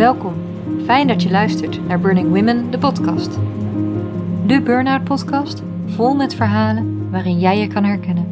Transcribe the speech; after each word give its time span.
Welkom. 0.00 0.34
Fijn 0.84 1.06
dat 1.06 1.22
je 1.22 1.30
luistert 1.30 1.88
naar 1.88 2.00
Burning 2.00 2.28
Women, 2.28 2.70
de 2.70 2.78
podcast. 2.78 3.38
De 4.46 4.60
Burnout 4.62 5.04
podcast, 5.04 5.62
vol 5.86 6.14
met 6.14 6.34
verhalen 6.34 7.10
waarin 7.10 7.38
jij 7.38 7.58
je 7.58 7.66
kan 7.66 7.84
herkennen. 7.84 8.26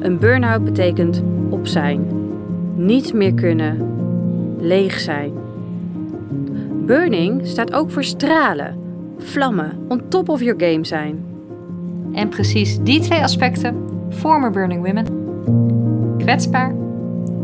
Een 0.00 0.18
burn-out 0.18 0.64
betekent 0.64 1.22
op 1.48 1.66
zijn, 1.66 2.06
niet 2.74 3.12
meer 3.12 3.34
kunnen, 3.34 3.88
leeg 4.58 4.98
zijn. 4.98 5.32
Burning 6.86 7.46
staat 7.46 7.72
ook 7.72 7.90
voor 7.90 8.04
stralen, 8.04 8.78
vlammen, 9.18 9.78
on 9.88 10.08
top 10.08 10.28
of 10.28 10.42
your 10.42 10.60
game 10.60 10.84
zijn. 10.84 11.24
En 12.12 12.28
precies 12.28 12.78
die 12.82 13.00
twee 13.00 13.22
aspecten 13.22 13.76
vormen 14.08 14.52
Burning 14.52 14.86
Women. 14.86 15.06
Kwetsbaar 16.18 16.74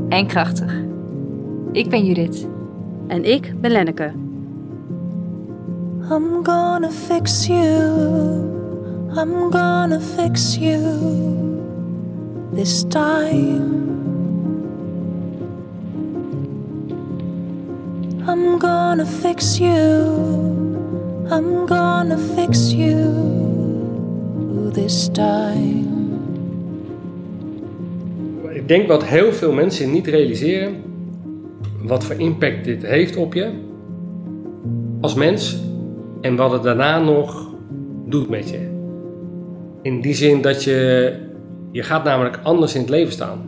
en 0.08 0.26
krachtig. 0.26 0.74
Ik 1.72 1.88
ben 1.88 2.04
Judith. 2.04 2.50
En 3.11 3.25
ik 3.25 3.53
ben 3.61 3.71
Lenneke. 3.71 4.13
I'm 6.11 6.45
gonna 6.45 6.91
fix 6.91 7.46
you. 7.46 7.59
I'm 9.17 9.50
gonna 9.50 10.00
fix 10.00 10.57
you 10.57 10.79
this 12.55 12.85
time. 12.89 13.89
I'm 18.29 18.59
gonna 18.59 19.07
fix 19.07 19.58
you. 19.58 20.07
I'm 21.31 21.67
gonna 21.67 22.19
fix 22.35 22.72
you 22.72 23.13
this 24.72 25.08
time. 25.13 25.89
Ik 28.53 28.69
denk 28.69 28.89
wat 28.89 29.05
heel 29.05 29.33
veel 29.33 29.53
mensen 29.53 29.91
niet 29.91 30.07
realiseren, 30.07 30.89
wat 31.90 32.05
voor 32.05 32.17
impact 32.17 32.64
dit 32.64 32.86
heeft 32.86 33.17
op 33.17 33.34
je 33.34 33.50
als 35.00 35.14
mens 35.14 35.58
en 36.20 36.36
wat 36.36 36.52
het 36.52 36.62
daarna 36.62 36.98
nog 36.98 37.48
doet 38.06 38.28
met 38.28 38.50
je. 38.50 38.58
In 39.83 40.00
die 40.00 40.14
zin 40.14 40.42
dat 40.42 40.64
je, 40.64 41.12
je 41.72 41.83
gaat 41.83 42.05
namelijk 42.05 42.41
anders 42.42 42.74
in 42.74 42.80
het 42.80 42.91
leven 42.91 43.12
staan. 43.12 43.38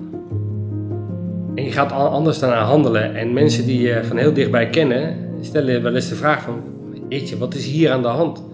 En 1.55 1.65
je 1.65 1.73
gaat 1.73 1.93
anders 1.93 2.39
daarna 2.39 2.65
handelen. 2.65 3.15
En 3.15 3.33
mensen 3.33 3.67
die 3.67 3.81
je 3.81 4.05
van 4.05 4.17
heel 4.17 4.33
dichtbij 4.33 4.69
kennen, 4.69 5.17
stellen 5.41 5.83
wel 5.83 5.95
eens 5.95 6.09
de 6.09 6.15
vraag 6.15 6.43
van, 6.43 6.61
jeetje, 7.09 7.39
wat 7.39 7.55
is 7.55 7.67
hier 7.67 7.91
aan 7.91 8.03
de 8.03 8.09
hand? 8.09 8.45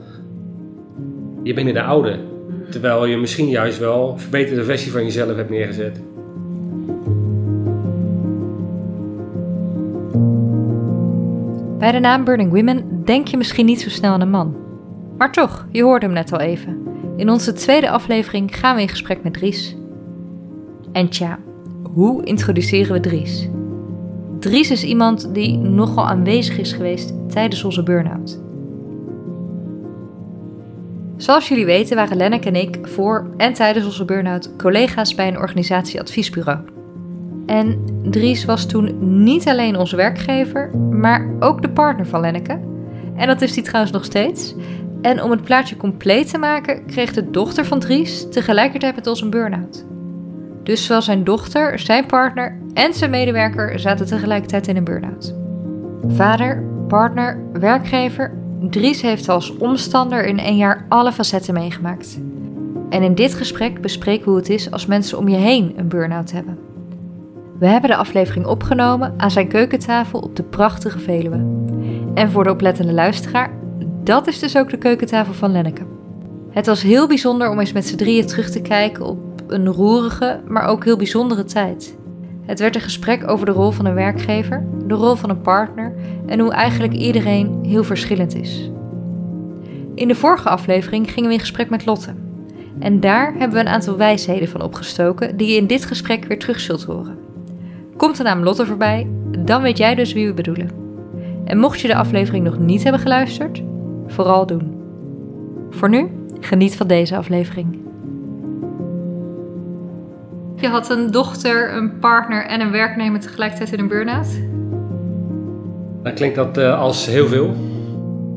Je 1.42 1.54
bent 1.54 1.68
in 1.68 1.74
de 1.74 1.82
oude. 1.82 2.18
Terwijl 2.70 3.06
je 3.06 3.16
misschien 3.16 3.48
juist 3.48 3.78
wel 3.78 4.10
een 4.10 4.18
verbeterde 4.18 4.64
versie 4.64 4.92
van 4.92 5.04
jezelf 5.04 5.36
hebt 5.36 5.50
neergezet. 5.50 6.00
Bij 11.78 11.92
de 11.92 11.98
naam 11.98 12.24
Burning 12.24 12.52
Women 12.52 13.04
denk 13.04 13.28
je 13.28 13.36
misschien 13.36 13.66
niet 13.66 13.80
zo 13.80 13.88
snel 13.88 14.12
aan 14.12 14.20
een 14.20 14.30
man. 14.30 14.56
Maar 15.18 15.32
toch, 15.32 15.66
je 15.70 15.82
hoorde 15.82 16.06
hem 16.06 16.14
net 16.14 16.32
al 16.32 16.40
even. 16.40 16.82
In 17.16 17.30
onze 17.30 17.52
tweede 17.52 17.90
aflevering 17.90 18.56
gaan 18.56 18.76
we 18.76 18.82
in 18.82 18.88
gesprek 18.88 19.22
met 19.22 19.32
Dries. 19.32 19.76
En 20.92 21.08
tja, 21.08 21.38
hoe 21.92 22.24
introduceren 22.24 22.92
we 22.92 23.00
Dries? 23.00 23.48
Dries 24.38 24.70
is 24.70 24.84
iemand 24.84 25.34
die 25.34 25.56
nogal 25.56 26.06
aanwezig 26.06 26.58
is 26.58 26.72
geweest 26.72 27.12
tijdens 27.28 27.64
onze 27.64 27.82
burn-out. 27.82 28.40
Zoals 31.16 31.48
jullie 31.48 31.66
weten 31.66 31.96
waren 31.96 32.16
Lennek 32.16 32.44
en 32.44 32.54
ik 32.54 32.78
voor 32.82 33.30
en 33.36 33.52
tijdens 33.52 33.86
onze 33.86 34.04
burn-out 34.04 34.56
collega's 34.56 35.14
bij 35.14 35.28
een 35.28 35.38
organisatieadviesbureau. 35.38 36.58
En 37.48 37.84
Dries 38.10 38.44
was 38.44 38.66
toen 38.66 38.96
niet 39.24 39.48
alleen 39.48 39.76
onze 39.76 39.96
werkgever, 39.96 40.76
maar 40.76 41.28
ook 41.40 41.62
de 41.62 41.70
partner 41.70 42.06
van 42.06 42.20
Lenneke. 42.20 42.60
En 43.16 43.26
dat 43.26 43.42
is 43.42 43.54
hij 43.54 43.64
trouwens 43.64 43.92
nog 43.92 44.04
steeds. 44.04 44.54
En 45.00 45.22
om 45.22 45.30
het 45.30 45.42
plaatje 45.42 45.76
compleet 45.76 46.30
te 46.30 46.38
maken, 46.38 46.86
kreeg 46.86 47.12
de 47.12 47.30
dochter 47.30 47.64
van 47.64 47.78
Dries 47.78 48.28
tegelijkertijd 48.30 48.94
met 48.94 49.06
ons 49.06 49.20
een 49.20 49.30
burn-out. 49.30 49.84
Dus 50.62 50.84
zowel 50.84 51.02
zijn 51.02 51.24
dochter, 51.24 51.78
zijn 51.78 52.06
partner 52.06 52.58
en 52.74 52.94
zijn 52.94 53.10
medewerker 53.10 53.78
zaten 53.80 54.06
tegelijkertijd 54.06 54.66
in 54.66 54.76
een 54.76 54.84
burn-out. 54.84 55.34
Vader, 56.06 56.64
partner, 56.88 57.38
werkgever, 57.52 58.32
Dries 58.60 59.02
heeft 59.02 59.28
als 59.28 59.56
omstander 59.56 60.26
in 60.26 60.38
één 60.38 60.56
jaar 60.56 60.86
alle 60.88 61.12
facetten 61.12 61.54
meegemaakt. 61.54 62.18
En 62.90 63.02
in 63.02 63.14
dit 63.14 63.34
gesprek 63.34 63.80
bespreken 63.80 64.24
we 64.24 64.30
hoe 64.30 64.38
het 64.38 64.48
is 64.48 64.70
als 64.70 64.86
mensen 64.86 65.18
om 65.18 65.28
je 65.28 65.36
heen 65.36 65.72
een 65.76 65.88
burn-out 65.88 66.32
hebben. 66.32 66.67
We 67.58 67.66
hebben 67.66 67.90
de 67.90 67.96
aflevering 67.96 68.46
opgenomen 68.46 69.14
aan 69.16 69.30
zijn 69.30 69.48
keukentafel 69.48 70.20
op 70.20 70.36
de 70.36 70.42
prachtige 70.42 70.98
Veluwe. 70.98 71.46
En 72.14 72.30
voor 72.30 72.44
de 72.44 72.50
oplettende 72.50 72.92
luisteraar, 72.92 73.50
dat 74.04 74.26
is 74.26 74.38
dus 74.38 74.56
ook 74.56 74.70
de 74.70 74.76
keukentafel 74.76 75.32
van 75.32 75.52
Lenneke. 75.52 75.82
Het 76.50 76.66
was 76.66 76.82
heel 76.82 77.06
bijzonder 77.06 77.50
om 77.50 77.60
eens 77.60 77.72
met 77.72 77.86
z'n 77.86 77.96
drieën 77.96 78.26
terug 78.26 78.50
te 78.50 78.60
kijken 78.60 79.06
op 79.06 79.18
een 79.46 79.66
roerige, 79.66 80.40
maar 80.46 80.66
ook 80.66 80.84
heel 80.84 80.96
bijzondere 80.96 81.44
tijd. 81.44 81.96
Het 82.46 82.58
werd 82.58 82.74
een 82.74 82.80
gesprek 82.80 83.30
over 83.30 83.46
de 83.46 83.52
rol 83.52 83.70
van 83.70 83.86
een 83.86 83.94
werkgever, 83.94 84.66
de 84.86 84.94
rol 84.94 85.14
van 85.14 85.30
een 85.30 85.40
partner 85.40 85.94
en 86.26 86.40
hoe 86.40 86.52
eigenlijk 86.52 86.92
iedereen 86.92 87.58
heel 87.62 87.84
verschillend 87.84 88.34
is. 88.34 88.70
In 89.94 90.08
de 90.08 90.14
vorige 90.14 90.48
aflevering 90.48 91.10
gingen 91.10 91.28
we 91.28 91.34
in 91.34 91.40
gesprek 91.40 91.70
met 91.70 91.86
Lotte. 91.86 92.14
En 92.78 93.00
daar 93.00 93.32
hebben 93.32 93.52
we 93.58 93.60
een 93.60 93.72
aantal 93.72 93.96
wijsheden 93.96 94.48
van 94.48 94.62
opgestoken 94.62 95.36
die 95.36 95.48
je 95.48 95.56
in 95.56 95.66
dit 95.66 95.84
gesprek 95.84 96.24
weer 96.24 96.38
terug 96.38 96.60
zult 96.60 96.84
horen. 96.84 97.27
Komt 97.98 98.16
de 98.16 98.22
naam 98.22 98.42
Lotte 98.42 98.66
voorbij, 98.66 99.06
dan 99.38 99.62
weet 99.62 99.78
jij 99.78 99.94
dus 99.94 100.12
wie 100.12 100.26
we 100.26 100.32
bedoelen. 100.32 100.70
En 101.44 101.58
mocht 101.58 101.80
je 101.80 101.88
de 101.88 101.94
aflevering 101.94 102.44
nog 102.44 102.58
niet 102.58 102.82
hebben 102.82 103.00
geluisterd, 103.00 103.62
vooral 104.06 104.46
doen. 104.46 104.82
Voor 105.70 105.88
nu, 105.88 106.08
geniet 106.40 106.76
van 106.76 106.86
deze 106.86 107.16
aflevering. 107.16 107.78
Je 110.56 110.68
had 110.68 110.90
een 110.90 111.10
dochter, 111.10 111.76
een 111.76 111.98
partner 111.98 112.46
en 112.46 112.60
een 112.60 112.70
werknemer 112.70 113.20
tegelijkertijd 113.20 113.72
in 113.72 113.78
een 113.78 113.88
burn-out? 113.88 114.28
Dan 116.02 116.14
klinkt 116.14 116.36
dat 116.36 116.56
eh, 116.56 116.80
als 116.80 117.06
heel 117.06 117.26
veel. 117.26 117.54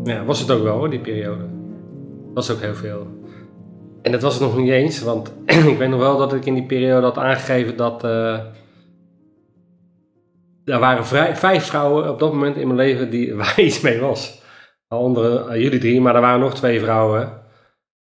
Ja, 0.03 0.23
was 0.23 0.39
het 0.39 0.51
ook 0.51 0.63
wel 0.63 0.77
hoor, 0.77 0.89
die 0.89 0.99
periode. 0.99 1.43
Dat 2.33 2.33
was 2.33 2.51
ook 2.51 2.61
heel 2.61 2.75
veel. 2.75 3.07
En 4.01 4.11
dat 4.11 4.21
was 4.21 4.33
het 4.33 4.43
nog 4.43 4.57
niet 4.57 4.71
eens, 4.71 5.01
want 5.01 5.33
ik 5.71 5.77
weet 5.77 5.89
nog 5.89 5.99
wel 5.99 6.17
dat 6.17 6.33
ik 6.33 6.45
in 6.45 6.53
die 6.53 6.65
periode 6.65 7.05
had 7.05 7.17
aangegeven 7.17 7.77
dat. 7.77 8.03
eh 8.03 8.37
er 10.65 10.79
waren 10.79 11.05
vrij, 11.05 11.35
vijf 11.35 11.65
vrouwen 11.65 12.09
op 12.09 12.19
dat 12.19 12.33
moment 12.33 12.55
in 12.55 12.67
mijn 12.67 12.79
leven 12.79 13.09
die, 13.09 13.35
waar 13.35 13.59
iets 13.59 13.81
mee 13.81 13.99
was. 13.99 14.41
Waaronder 14.87 15.47
eh, 15.47 15.61
jullie 15.61 15.79
drie, 15.79 16.01
maar 16.01 16.15
er 16.15 16.21
waren 16.21 16.39
nog 16.39 16.53
twee 16.55 16.79
vrouwen. 16.79 17.39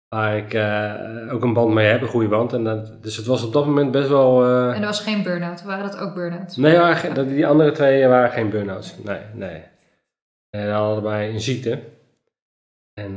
Waar 0.08 0.36
ik 0.36 0.54
eh, 0.54 1.32
ook 1.34 1.42
een 1.42 1.52
band 1.52 1.74
mee 1.74 1.86
heb, 1.86 2.02
een 2.02 2.08
goede 2.08 2.28
band. 2.28 2.52
En 2.52 2.64
dat, 2.64 3.02
dus 3.02 3.16
het 3.16 3.26
was 3.26 3.44
op 3.44 3.52
dat 3.52 3.66
moment 3.66 3.91
best 3.91 4.08
wel. 4.08 4.44
eh, 4.44 4.74
En 4.74 4.80
er 4.80 4.86
was 4.86 5.00
geen 5.00 5.22
burn-out, 5.22 5.62
waren 5.62 5.91
dat 5.91 5.98
ook 5.98 6.14
burn-outs? 6.14 6.56
Nee, 6.56 6.78
waren 6.78 7.28
die 7.28 7.46
andere 7.46 7.72
twee 7.72 8.06
waren 8.06 8.30
geen 8.30 8.50
burn-outs. 8.50 8.94
Nee, 9.04 9.20
nee. 9.34 9.62
En 10.50 11.02
wij 11.02 11.28
een 11.30 11.41
ziekte. 11.41 11.80
En 12.94 13.14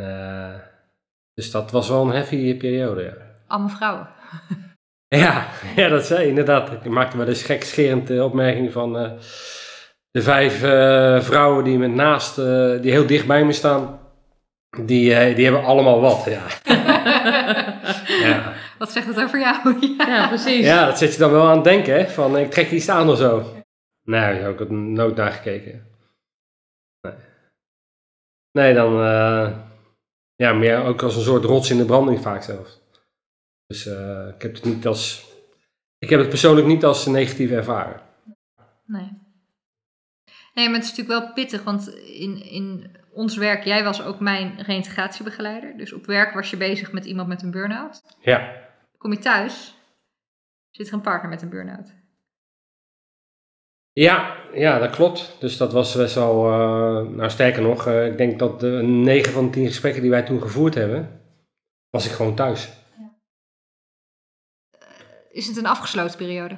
dus 1.34 1.51
dat 1.51 1.72
was 1.72 1.90
wel 1.90 2.01
een 2.01 2.12
heavy 2.12 2.57
periode, 2.57 3.03
ja. 3.03 3.13
Allemaal 3.47 3.69
vrouwen. 3.69 4.07
Ja, 5.18 5.48
ja 5.76 5.88
dat 5.88 6.06
zei 6.06 6.22
je 6.22 6.28
inderdaad. 6.28 6.72
Ik 6.72 6.86
maakte 6.86 7.18
wel 7.18 7.28
eens 7.28 7.44
gekscherend 7.44 8.08
de 8.08 8.24
opmerking 8.24 8.72
van 8.72 8.98
eh, 8.98 9.12
de 10.12 10.22
vijf 10.22 10.64
eh, 10.64 11.22
vrouwen 11.22 11.64
die 11.64 11.78
me 11.78 11.88
naast, 11.88 12.38
eh, 12.38 12.81
die 12.81 12.92
heel 12.92 13.06
dicht 13.06 13.28
bij 13.28 13.46
me 13.46 13.52
staan, 13.52 14.00
die, 14.81 15.16
eh, 15.16 15.36
die 15.36 15.44
hebben 15.46 15.64
allemaal 15.64 16.02
wat, 16.02 16.24
ja. 16.25 16.42
ja. 18.28 18.54
Wat 18.78 18.92
zegt 18.92 19.08
het 19.08 19.22
over 19.22 19.40
jou? 19.40 19.75
Ja, 20.08 20.28
precies. 20.28 20.66
Ja, 20.66 20.86
dat 20.86 20.98
zet 20.98 21.14
je 21.14 21.20
dan 21.20 21.31
wel 21.31 21.48
aan 21.48 21.56
het 21.56 21.64
denken, 21.64 21.94
hè? 21.94 22.08
Van 22.08 22.38
ik 22.38 22.52
trek 22.52 22.72
iets 22.72 22.90
aan 22.90 23.09
of 23.09 23.18
zo. 23.18 23.44
Nee, 24.04 24.22
daar 24.22 24.42
heb 24.44 24.62
ik 24.62 24.69
nooit 24.69 25.16
naar 25.16 25.31
gekeken. 25.31 25.88
Nee. 27.01 27.13
Nee, 28.51 28.74
dan. 28.74 29.01
eh, 29.01 29.50
ja, 30.36 30.54
meer 30.54 30.84
ook 30.84 31.01
als 31.04 31.16
een 31.16 31.22
soort 31.22 31.44
rots 31.44 31.69
in 31.72 31.78
de 31.78 31.86
branding 31.86 32.22
vaak 32.22 32.44
zelfs. 32.44 32.81
Dus 33.67 33.85
eh, 33.85 34.27
ik 34.35 34.41
heb 34.41 34.53
het 34.53 34.63
niet 34.63 34.88
als. 34.88 35.33
Ik 35.97 36.09
heb 36.09 36.19
het 36.19 36.29
persoonlijk 36.29 36.67
niet 36.67 36.83
als 36.85 37.06
negatief 37.06 37.51
ervaren. 37.51 38.01
Nee. 38.85 39.23
Nee, 40.53 40.65
maar 40.69 40.75
het 40.79 40.83
is 40.83 40.89
natuurlijk 40.95 41.19
wel 41.25 41.33
pittig, 41.33 41.63
want 41.63 41.88
in, 41.95 42.44
in 42.44 42.95
ons 43.12 43.38
werk, 43.38 43.63
jij 43.63 43.83
was 43.83 44.03
ook 44.03 44.19
mijn 44.19 44.62
reïntegratiebegeleider. 44.62 45.77
Dus 45.77 45.94
op 45.94 46.06
werk 46.06 46.33
was 46.33 46.50
je 46.50 46.57
bezig 46.57 46.91
met 46.91 47.06
iemand 47.06 47.27
met 47.27 47.41
een 47.41 47.51
burn-out. 47.51 48.01
Ja, 48.21 48.63
Kom 48.97 49.12
je 49.12 49.19
thuis, 49.19 49.75
zit 50.69 50.88
er 50.88 50.94
een 50.94 51.01
partner 51.01 51.29
met 51.29 51.41
een 51.41 51.50
burn-out. 51.50 51.94
ja, 53.94 54.35
ja 54.53 54.79
dat 54.79 54.95
klopt. 54.95 55.35
Dus 55.39 55.57
dat 55.57 55.73
was 55.73 55.95
best 55.95 56.15
wel. 56.15 56.45
eh, 56.51 57.07
nou, 57.15 57.29
sterker 57.29 57.62
nog, 57.62 57.88
eh, 57.88 58.06
ik 58.06 58.17
denk 58.17 58.39
dat 58.39 58.59
de 58.59 58.67
9 58.83 59.31
van 59.31 59.45
de 59.45 59.50
10 59.51 59.65
gesprekken 59.67 60.01
die 60.01 60.12
wij 60.12 60.23
toen 60.23 60.41
gevoerd 60.41 60.73
hebben, 60.73 61.21
was 61.89 62.06
ik 62.06 62.12
gewoon 62.12 62.35
thuis. 62.35 62.69
Is 65.36 65.48
het 65.48 65.58
een 65.58 65.66
afgesloten 65.66 66.18
periode? 66.18 66.56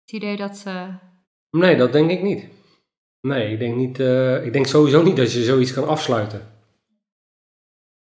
Het 0.00 0.12
idee 0.12 0.36
dat... 0.36 0.62
eh, 0.66 0.94
Nee, 1.50 1.76
dat 1.76 1.92
denk 1.92 2.10
ik 2.10 2.22
niet. 2.22 2.48
Nee, 3.20 3.52
ik 3.52 3.58
denk, 3.58 3.76
niet, 3.76 4.00
eh, 4.00 4.44
ik 4.44 4.52
denk 4.52 4.66
sowieso 4.66 5.02
niet 5.02 5.16
dat 5.16 5.32
je 5.32 5.42
zoiets 5.42 5.72
kan 5.72 5.88
afsluiten. 5.88 6.40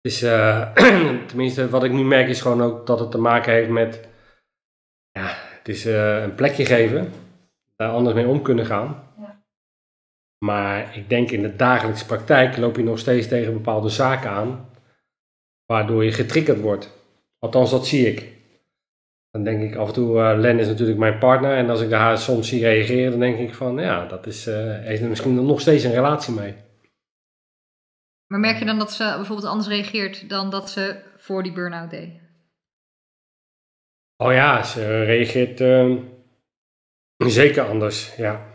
Dus, 0.02 0.22
eh, 0.22 0.74
tenminste, 1.28 1.70
wat 1.70 1.84
ik 1.84 1.92
nu 1.92 2.04
merk 2.04 2.28
is 2.28 2.42
gewoon 2.42 2.62
ook 2.62 2.88
dat 2.88 3.00
het 3.00 3.12
te 3.12 3.18
maken 3.18 3.54
heeft 3.54 3.70
met, 3.70 4.08
ja, 5.12 5.36
het 5.58 5.68
is 5.68 5.86
een 5.86 6.36
plekje 6.36 6.66
geven, 6.66 7.12
daar 7.76 7.92
anders 7.92 8.16
mee 8.16 8.28
om 8.28 8.42
kunnen 8.42 8.66
gaan. 8.66 9.14
Ja. 9.18 9.44
Maar 10.46 10.98
ik 10.98 11.10
denk 11.10 11.32
in 11.32 11.42
de 11.42 11.56
dagelijkse 11.56 12.06
praktijk 12.06 12.58
loop 12.58 12.76
je 12.76 12.84
nog 12.84 13.00
steeds 13.00 13.28
tegen 13.28 13.54
bepaalde 13.54 13.90
zaken 13.90 14.30
aan, 14.30 14.70
waardoor 15.66 16.04
je 16.04 16.12
getriggerd 16.12 16.62
wordt. 16.62 16.92
Althans, 17.40 17.72
dat 17.72 17.88
zie 17.88 18.08
ik. 18.08 18.35
Dan 19.36 19.44
denk 19.44 19.62
ik 19.62 19.76
af 19.76 19.88
en 19.88 19.94
toe, 19.94 20.20
eh, 20.20 20.38
Len 20.38 20.60
is 20.60 20.68
natuurlijk 20.68 20.98
mijn 20.98 21.18
partner. 21.18 21.58
En 21.58 21.70
als 21.70 21.82
ik 21.82 21.92
haar 21.92 22.18
soms 22.18 22.48
zie 22.48 22.62
reageren, 22.62 23.12
dan 23.12 23.20
denk 23.20 23.40
ik 23.40 23.54
van, 23.54 23.78
ja, 23.78 24.06
dat 24.06 24.28
is, 24.28 24.48
eh 24.48 24.80
heeft 24.80 25.02
er 25.02 25.10
misschien 25.10 25.46
nog 25.46 25.62
steeds 25.62 25.84
een 25.84 25.92
relatie 25.92 26.34
mee. 26.34 26.56
Maar 28.28 28.40
merk 28.40 28.60
je 28.60 28.66
dan 28.66 28.80
dat 28.80 28.94
ze 28.94 29.14
bijvoorbeeld 29.16 29.48
anders 29.48 29.68
reageert 29.68 30.30
dan 30.30 30.50
dat 30.50 30.70
ze 30.70 31.02
voor 31.18 31.44
die 31.44 31.52
burn-out 31.52 31.90
deed? 31.90 32.10
Oh 34.18 34.32
ja, 34.32 34.64
ze 34.64 35.04
reageert 35.04 35.62
eh, 35.62 35.96
zeker 37.18 37.64
anders, 37.64 38.16
ja. 38.16 38.46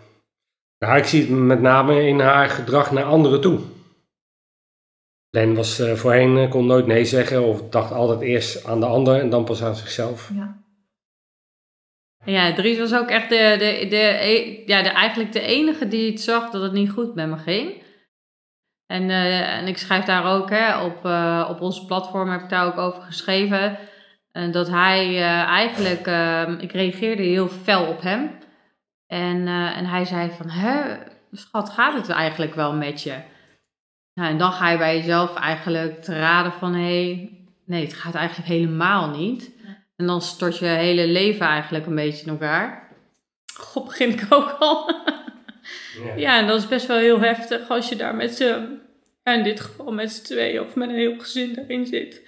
Ja, 0.78 0.96
ik 0.96 1.04
zie 1.04 1.20
het 1.20 1.30
met 1.30 1.60
name 1.60 2.06
in 2.06 2.20
haar 2.20 2.48
gedrag 2.48 2.90
naar 2.90 3.04
anderen 3.04 3.40
toe. 3.40 3.60
Len 5.30 5.54
was 5.54 5.78
eh, 5.78 5.94
voorheen, 5.94 6.48
kon 6.48 6.66
nooit 6.66 6.86
nee 6.86 7.04
zeggen 7.04 7.42
of 7.42 7.68
dacht 7.68 7.92
altijd 7.92 8.20
eerst 8.20 8.64
aan 8.64 8.80
de 8.80 8.86
ander 8.86 9.20
en 9.20 9.30
dan 9.30 9.44
pas 9.44 9.62
aan 9.62 9.76
zichzelf. 9.76 10.30
Ja. 10.34 10.59
Ja, 12.24 12.52
Dries 12.52 12.78
was 12.78 12.94
ook 12.94 13.08
echt 13.08 13.28
de, 13.28 13.54
de, 13.58 13.86
de, 13.88 13.96
e- 14.20 14.62
ja, 14.66 14.82
de, 14.82 14.88
eigenlijk 14.88 15.32
de 15.32 15.40
enige 15.40 15.88
die 15.88 16.10
het 16.10 16.20
zag 16.20 16.50
dat 16.50 16.62
het 16.62 16.72
niet 16.72 16.90
goed 16.90 17.14
met 17.14 17.28
me 17.28 17.36
ging. 17.36 17.82
En, 18.86 19.10
eh, 19.10 19.56
en 19.58 19.66
ik 19.66 19.78
schrijf 19.78 20.04
daar 20.04 20.24
ook 20.34 20.50
hè, 20.50 20.84
op, 20.84 21.04
eh, 21.04 21.46
op 21.50 21.60
ons 21.60 21.84
platform, 21.84 22.30
heb 22.30 22.40
ik 22.42 22.48
daar 22.48 22.66
ook 22.66 22.78
over 22.78 23.02
geschreven. 23.02 23.78
eh, 24.32 24.52
dat 24.52 24.68
hij 24.68 25.06
eh, 25.08 25.42
eigenlijk, 25.42 26.06
eh, 26.06 26.48
ik 26.58 26.72
reageerde 26.72 27.22
heel 27.22 27.48
fel 27.48 27.86
op 27.86 28.00
hem. 28.02 28.30
En, 29.06 29.46
en 29.48 29.84
hij 29.86 30.04
zei 30.04 30.30
van, 30.30 30.48
hè, 30.48 30.96
schat, 31.32 31.70
gaat 31.70 31.94
het 31.94 32.08
eigenlijk 32.08 32.54
wel 32.54 32.72
met 32.74 33.02
je? 33.02 33.14
Nou, 34.14 34.30
en 34.30 34.38
dan 34.38 34.52
ga 34.52 34.70
je 34.70 34.78
bij 34.78 34.96
jezelf 34.96 35.34
eigenlijk 35.36 36.02
te 36.02 36.18
raden 36.18 36.52
van, 36.52 36.74
hé, 36.74 36.80
hey, 37.04 37.30
nee, 37.66 37.84
het 37.84 37.94
gaat 37.94 38.14
eigenlijk 38.14 38.48
helemaal 38.48 39.08
niet. 39.10 39.50
En 40.00 40.06
dan 40.06 40.20
stort 40.22 40.58
je 40.58 40.66
hele 40.66 41.06
leven 41.06 41.46
eigenlijk 41.46 41.86
een 41.86 41.94
beetje 41.94 42.24
in 42.26 42.30
elkaar. 42.32 42.88
God, 43.54 43.84
begin 43.86 44.10
ik 44.10 44.26
ook 44.30 44.56
al. 44.58 44.94
ja, 46.16 46.38
en 46.40 46.46
dat 46.46 46.58
is 46.58 46.68
best 46.68 46.86
wel 46.86 46.98
heel 46.98 47.20
heftig 47.20 47.68
als 47.68 47.88
je 47.88 47.96
daar 47.96 48.14
met 48.14 48.34
z'n, 48.34 48.80
in 49.24 49.42
dit 49.42 49.60
geval 49.60 49.92
met 49.92 50.12
z'n 50.12 50.22
tweeën 50.24 50.60
of 50.60 50.74
met 50.74 50.88
een 50.88 50.94
heel 50.94 51.18
gezin 51.18 51.58
erin 51.58 51.86
zit. 51.86 52.22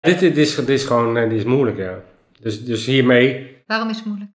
Dit, 0.00 0.18
dit, 0.18 0.36
is, 0.36 0.54
dit 0.54 0.68
is 0.68 0.84
gewoon 0.84 1.16
eh, 1.16 1.28
dit 1.28 1.38
is 1.38 1.44
moeilijk, 1.44 1.76
ja. 1.78 2.02
Dus, 2.40 2.64
dus 2.64 2.86
hiermee, 2.86 3.56
Waarom 3.66 3.88
is 3.88 3.96
het 3.96 4.04
moeilijk? 4.06 4.30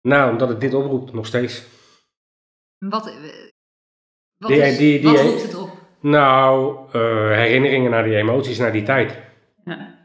nou, 0.00 0.30
omdat 0.32 0.48
het 0.48 0.60
dit 0.60 0.74
oproept 0.74 1.12
nog 1.12 1.26
steeds. 1.26 1.62
Wat, 2.78 3.06
eh, 3.06 3.14
wat, 4.36 4.50
Die- 4.50 4.60
is- 4.62 4.76
die- 4.76 5.00
die- 5.00 5.08
wat 5.12 5.20
roept 5.20 5.42
het 5.42 5.54
op? 5.54 5.70
Nou, 6.00 6.76
eh, 6.92 7.30
herinneringen 7.36 7.90
naar 7.90 8.04
die 8.04 8.16
emoties, 8.16 8.58
naar 8.58 8.72
die 8.72 8.82
tijd. 8.82 9.28
Ja. 9.64 9.98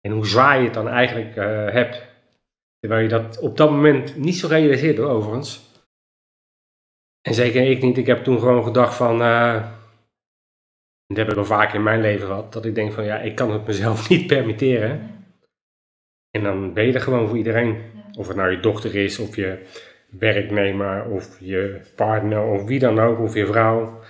En 0.00 0.12
hoe 0.12 0.26
zwaar 0.26 0.58
je 0.58 0.64
het 0.64 0.74
dan 0.74 0.88
eigenlijk 0.88 1.36
eh, 1.36 1.68
hebt. 1.72 2.08
Terwijl 2.78 3.02
je 3.02 3.08
dat 3.08 3.38
op 3.38 3.56
dat 3.56 3.70
moment 3.70 4.16
niet 4.16 4.36
zo 4.36 4.46
realiseert 4.46 4.96
hoor, 4.96 5.10
overigens. 5.10 5.68
En 7.20 7.34
zeker 7.34 7.70
ik 7.70 7.82
niet. 7.82 7.98
Ik 7.98 8.06
heb 8.06 8.24
toen 8.24 8.38
gewoon 8.38 8.64
gedacht 8.64 8.94
van... 8.94 9.22
eh, 9.22 9.72
dat 11.06 11.16
heb 11.16 11.30
ik 11.30 11.36
al 11.36 11.44
vaak 11.44 11.72
in 11.72 11.82
mijn 11.82 12.00
leven 12.00 12.26
gehad. 12.26 12.52
Dat 12.52 12.64
ik 12.64 12.74
denk 12.74 12.92
van 12.92 13.04
ja, 13.04 13.18
ik 13.18 13.34
kan 13.34 13.50
het 13.50 13.66
mezelf 13.66 14.08
niet 14.10 14.26
permitteren. 14.26 15.24
En 16.30 16.42
dan 16.42 16.72
ben 16.74 16.86
je 16.86 16.92
er 16.92 17.00
gewoon 17.00 17.28
voor 17.28 17.36
iedereen. 17.36 17.82
Of 18.18 18.28
het 18.28 18.36
nou 18.36 18.50
je 18.50 18.60
dochter 18.60 18.94
is, 18.94 19.18
of 19.18 19.36
je 19.36 19.66
werknemer, 20.10 21.04
of 21.04 21.40
je 21.40 21.80
partner, 21.96 22.42
of 22.42 22.64
wie 22.64 22.78
dan 22.78 22.98
ook, 22.98 23.18
of 23.18 23.34
je 23.34 23.46
vrouw. 23.46 24.00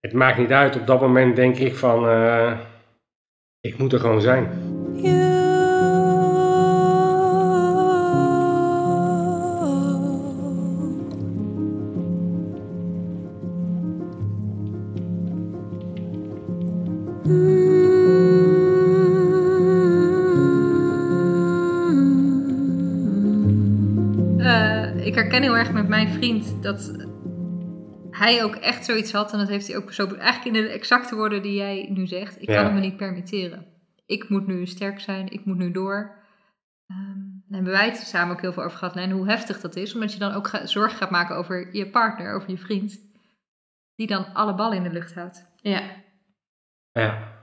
Het 0.00 0.12
maakt 0.12 0.38
niet 0.38 0.52
uit. 0.52 0.76
Op 0.76 0.86
dat 0.86 1.00
moment 1.00 1.36
denk 1.36 1.56
ik 1.56 1.74
van... 1.74 2.08
eh, 2.08 2.60
ik 3.60 3.78
moet 3.78 3.92
er 3.92 4.00
gewoon 4.00 4.20
zijn. 4.20 4.46
Eh, 24.38 25.06
ik 25.06 25.14
herken 25.14 25.42
heel 25.42 25.56
erg 25.56 25.72
met 25.72 25.88
mijn 25.88 26.08
vriend 26.08 26.62
dat 26.62 26.92
hij 28.18 28.44
ook 28.44 28.54
echt 28.54 28.84
zoiets 28.84 29.12
had. 29.12 29.32
En 29.32 29.38
dat 29.38 29.48
heeft 29.48 29.66
hij 29.66 29.76
ook 29.76 29.92
zo 29.92 30.06
eigenlijk 30.14 30.56
in 30.56 30.62
de 30.62 30.68
exacte 30.68 31.14
woorden 31.14 31.42
die 31.42 31.54
jij 31.54 31.86
nu 31.90 32.06
zegt. 32.06 32.42
Ik 32.42 32.48
Ja. 32.48 32.54
kan 32.54 32.64
het 32.64 32.74
me 32.74 32.80
niet 32.80 32.96
permitteren. 32.96 33.66
Ik 34.06 34.28
moet 34.28 34.46
nu 34.46 34.66
sterk 34.66 35.00
zijn. 35.00 35.28
Ik 35.32 35.44
moet 35.44 35.56
nu 35.56 35.70
door. 35.70 36.16
Ehm, 36.86 36.98
daar 37.46 37.56
hebben 37.58 37.72
wij 37.72 37.84
het 37.88 37.96
samen 37.96 38.34
ook 38.36 38.40
heel 38.40 38.52
veel 38.52 38.62
over 38.62 38.78
gehad. 38.78 38.96
En 38.96 39.10
hoe 39.10 39.28
heftig 39.28 39.60
dat 39.60 39.76
is. 39.76 39.94
Omdat 39.94 40.12
je 40.12 40.18
dan 40.18 40.32
ook 40.32 40.48
ga- 40.48 40.66
zorg 40.66 40.96
gaat 40.96 41.10
maken 41.10 41.36
over 41.36 41.74
je 41.76 41.86
partner, 41.90 42.34
over 42.34 42.50
je 42.50 42.58
vriend. 42.58 42.98
Die 43.94 44.06
dan 44.06 44.34
alle 44.34 44.54
ballen 44.54 44.76
in 44.76 44.82
de 44.82 44.90
lucht 44.92 45.14
houdt. 45.14 45.46
Ja. 45.60 45.82
Ja. 46.92 47.36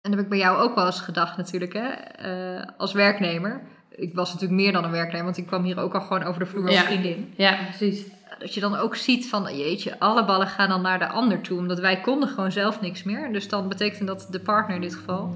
En 0.00 0.12
dat 0.12 0.14
heb 0.14 0.20
ik 0.20 0.28
bij 0.28 0.38
jou 0.38 0.58
ook 0.58 0.74
wel 0.74 0.86
eens 0.86 1.00
gedacht 1.00 1.36
natuurlijk, 1.36 1.72
hè? 1.72 1.88
eh, 1.88 2.68
als 2.78 2.92
werknemer. 2.92 3.62
Ik 3.90 4.14
was 4.14 4.32
natuurlijk 4.32 4.60
meer 4.60 4.72
dan 4.72 4.84
een 4.84 4.90
werknemer, 4.90 5.24
want 5.24 5.36
ik 5.36 5.46
kwam 5.46 5.62
hier 5.64 5.78
ook 5.80 5.94
al 5.94 6.00
gewoon 6.00 6.22
over 6.22 6.40
de 6.40 6.46
vloer 6.46 6.66
als 6.66 6.74
Ja. 6.74 6.82
vriendin. 6.82 7.32
ja, 7.36 7.64
precies. 7.64 8.06
Dat 8.38 8.54
je 8.54 8.60
dan 8.60 8.76
ook 8.76 8.96
ziet 8.96 9.28
van, 9.28 9.56
jeetje, 9.56 9.98
alle 9.98 10.24
ballen 10.24 10.46
gaan 10.46 10.68
dan 10.68 10.82
naar 10.82 10.98
de 10.98 11.08
ander 11.08 11.40
toe. 11.40 11.58
Omdat 11.58 11.78
wij 11.78 12.00
konden 12.00 12.28
gewoon 12.28 12.52
zelf 12.52 12.80
niks 12.80 13.02
meer. 13.02 13.32
Dus 13.32 13.48
dan 13.48 13.68
betekent 13.68 14.06
dat 14.06 14.28
de 14.30 14.40
partner 14.40 14.74
in 14.76 14.82
dit 14.82 14.94
geval 14.94 15.34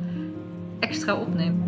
extra 0.81 1.15
opneemt. 1.15 1.63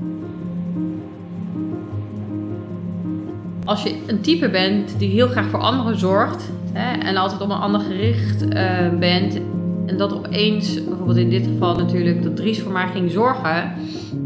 Als 3.64 3.82
je 3.82 4.02
een 4.06 4.20
type 4.20 4.50
bent 4.50 4.98
die 4.98 5.10
heel 5.10 5.28
graag 5.28 5.46
voor 5.46 5.60
anderen 5.60 5.98
zorgt 5.98 6.50
hè, 6.72 6.98
en 6.98 7.16
altijd 7.16 7.40
op 7.40 7.50
een 7.50 7.56
ander 7.56 7.80
gericht 7.80 8.48
eh, 8.48 8.88
bent 8.98 9.40
en 9.86 9.96
dat 9.96 10.12
opeens, 10.12 10.84
bijvoorbeeld 10.84 11.16
in 11.16 11.30
dit 11.30 11.46
geval 11.46 11.76
natuurlijk, 11.76 12.22
dat 12.22 12.36
Dries 12.36 12.60
voor 12.60 12.72
mij 12.72 12.88
ging 12.88 13.10
zorgen, 13.10 13.72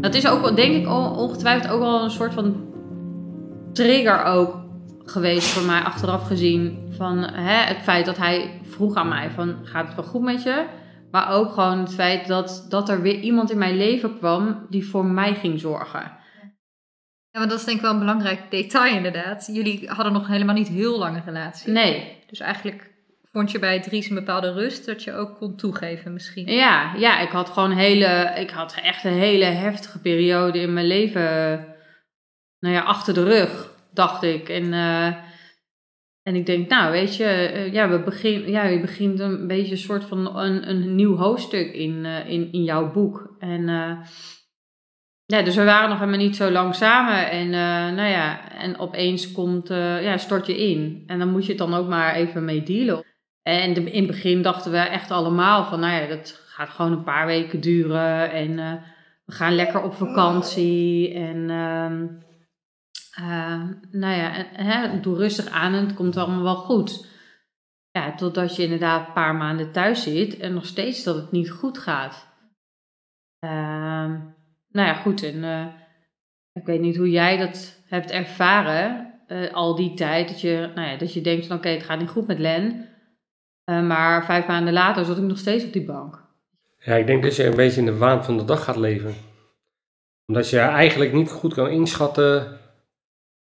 dat 0.01 0.15
is 0.15 0.27
ook 0.27 0.55
denk 0.55 0.75
ik 0.75 0.87
on- 0.87 1.15
ongetwijfeld 1.17 1.71
ook 1.71 1.79
wel 1.79 2.03
een 2.03 2.11
soort 2.11 2.33
van 2.33 2.55
trigger 3.73 4.23
ook 4.23 4.57
geweest 5.05 5.47
voor 5.47 5.65
mij 5.65 5.81
achteraf 5.81 6.27
gezien 6.27 6.77
van 6.97 7.23
hè, 7.23 7.65
het 7.73 7.81
feit 7.81 8.05
dat 8.05 8.17
hij 8.17 8.59
vroeg 8.63 8.95
aan 8.95 9.07
mij 9.07 9.29
van 9.29 9.59
gaat 9.63 9.85
het 9.85 9.95
wel 9.95 10.05
goed 10.05 10.21
met 10.21 10.43
je? 10.43 10.65
Maar 11.11 11.31
ook 11.31 11.51
gewoon 11.53 11.79
het 11.79 11.93
feit 11.93 12.27
dat, 12.27 12.65
dat 12.69 12.89
er 12.89 13.01
weer 13.01 13.19
iemand 13.19 13.51
in 13.51 13.57
mijn 13.57 13.77
leven 13.77 14.17
kwam 14.17 14.65
die 14.69 14.87
voor 14.87 15.05
mij 15.05 15.35
ging 15.35 15.59
zorgen. 15.59 16.01
Ja, 17.31 17.39
want 17.39 17.49
dat 17.49 17.59
is 17.59 17.65
denk 17.65 17.77
ik 17.77 17.83
wel 17.83 17.93
een 17.93 17.99
belangrijk 17.99 18.51
detail 18.51 18.95
inderdaad. 18.95 19.49
Jullie 19.51 19.89
hadden 19.89 20.13
nog 20.13 20.27
helemaal 20.27 20.55
niet 20.55 20.67
heel 20.67 20.97
lange 20.97 21.21
relatie. 21.25 21.71
Nee, 21.71 22.17
Dus 22.27 22.39
eigenlijk 22.39 22.91
vond 23.31 23.51
je 23.51 23.59
bij 23.59 23.79
Dries 23.79 24.09
een 24.09 24.15
bepaalde 24.15 24.51
rust 24.51 24.85
dat 24.85 25.03
je 25.03 25.13
ook 25.13 25.37
kon 25.37 25.55
toegeven 25.55 26.13
misschien. 26.13 26.51
Ja, 26.51 26.93
ja, 26.95 27.19
ik 27.19 27.29
had 27.29 27.49
gewoon 27.49 27.71
hele, 27.71 28.33
ik 28.35 28.49
had 28.49 28.75
echt 28.83 29.03
een 29.03 29.11
hele 29.13 29.45
heftige 29.45 29.99
periode 29.99 30.59
in 30.59 30.73
mijn 30.73 30.87
leven, 30.87 31.65
nou 32.59 32.75
ja, 32.75 32.81
achter 32.81 33.13
de 33.13 33.23
rug, 33.23 33.71
dacht 33.93 34.23
ik. 34.23 34.49
En, 34.49 34.73
eh, 34.73 35.15
en 36.27 36.35
ik 36.35 36.45
denk, 36.45 36.69
nou, 36.69 36.91
weet 36.91 37.15
je, 37.15 37.23
eh, 37.23 37.73
ja, 37.73 37.89
we 37.89 37.99
begin, 37.99 38.49
ja, 38.49 38.63
je 38.65 38.79
begint 38.79 39.19
een 39.19 39.47
beetje 39.47 39.71
een 39.71 39.77
soort 39.77 40.03
van 40.03 40.37
een, 40.37 40.69
een 40.69 40.95
nieuw 40.95 41.15
hoofdstuk 41.15 41.73
in, 41.73 42.05
eh, 42.05 42.29
in, 42.29 42.51
in 42.51 42.63
jouw 42.63 42.91
boek. 42.91 43.35
En 43.39 43.69
eh, 43.69 43.91
ja, 45.25 45.41
dus 45.41 45.55
we 45.55 45.63
waren 45.63 45.89
nog 45.89 45.99
helemaal 45.99 46.19
niet 46.19 46.35
zo 46.35 46.51
lang 46.51 46.75
samen. 46.75 47.29
En 47.29 47.49
nou 47.95 48.09
ja, 48.09 48.51
en 48.51 48.79
opeens 48.79 49.31
komt, 49.31 49.67
ja, 49.67 50.17
stort 50.17 50.45
je 50.45 50.57
in. 50.57 51.03
En 51.05 51.19
dan 51.19 51.29
moet 51.29 51.43
je 51.43 51.49
het 51.49 51.57
dan 51.57 51.73
ook 51.73 51.87
maar 51.87 52.13
even 52.13 52.45
mee 52.45 52.63
dealen. 52.63 53.03
En 53.43 53.91
in 53.91 53.97
het 53.97 54.07
begin 54.07 54.41
dachten 54.41 54.71
we 54.71 54.77
echt 54.77 55.11
allemaal 55.11 55.65
van, 55.65 55.79
nou 55.79 56.01
ja, 56.01 56.07
dat 56.07 56.41
gaat 56.47 56.69
gewoon 56.69 56.91
een 56.91 57.03
paar 57.03 57.25
weken 57.25 57.59
duren. 57.59 58.31
En 58.31 58.55
we 59.25 59.33
gaan 59.33 59.55
lekker 59.55 59.81
op 59.81 59.93
vakantie. 59.93 61.13
En 61.13 61.49
uh, 63.19 63.63
nou 63.91 64.15
ja, 64.15 64.45
hè, 64.51 64.99
doe 64.99 65.17
rustig 65.17 65.49
aan 65.49 65.73
en 65.73 65.85
het 65.85 65.93
komt 65.93 66.17
allemaal 66.17 66.43
wel 66.43 66.55
goed. 66.55 67.05
Ja, 67.91 68.15
totdat 68.15 68.55
je 68.55 68.63
inderdaad 68.63 69.07
een 69.07 69.13
paar 69.13 69.35
maanden 69.35 69.71
thuis 69.71 70.03
zit 70.03 70.37
en 70.37 70.53
nog 70.53 70.65
steeds 70.65 71.03
dat 71.03 71.15
het 71.15 71.31
niet 71.31 71.49
goed 71.49 71.77
gaat. 71.77 72.27
nou 74.69 74.87
ja, 74.87 74.93
goed. 74.93 75.23
En 75.23 75.35
uh, 75.35 75.65
ik 76.53 76.65
weet 76.65 76.81
niet 76.81 76.97
hoe 76.97 77.09
jij 77.09 77.37
dat 77.37 77.81
hebt 77.87 78.11
ervaren. 78.11 79.13
eh, 79.27 79.53
al 79.53 79.75
die 79.75 79.93
tijd 79.93 80.27
dat 80.27 80.41
je, 80.41 80.71
nou 80.75 80.87
ja, 80.87 80.97
dat 80.97 81.13
je 81.13 81.21
denkt 81.21 81.51
oké, 81.51 81.69
het 81.69 81.83
gaat 81.83 81.99
niet 81.99 82.09
goed 82.09 82.27
met 82.27 82.39
Len. 82.39 82.87
Eh, 83.63 83.81
maar 83.87 84.25
vijf 84.25 84.47
maanden 84.47 84.73
later 84.73 85.05
zat 85.05 85.17
ik 85.17 85.23
nog 85.23 85.37
steeds 85.37 85.63
op 85.63 85.73
die 85.73 85.85
bank. 85.85 86.25
Ja, 86.79 86.95
ik 86.95 87.07
denk 87.07 87.23
dat 87.23 87.35
je 87.35 87.45
een 87.45 87.55
beetje 87.55 87.79
in 87.79 87.85
de 87.85 87.97
waan 87.97 88.23
van 88.23 88.37
de 88.37 88.45
dag 88.45 88.63
gaat 88.63 88.75
leven. 88.75 89.13
Omdat 90.25 90.49
je 90.49 90.59
eigenlijk 90.59 91.13
niet 91.13 91.31
goed 91.31 91.53
kan 91.53 91.69
inschatten 91.69 92.59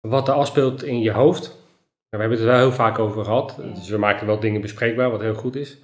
wat 0.01 0.29
er 0.29 0.35
afspeelt 0.35 0.83
in 0.83 1.01
je 1.01 1.13
hoofd. 1.13 1.59
We 2.09 2.17
hebben 2.17 2.31
het 2.31 2.47
er 2.47 2.53
wel 2.53 2.63
heel 2.63 2.73
vaak 2.73 2.99
over 2.99 3.25
gehad. 3.25 3.57
Dus 3.57 3.89
we 3.89 3.99
maken 3.99 4.27
wel 4.27 4.41
dingen 4.41 4.61
bespreekbaar, 4.61 5.11
wat 5.11 5.21
heel 5.21 5.35
goed 5.35 5.57
is. 5.57 5.79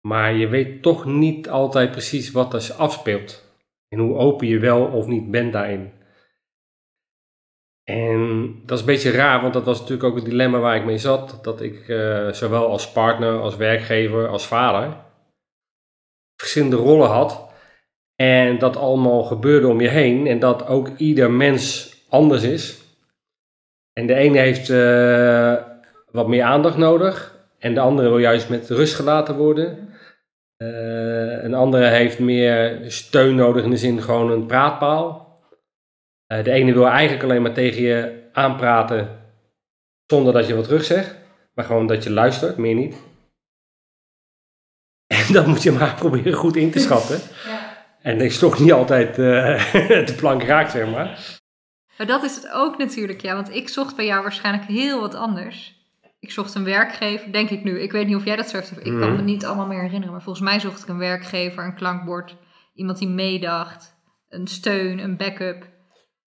Maar 0.00 0.34
je 0.34 0.48
weet 0.48 0.82
toch 0.82 1.04
niet 1.04 1.48
altijd 1.48 1.90
precies 1.90 2.30
wat 2.30 2.54
er 2.54 2.74
afspeelt. 2.76 3.50
En 3.88 3.98
hoe 3.98 4.16
open 4.16 4.46
je 4.46 4.58
wel 4.58 4.84
of 4.86 5.06
niet 5.06 5.30
bent 5.30 5.52
daarin. 5.52 5.92
En 7.84 8.52
dat 8.66 8.78
is 8.78 8.80
een 8.80 8.92
beetje 8.92 9.10
raar, 9.10 9.40
want 9.40 9.52
dat 9.52 9.64
was 9.64 9.78
natuurlijk 9.78 10.08
ook 10.08 10.16
het 10.16 10.24
dilemma 10.24 10.58
waar 10.58 10.76
ik 10.76 10.84
mee 10.84 10.98
zat. 10.98 11.38
Dat 11.42 11.60
ik 11.60 11.88
uh, 11.88 12.32
zowel 12.32 12.68
als 12.68 12.92
partner, 12.92 13.40
als 13.40 13.56
werkgever, 13.56 14.28
als 14.28 14.46
vader 14.46 14.96
verschillende 16.42 16.76
rollen 16.76 17.08
had. 17.08 17.50
En 18.16 18.58
dat 18.58 18.76
allemaal 18.76 19.22
gebeurde 19.22 19.68
om 19.68 19.80
je 19.80 19.88
heen. 19.88 20.26
En 20.26 20.38
dat 20.38 20.66
ook 20.66 20.96
ieder 20.96 21.30
mens 21.30 21.94
anders 22.08 22.42
is. 22.42 22.81
En 23.92 24.06
de 24.06 24.14
ene 24.14 24.38
heeft 24.38 24.68
uh, 24.68 25.56
wat 26.10 26.28
meer 26.28 26.42
aandacht 26.42 26.76
nodig. 26.76 27.40
En 27.58 27.74
de 27.74 27.80
andere 27.80 28.08
wil 28.08 28.18
juist 28.18 28.48
met 28.48 28.70
rust 28.70 28.94
gelaten 28.94 29.36
worden. 29.36 29.88
Uh, 30.58 31.42
een 31.42 31.54
andere 31.54 31.86
heeft 31.86 32.18
meer 32.18 32.80
steun 32.86 33.34
nodig 33.34 33.64
in 33.64 33.70
de 33.70 33.76
zin 33.76 34.02
gewoon 34.02 34.30
een 34.30 34.46
praatpaal. 34.46 35.38
Uh, 36.32 36.44
de 36.44 36.50
ene 36.50 36.72
wil 36.72 36.86
eigenlijk 36.86 37.22
alleen 37.22 37.42
maar 37.42 37.52
tegen 37.52 37.82
je 37.82 38.28
aanpraten 38.32 39.08
zonder 40.06 40.32
dat 40.32 40.46
je 40.46 40.54
wat 40.54 40.64
terug 40.64 40.84
zegt. 40.84 41.14
Maar 41.54 41.64
gewoon 41.64 41.86
dat 41.86 42.02
je 42.02 42.10
luistert, 42.10 42.56
meer 42.56 42.74
niet. 42.74 42.96
En 45.06 45.32
dat 45.32 45.46
moet 45.46 45.62
je 45.62 45.72
maar 45.72 45.94
proberen 46.04 46.32
goed 46.32 46.56
in 46.56 46.70
te 46.70 46.78
schatten. 46.78 47.20
Ja. 47.44 47.62
En 48.02 48.14
ik 48.14 48.22
is 48.22 48.38
toch 48.38 48.58
niet 48.58 48.72
altijd 48.72 49.18
uh, 49.18 49.72
de 50.06 50.14
plank 50.16 50.42
raakt, 50.42 50.70
zeg 50.70 50.90
maar. 50.90 51.40
Maar 51.98 52.06
dat 52.06 52.22
is 52.22 52.34
het 52.36 52.50
ook 52.52 52.78
natuurlijk, 52.78 53.20
ja. 53.22 53.34
Want 53.34 53.54
ik 53.54 53.68
zocht 53.68 53.96
bij 53.96 54.06
jou 54.06 54.22
waarschijnlijk 54.22 54.64
heel 54.68 55.00
wat 55.00 55.14
anders. 55.14 55.80
Ik 56.20 56.30
zocht 56.30 56.54
een 56.54 56.64
werkgever, 56.64 57.32
denk 57.32 57.50
ik 57.50 57.64
nu. 57.64 57.80
Ik 57.80 57.92
weet 57.92 58.06
niet 58.06 58.16
of 58.16 58.24
jij 58.24 58.36
dat 58.36 58.48
zocht. 58.48 58.70
Ik 58.76 58.82
kan 58.84 58.98
me 58.98 59.06
Mhm. 59.16 59.24
niet 59.24 59.44
allemaal 59.44 59.66
meer 59.66 59.80
herinneren. 59.82 60.12
Maar 60.12 60.22
volgens 60.22 60.44
mij 60.44 60.60
zocht 60.60 60.82
ik 60.82 60.88
een 60.88 60.98
werkgever, 60.98 61.64
een 61.64 61.74
klankbord. 61.74 62.36
Iemand 62.74 62.98
die 62.98 63.08
meedacht. 63.08 63.94
Een 64.28 64.46
steun, 64.46 64.98
een 64.98 65.16
backup. 65.16 65.66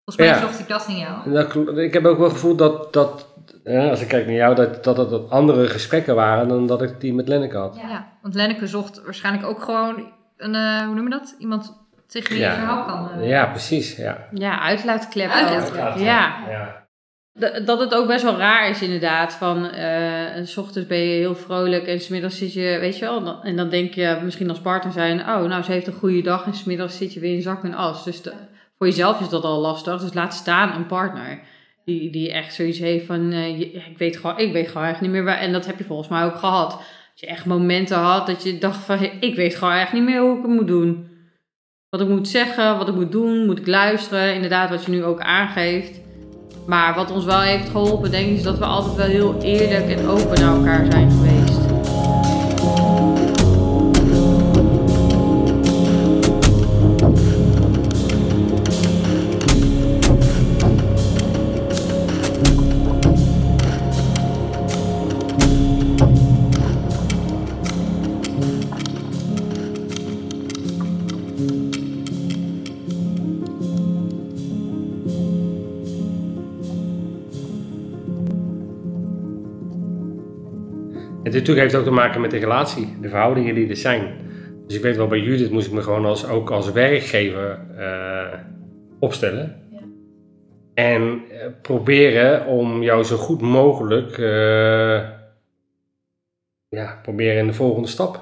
Volgens 0.04 0.16
mij 0.16 0.26
Ja. 0.26 0.40
zocht 0.40 0.58
ik 0.58 0.68
dat 0.68 0.86
in 0.88 0.96
jou. 0.98 1.30
Dat 1.32 1.78
ik 1.78 1.92
heb 1.92 2.04
ook 2.04 2.16
wel 2.16 2.24
het 2.26 2.32
gevoel 2.34 2.56
dat, 2.56 2.92
dat 2.92 3.28
ja, 3.64 3.88
als 3.88 4.00
ik 4.00 4.08
kijk 4.08 4.26
naar 4.26 4.34
jou, 4.34 4.54
dat, 4.54 4.84
dat 4.84 4.96
het 4.96 5.10
wat 5.10 5.30
andere 5.30 5.66
gesprekken 5.68 6.14
waren 6.14 6.48
dan 6.48 6.66
dat 6.66 6.82
ik 6.82 7.00
die 7.00 7.14
met 7.14 7.28
Lenneke 7.28 7.56
had. 7.56 7.76
Ja. 7.76 8.12
want 8.22 8.34
Lenneke 8.34 8.66
zocht 8.66 9.02
waarschijnlijk 9.04 9.46
ook 9.46 9.62
gewoon 9.62 10.12
een, 10.36 10.54
eh, 10.54 10.78
hoe 10.86 10.94
noem 10.94 11.04
je 11.04 11.10
dat? 11.10 11.34
Iemand 11.38 11.87
tegen 12.08 12.28
wie 12.28 12.38
je 12.38 12.44
Ja. 12.44 12.54
verhaal 12.54 12.84
kan. 12.84 13.20
eh, 13.20 13.28
Ja, 13.28 13.46
precies. 13.46 13.96
Ja. 13.96 14.28
Ja, 14.34 14.60
uitlaatklep. 14.60 15.30
Uitlaatklep. 15.30 15.96
Ja. 15.96 16.36
ja. 16.50 16.86
Dat, 17.32 17.66
dat 17.66 17.80
het 17.80 17.94
ook 17.94 18.06
best 18.06 18.22
wel 18.22 18.36
raar 18.36 18.68
is 18.70 18.82
inderdaad. 18.82 19.32
Van, 19.32 19.64
eh, 19.70 20.44
s 20.44 20.56
ochtends 20.56 20.88
ben 20.88 20.98
je 20.98 21.16
heel 21.18 21.34
vrolijk 21.34 21.86
en 21.86 22.00
smiddags 22.00 22.38
zit 22.38 22.52
je, 22.52 22.76
weet 22.80 22.98
je 22.98 23.04
wel. 23.04 23.42
En 23.42 23.56
dan 23.56 23.68
denk 23.68 23.94
je 23.94 24.18
misschien 24.22 24.48
als 24.48 24.60
partner 24.60 24.92
zijn, 24.92 25.20
oh 25.20 25.42
nou 25.42 25.62
ze 25.62 25.72
heeft 25.72 25.86
een 25.86 25.92
goede 25.92 26.22
dag 26.22 26.46
en 26.46 26.54
smiddags 26.54 26.96
zit 26.96 27.12
je 27.14 27.20
weer 27.20 27.34
in 27.34 27.42
zak 27.42 27.64
en 27.64 27.74
as. 27.74 28.04
Dus 28.04 28.22
de- 28.22 28.32
voor 28.78 28.86
jezelf 28.86 29.20
is 29.20 29.28
dat 29.28 29.44
al 29.44 29.60
lastig. 29.60 30.00
Dus 30.00 30.14
laat 30.14 30.34
staan 30.34 30.72
een 30.74 30.86
partner. 30.86 31.40
Die, 31.84 32.10
die 32.10 32.32
echt 32.32 32.54
zoiets 32.54 32.78
heeft 32.78 33.06
van, 33.06 33.32
eh, 33.32 33.60
ik, 33.60 33.98
weet 33.98 34.16
gewoon, 34.16 34.38
ik 34.38 34.52
weet 34.52 34.68
gewoon 34.68 34.86
echt 34.86 35.00
niet 35.00 35.10
meer 35.10 35.24
waar. 35.24 35.38
En 35.38 35.52
dat 35.52 35.66
heb 35.66 35.78
je 35.78 35.84
volgens 35.84 36.08
mij 36.08 36.24
ook 36.24 36.36
gehad. 36.36 36.70
Dat 36.70 36.80
je 37.14 37.26
echt 37.26 37.44
momenten 37.44 37.96
had 37.96 38.26
dat 38.26 38.42
je 38.42 38.58
dacht 38.58 38.84
van, 38.84 38.98
ik 39.20 39.34
weet 39.36 39.54
gewoon 39.54 39.74
echt 39.74 39.92
niet 39.92 40.02
meer 40.02 40.20
hoe 40.20 40.36
ik 40.36 40.42
het 40.42 40.50
moet 40.52 40.66
doen. 40.66 41.07
Wat 41.90 42.00
ik 42.00 42.08
moet 42.08 42.28
zeggen, 42.28 42.78
wat 42.78 42.88
ik 42.88 42.94
moet 42.94 43.12
doen, 43.12 43.46
moet 43.46 43.58
ik 43.58 43.66
luisteren. 43.66 44.34
Inderdaad, 44.34 44.70
wat 44.70 44.84
je 44.84 44.90
nu 44.90 45.04
ook 45.04 45.20
aangeeft. 45.20 46.00
Maar 46.66 46.94
wat 46.94 47.10
ons 47.10 47.24
wel 47.24 47.40
heeft 47.40 47.68
geholpen, 47.68 48.10
denk 48.10 48.28
ik, 48.28 48.36
is 48.36 48.42
dat 48.42 48.58
we 48.58 48.64
altijd 48.64 48.94
wel 48.94 49.06
heel 49.06 49.42
eerlijk 49.42 49.88
en 49.88 50.06
open 50.06 50.40
naar 50.40 50.56
elkaar 50.56 50.86
zijn 50.90 51.10
geweest. 51.10 51.37
Natuurlijk 81.38 81.66
heeft 81.66 81.74
ook 81.74 81.88
te 81.88 82.00
maken 82.00 82.20
met 82.20 82.30
de 82.30 82.38
relatie, 82.38 82.96
de 83.00 83.08
verhoudingen 83.08 83.54
die 83.54 83.68
er 83.68 83.76
zijn. 83.76 84.16
Dus 84.66 84.76
ik 84.76 84.82
weet 84.82 84.96
wel, 84.96 85.06
bij 85.06 85.20
Judith 85.20 85.50
moest 85.50 85.66
ik 85.66 85.72
me 85.72 85.82
gewoon 85.82 86.04
als, 86.04 86.28
ook 86.28 86.50
als 86.50 86.72
werkgever 86.72 87.60
eh, 87.76 88.38
opstellen. 88.98 89.62
En 90.74 91.22
eh, 91.30 91.46
proberen 91.62 92.46
om 92.46 92.82
jou 92.82 93.04
zo 93.04 93.16
goed 93.16 93.40
mogelijk, 93.40 94.18
eh, 94.18 95.08
ja, 96.68 97.00
proberen 97.02 97.38
in 97.38 97.46
de 97.46 97.52
volgende 97.52 97.88
stap. 97.88 98.14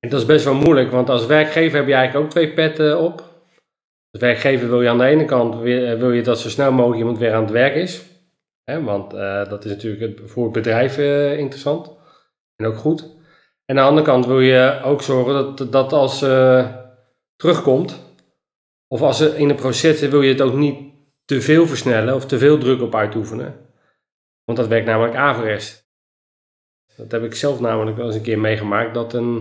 En 0.00 0.08
dat 0.10 0.20
is 0.20 0.26
best 0.26 0.44
wel 0.44 0.54
moeilijk, 0.54 0.90
want 0.90 1.08
als 1.08 1.26
werkgever 1.26 1.78
heb 1.78 1.86
je 1.86 1.94
eigenlijk 1.94 2.24
ook 2.24 2.30
twee 2.30 2.52
petten 2.52 3.00
op. 3.00 3.20
Als 4.10 4.22
werkgever 4.22 4.68
wil 4.68 4.82
je 4.82 4.88
aan 4.88 4.98
de 4.98 5.04
ene 5.04 5.24
kant 5.24 5.58
wil 5.98 6.12
je 6.12 6.22
dat 6.22 6.40
zo 6.40 6.48
snel 6.48 6.72
mogelijk 6.72 6.98
iemand 6.98 7.18
weer 7.18 7.32
aan 7.34 7.42
het 7.42 7.52
werk 7.52 7.74
is. 7.74 8.11
Hè, 8.64 8.82
want 8.82 9.12
eh, 9.12 9.48
dat 9.48 9.64
is 9.64 9.70
natuurlijk 9.70 10.20
voor 10.24 10.44
het 10.44 10.52
bedrijf 10.52 10.98
eh, 10.98 11.38
interessant 11.38 11.90
en 12.56 12.66
ook 12.66 12.76
goed. 12.76 13.00
En 13.64 13.78
aan 13.78 13.84
de 13.84 13.88
andere 13.88 14.06
kant 14.06 14.26
wil 14.26 14.40
je 14.40 14.80
ook 14.84 15.02
zorgen 15.02 15.56
dat, 15.56 15.72
dat 15.72 15.92
als 15.92 16.18
ze 16.18 16.66
terugkomt, 17.36 18.16
of 18.88 19.02
als 19.02 19.16
ze 19.16 19.36
in 19.36 19.48
een 19.48 19.56
proces 19.56 20.00
wil 20.00 20.22
je 20.22 20.32
het 20.32 20.40
ook 20.40 20.54
niet 20.54 20.92
te 21.24 21.40
veel 21.40 21.66
versnellen 21.66 22.14
of 22.14 22.26
te 22.26 22.38
veel 22.38 22.58
druk 22.58 22.82
op 22.82 22.94
uitoefenen. 22.94 23.70
Want 24.44 24.58
dat 24.58 24.68
werkt 24.68 24.86
namelijk 24.86 25.16
averechts. 25.16 25.90
Dat 26.96 27.12
heb 27.12 27.24
ik 27.24 27.34
zelf 27.34 27.60
namelijk 27.60 27.96
wel 27.96 28.06
eens 28.06 28.14
een 28.14 28.22
keer 28.22 28.38
meegemaakt. 28.38 28.94
Dat 28.94 29.12
een, 29.12 29.36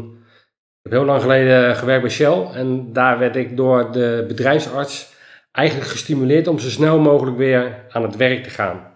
ik 0.77 0.81
heb 0.81 0.91
heel 0.91 1.05
lang 1.05 1.21
geleden 1.21 1.75
gewerkt 1.75 2.01
bij 2.01 2.11
Shell 2.11 2.43
en 2.53 2.93
daar 2.93 3.19
werd 3.19 3.35
ik 3.35 3.57
door 3.57 3.91
de 3.91 4.25
bedrijfsarts 4.27 5.13
eigenlijk 5.51 5.89
gestimuleerd 5.89 6.47
om 6.47 6.59
zo 6.59 6.69
snel 6.69 6.99
mogelijk 6.99 7.37
weer 7.37 7.85
aan 7.89 8.03
het 8.03 8.15
werk 8.15 8.43
te 8.43 8.49
gaan. 8.49 8.90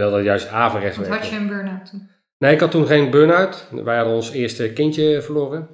Terwijl 0.00 0.16
dat 0.24 0.26
juist 0.26 0.48
averechts 0.48 0.96
Want 0.96 1.08
werkte. 1.08 1.26
had 1.26 1.34
je 1.36 1.40
een 1.42 1.48
burn-out 1.48 1.90
toen? 1.90 2.08
Nee, 2.38 2.52
ik 2.54 2.60
had 2.60 2.70
toen 2.70 2.86
geen 2.86 3.10
burn-out. 3.10 3.68
Wij 3.70 3.96
hadden 3.96 4.14
ons 4.14 4.30
eerste 4.30 4.72
kindje 4.72 5.22
verloren. 5.22 5.68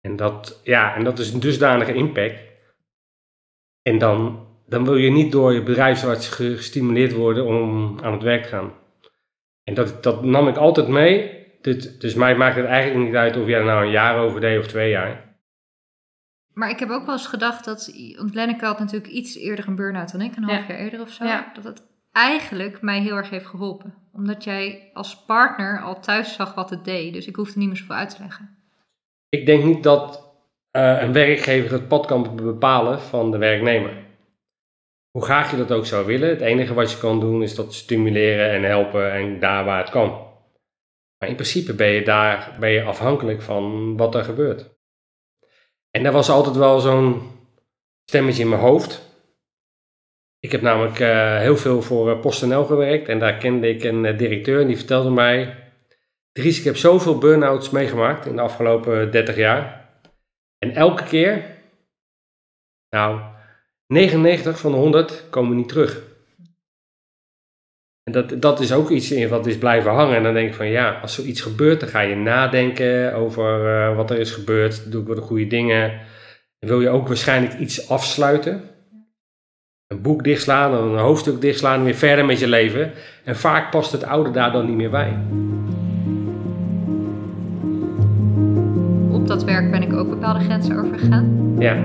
En 0.00 0.16
dat, 0.16 0.60
ja, 0.64 0.94
en 0.94 1.04
dat 1.04 1.18
is 1.18 1.32
een 1.32 1.40
dusdanige 1.40 1.94
impact. 1.94 2.40
En 3.82 3.98
dan, 3.98 4.46
dan 4.66 4.84
wil 4.84 4.96
je 4.96 5.10
niet 5.10 5.32
door 5.32 5.52
je 5.52 5.62
bedrijfsarts 5.62 6.28
ge- 6.28 6.56
gestimuleerd 6.56 7.12
worden 7.12 7.46
om 7.46 7.98
aan 8.02 8.12
het 8.12 8.22
werk 8.22 8.42
te 8.42 8.48
gaan. 8.48 8.72
En 9.62 9.74
dat, 9.74 10.02
dat 10.02 10.22
nam 10.24 10.48
ik 10.48 10.56
altijd 10.56 10.88
mee. 10.88 11.40
Dus, 11.60 11.98
dus 11.98 12.14
mij 12.14 12.36
maakt 12.36 12.56
het 12.56 12.66
eigenlijk 12.66 13.06
niet 13.06 13.14
uit 13.16 13.36
of 13.36 13.46
jij 13.46 13.58
er 13.58 13.64
nou 13.64 13.84
een 13.84 13.90
jaar 13.90 14.18
over 14.18 14.40
deed 14.40 14.58
of 14.58 14.66
twee 14.66 14.90
jaar. 14.90 15.31
Maar 16.54 16.70
ik 16.70 16.78
heb 16.78 16.90
ook 16.90 17.04
wel 17.06 17.14
eens 17.14 17.26
gedacht 17.26 17.64
dat, 17.64 17.92
want 18.16 18.34
Lenneke 18.34 18.64
had 18.64 18.78
natuurlijk 18.78 19.12
iets 19.12 19.36
eerder 19.36 19.68
een 19.68 19.76
burn-out 19.76 20.12
dan 20.12 20.20
ik, 20.20 20.36
een 20.36 20.46
Ja. 20.46 20.54
half 20.54 20.66
jaar 20.66 20.78
eerder 20.78 21.00
of 21.00 21.10
zo. 21.10 21.24
Ja. 21.24 21.50
Dat 21.54 21.64
het 21.64 21.82
eigenlijk 22.12 22.82
mij 22.82 23.00
heel 23.00 23.16
erg 23.16 23.30
heeft 23.30 23.46
geholpen. 23.46 23.94
Omdat 24.12 24.44
jij 24.44 24.90
als 24.92 25.24
partner 25.24 25.80
al 25.82 26.00
thuis 26.00 26.34
zag 26.34 26.54
wat 26.54 26.70
het 26.70 26.84
deed. 26.84 27.12
Dus 27.12 27.26
ik 27.26 27.36
hoefde 27.36 27.58
niet 27.58 27.68
meer 27.68 27.76
zoveel 27.76 27.96
uit 27.96 28.16
te 28.16 28.22
leggen. 28.22 28.56
Ik 29.28 29.46
denk 29.46 29.64
niet 29.64 29.82
dat 29.82 30.30
eh, 30.70 31.02
een 31.02 31.12
werkgever 31.12 31.72
het 31.72 31.88
pad 31.88 32.06
kan 32.06 32.36
bepalen 32.36 33.00
van 33.00 33.30
de 33.30 33.38
werknemer. 33.38 33.96
Hoe 35.10 35.24
graag 35.24 35.50
je 35.50 35.56
dat 35.56 35.72
ook 35.72 35.86
zou 35.86 36.06
willen, 36.06 36.28
het 36.28 36.40
enige 36.40 36.74
wat 36.74 36.90
je 36.92 36.98
kan 36.98 37.20
doen 37.20 37.42
is 37.42 37.54
dat 37.54 37.74
stimuleren 37.74 38.50
en 38.50 38.62
helpen 38.62 39.12
en 39.12 39.38
daar 39.40 39.64
waar 39.64 39.78
het 39.78 39.90
kan. 39.90 40.08
Maar 41.18 41.28
in 41.28 41.34
principe 41.34 41.74
ben 41.74 41.88
je 41.88 42.02
daar 42.02 42.56
ben 42.60 42.70
je 42.70 42.82
afhankelijk 42.82 43.42
van 43.42 43.96
wat 43.96 44.14
er 44.14 44.24
gebeurt. 44.24 44.71
En 45.92 46.04
er 46.04 46.12
was 46.12 46.28
altijd 46.28 46.56
wel 46.56 46.80
zo'n 46.80 47.30
stemmetje 48.04 48.42
in 48.42 48.48
mijn 48.48 48.60
hoofd. 48.60 49.10
Ik 50.38 50.52
heb 50.52 50.60
namelijk 50.60 51.00
eh, 51.00 51.38
heel 51.38 51.56
veel 51.56 51.82
voor 51.82 52.10
eh, 52.10 52.20
PostNL 52.20 52.64
gewerkt 52.64 53.08
en 53.08 53.18
daar 53.18 53.36
kende 53.36 53.68
ik 53.68 53.84
een 53.84 54.04
eh, 54.04 54.18
directeur 54.18 54.60
en 54.60 54.66
die 54.66 54.76
vertelde 54.76 55.10
mij 55.10 55.62
Dries, 56.32 56.58
ik 56.58 56.64
heb 56.64 56.76
zoveel 56.76 57.18
burn-outs 57.18 57.70
meegemaakt 57.70 58.26
in 58.26 58.36
de 58.36 58.42
afgelopen 58.42 59.10
30 59.10 59.36
jaar. 59.36 59.90
En 60.58 60.74
elke 60.74 61.04
keer, 61.04 61.44
nou, 62.90 63.20
99 63.86 64.58
van 64.58 64.72
de 64.72 64.78
100 64.78 65.24
komen 65.30 65.56
niet 65.56 65.68
terug. 65.68 66.02
En 68.04 68.12
dat, 68.12 68.42
dat 68.42 68.60
is 68.60 68.72
ook 68.72 68.90
iets 68.90 69.10
in 69.12 69.28
wat 69.28 69.46
is 69.46 69.58
blijven 69.58 69.90
hangen. 69.90 70.16
En 70.16 70.22
dan 70.22 70.34
denk 70.34 70.48
ik 70.48 70.54
van 70.54 70.68
ja, 70.68 70.98
als 71.02 71.14
zoiets 71.14 71.40
gebeurt, 71.40 71.80
dan 71.80 71.88
ga 71.88 72.00
je 72.00 72.16
nadenken 72.16 73.14
over 73.14 73.66
eh, 73.66 73.96
wat 73.96 74.10
er 74.10 74.18
is 74.18 74.30
gebeurd. 74.30 74.92
Doe 74.92 75.00
ik 75.00 75.06
wel 75.06 75.16
de 75.16 75.22
goede 75.22 75.46
dingen? 75.46 75.90
En 76.58 76.68
wil 76.68 76.80
je 76.80 76.88
ook 76.88 77.08
waarschijnlijk 77.08 77.58
iets 77.58 77.88
afsluiten? 77.88 78.62
Een 79.86 80.02
boek 80.02 80.24
dichtslaan, 80.24 80.72
een 80.72 80.98
hoofdstuk 80.98 81.40
dichtslaan 81.40 81.78
en 81.78 81.84
weer 81.84 81.94
verder 81.94 82.24
met 82.24 82.38
je 82.38 82.48
leven. 82.48 82.92
En 83.24 83.36
vaak 83.36 83.70
past 83.70 83.92
het 83.92 84.04
oude 84.04 84.30
daar 84.30 84.52
dan 84.52 84.66
niet 84.66 84.76
meer 84.76 84.90
bij. 84.90 85.18
Op 89.12 89.26
dat 89.26 89.44
werk 89.44 89.70
ben 89.70 89.82
ik 89.82 89.92
ook 89.92 90.08
bepaalde 90.08 90.44
grenzen 90.44 90.78
overgegaan. 90.78 91.54
Ja, 91.58 91.76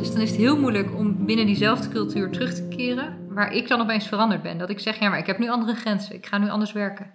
dus 0.00 0.12
dan 0.12 0.20
is 0.20 0.30
het 0.30 0.38
heel 0.38 0.58
moeilijk 0.58 0.94
om 0.94 1.24
binnen 1.24 1.46
diezelfde 1.46 1.88
cultuur 1.88 2.30
terug 2.30 2.54
te 2.54 2.68
keren, 2.68 3.34
waar 3.34 3.52
ik 3.52 3.68
dan 3.68 3.80
opeens 3.80 4.08
veranderd 4.08 4.42
ben. 4.42 4.58
Dat 4.58 4.70
ik 4.70 4.78
zeg, 4.80 4.98
ja, 4.98 5.08
maar 5.08 5.18
ik 5.18 5.26
heb 5.26 5.38
nu 5.38 5.48
andere 5.50 5.74
grenzen, 5.74 6.14
ik 6.14 6.26
ga 6.26 6.38
nu 6.38 6.48
anders 6.50 6.72
werken. 6.72 7.10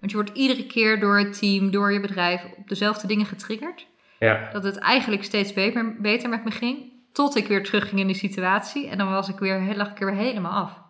Want 0.00 0.10
je 0.12 0.16
wordt 0.16 0.36
iedere 0.36 0.66
keer 0.66 1.00
door 1.00 1.18
het 1.18 1.38
team, 1.38 1.70
door 1.70 1.92
je 1.92 2.00
bedrijf, 2.00 2.44
op 2.56 2.68
dezelfde 2.68 3.06
dingen 3.06 3.26
getriggerd. 3.26 3.86
ja, 4.18 4.48
Dat 4.52 4.64
het 4.64 4.76
eigenlijk 4.78 5.24
steeds 5.24 5.52
beter, 5.52 5.96
beter 6.00 6.28
met 6.28 6.44
me 6.44 6.50
ging, 6.50 6.92
tot 7.12 7.36
ik 7.36 7.46
weer 7.46 7.64
terugging 7.64 8.00
in 8.00 8.06
die 8.06 8.16
situatie. 8.16 8.88
En 8.88 8.98
dan 8.98 9.10
was 9.10 9.28
ik 9.28 9.38
weer, 9.38 9.76
lag 9.76 9.90
ik 9.90 10.00
er 10.00 10.06
weer 10.06 10.24
helemaal 10.24 10.62
af. 10.62 10.80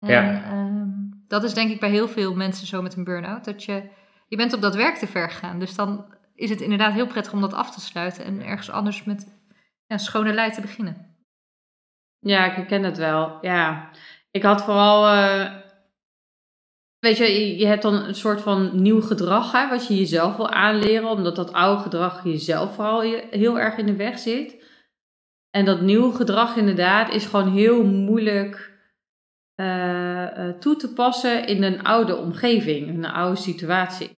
En 0.00 0.10
Ja. 0.10 0.42
ehm, 0.44 0.86
dat 1.28 1.44
is 1.44 1.54
denk 1.54 1.70
ik 1.70 1.80
bij 1.80 1.90
heel 1.90 2.08
veel 2.08 2.34
mensen 2.34 2.66
zo 2.66 2.82
met 2.82 2.96
een 2.96 3.04
burn-out. 3.04 3.44
Dat 3.44 3.64
je, 3.64 3.82
je 4.28 4.36
bent 4.36 4.52
op 4.54 4.60
dat 4.60 4.74
werk 4.74 4.96
te 4.96 5.06
ver 5.06 5.30
gegaan. 5.30 5.58
Dus 5.58 5.74
dan 5.74 6.04
is 6.34 6.50
het 6.50 6.60
inderdaad 6.60 6.92
heel 6.92 7.06
prettig 7.06 7.32
om 7.32 7.40
dat 7.40 7.54
af 7.54 7.70
te 7.74 7.80
sluiten 7.80 8.24
en 8.24 8.44
ergens 8.44 8.70
anders 8.70 9.04
met 9.04 9.37
ja, 9.88 9.98
schone 9.98 10.32
lei 10.32 10.50
te 10.50 10.60
beginnen. 10.60 11.16
Ja, 12.18 12.46
ik 12.46 12.52
herken 12.56 12.82
het 12.82 12.96
wel. 12.96 13.38
Ja, 13.40 13.90
ik 14.30 14.42
had 14.42 14.62
vooral. 14.64 15.06
eh, 15.06 15.56
weet 16.98 17.16
je, 17.16 17.56
je- 17.58 17.66
hebt 17.66 17.82
dan 17.82 17.94
een 17.94 18.14
soort 18.14 18.40
van 18.40 18.82
nieuw 18.82 19.00
gedrag 19.00 19.52
hè, 19.52 19.68
wat 19.68 19.86
je 19.86 19.96
jezelf 19.96 20.36
wil 20.36 20.48
aanleren, 20.50 21.08
omdat 21.08 21.36
dat 21.36 21.52
oude 21.52 21.82
gedrag 21.82 22.24
jezelf 22.24 22.74
vooral 22.74 23.00
heel 23.30 23.58
erg 23.58 23.76
in 23.76 23.86
de 23.86 23.96
weg 23.96 24.18
zit. 24.18 24.56
En 25.50 25.64
dat 25.64 25.80
nieuwe 25.80 26.14
gedrag 26.14 26.56
inderdaad 26.56 27.10
is 27.14 27.26
gewoon 27.26 27.52
heel 27.52 27.84
moeilijk 27.84 28.76
eh, 29.54 30.48
eh, 30.48 30.58
toe 30.58 30.76
te 30.76 30.92
passen 30.92 31.46
in 31.46 31.62
een 31.62 31.82
oude 31.82 32.16
omgeving, 32.16 32.86
in 32.86 33.04
een 33.04 33.10
oude 33.10 33.40
situatie. 33.40 34.16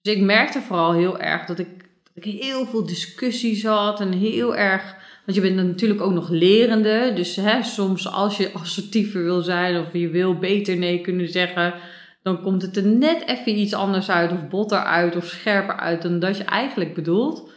Dus 0.00 0.14
ik 0.14 0.22
merkte 0.22 0.60
vooral 0.60 0.92
heel 0.92 1.18
erg 1.18 1.46
dat 1.46 1.58
ik, 1.58 1.90
dat 2.14 2.24
ik 2.24 2.40
heel 2.40 2.66
veel 2.66 2.86
discussies 2.86 3.64
had 3.64 4.00
en 4.00 4.12
heel 4.12 4.56
erg 4.56 5.00
want 5.24 5.36
je 5.36 5.42
bent 5.42 5.66
natuurlijk 5.66 6.00
ook 6.00 6.12
nog 6.12 6.28
lerende. 6.28 7.12
Dus 7.14 7.36
hè, 7.36 7.62
soms 7.62 8.12
als 8.12 8.36
je 8.36 8.52
assertiever 8.52 9.22
wil 9.22 9.40
zijn 9.40 9.80
of 9.80 9.92
je 9.92 10.08
wil 10.08 10.38
beter 10.38 10.76
nee 10.76 11.00
kunnen 11.00 11.28
zeggen, 11.28 11.74
dan 12.22 12.42
komt 12.42 12.62
het 12.62 12.76
er 12.76 12.86
net 12.86 13.26
even 13.26 13.58
iets 13.58 13.74
anders 13.74 14.10
uit, 14.10 14.32
of 14.32 14.48
botter 14.48 14.78
uit, 14.78 15.16
of 15.16 15.24
scherper 15.24 15.76
uit 15.76 16.02
dan 16.02 16.18
dat 16.18 16.36
je 16.36 16.44
eigenlijk 16.44 16.94
bedoelt. 16.94 17.50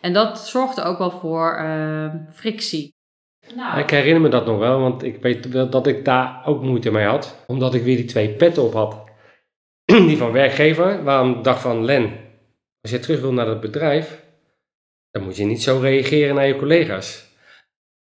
En 0.00 0.12
dat 0.12 0.48
zorgt 0.48 0.78
er 0.78 0.84
ook 0.84 0.98
wel 0.98 1.10
voor 1.10 1.54
eh, 1.56 2.14
frictie. 2.32 2.94
ik 3.78 3.90
herinner 3.90 4.20
me 4.20 4.28
dat 4.28 4.46
nog 4.46 4.58
wel, 4.58 4.80
want 4.80 5.02
ik 5.02 5.22
weet 5.22 5.52
dat 5.72 5.86
ik 5.86 6.04
daar 6.04 6.42
ook 6.44 6.62
moeite 6.62 6.90
mee 6.90 7.06
had. 7.06 7.44
Omdat 7.46 7.74
ik 7.74 7.82
weer 7.82 7.96
die 7.96 8.04
twee 8.04 8.28
petten 8.28 8.62
op 8.62 8.72
had. 8.72 9.08
Die 9.84 10.16
van 10.16 10.32
werkgever, 10.32 11.04
waarom 11.04 11.42
dacht 11.42 11.62
van 11.62 11.84
Len, 11.84 12.12
als 12.80 12.90
je 12.90 12.98
terug 12.98 13.20
wil 13.20 13.32
naar 13.32 13.48
het 13.48 13.60
bedrijf, 13.60 14.24
dan 15.10 15.22
moet 15.22 15.36
je 15.36 15.44
niet 15.44 15.62
zo 15.62 15.78
reageren 15.78 16.34
naar 16.34 16.46
je 16.46 16.56
collega's. 16.56 17.28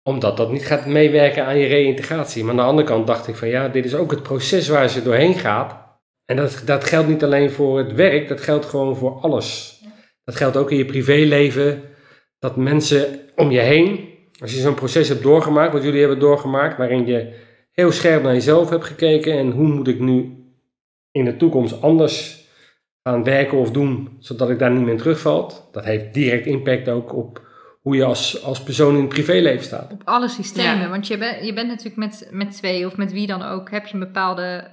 Omdat 0.02 0.37
dat 0.37 0.52
niet 0.52 0.67
gaat 0.67 0.87
meewerken 0.87 1.45
aan 1.45 1.59
je 1.59 1.67
reïntegratie. 1.67 2.43
Maar 2.43 2.50
aan 2.50 2.57
de 2.57 2.62
andere 2.62 2.87
kant 2.87 3.07
dacht 3.07 3.29
ik 3.29 3.35
van 3.35 3.49
ja, 3.49 3.69
dit 3.69 3.85
is 3.85 3.95
ook 3.95 4.11
het 4.11 4.23
proces 4.23 4.69
waar 4.69 4.88
ze 4.88 5.02
doorheen 5.02 5.34
gaat. 5.34 5.99
En 6.25 6.37
dat, 6.37 6.63
dat 6.65 6.84
geldt 6.84 7.08
niet 7.08 7.25
alleen 7.25 7.50
voor 7.50 7.78
het 7.78 7.93
werk, 7.93 8.28
dat 8.28 8.41
geldt 8.41 8.67
gewoon 8.67 8.97
voor 8.97 9.21
alles. 9.21 9.80
Dat 10.25 10.37
geldt 10.37 10.56
ook 10.56 10.71
in 10.71 10.76
je 10.76 10.84
privéleven. 10.84 11.82
Dat 12.39 12.56
mensen 12.56 13.21
om 13.37 13.50
je 13.50 13.61
heen, 13.61 14.08
als 14.41 14.52
je 14.52 14.61
zo'n 14.61 14.75
proces 14.75 15.08
hebt 15.08 15.23
doorgemaakt, 15.23 15.73
wat 15.73 15.82
jullie 15.82 16.00
hebben 16.00 16.19
doorgemaakt, 16.19 16.76
waarin 16.76 17.06
je 17.06 17.34
heel 17.73 17.93
scherp 17.93 18.23
naar 18.23 18.32
jezelf 18.32 18.71
hebt 18.71 18.84
gekeken 18.84 19.32
en 19.32 19.50
hoe 19.50 19.69
moet 19.69 19.89
ik 19.89 19.99
nu 20.00 20.45
in 21.11 21.25
de 21.25 21.37
toekomst 21.37 21.82
anders 21.82 22.40
gaan 23.02 23.25
werken 23.25 23.58
of 23.58 23.71
doen, 23.71 24.08
zodat 24.19 24.50
ik 24.50 24.58
daar 24.58 24.71
niet 24.71 24.80
meer 24.80 24.91
in 24.91 24.99
terugvalt. 24.99 25.69
Dat 25.73 25.84
heeft 25.84 26.15
direct 26.15 26.47
impact 26.47 26.89
ook 26.89 27.15
op 27.15 27.49
hoe 27.80 27.97
je 27.97 28.04
als, 28.04 28.43
als 28.45 28.63
persoon 28.63 28.95
in 28.95 29.00
het 29.00 29.08
privéleven 29.08 29.65
staat. 29.65 29.93
Op 29.93 30.02
alle 30.04 30.28
systemen. 30.28 30.80
Ja. 30.80 30.89
Want 30.89 31.06
je, 31.06 31.19
bent 31.19 31.47
je 31.47 31.52
bent 31.52 31.69
natuurlijk 31.69 31.97
met, 31.97 32.28
met 32.30 32.52
twee 32.52 32.86
of 32.86 32.97
met 32.97 33.13
wie 33.13 33.26
dan 33.26 33.43
ook, 33.43 33.71
heb 33.71 33.86
je 33.86 33.95
een 33.95 34.00
bepaalde 34.00 34.69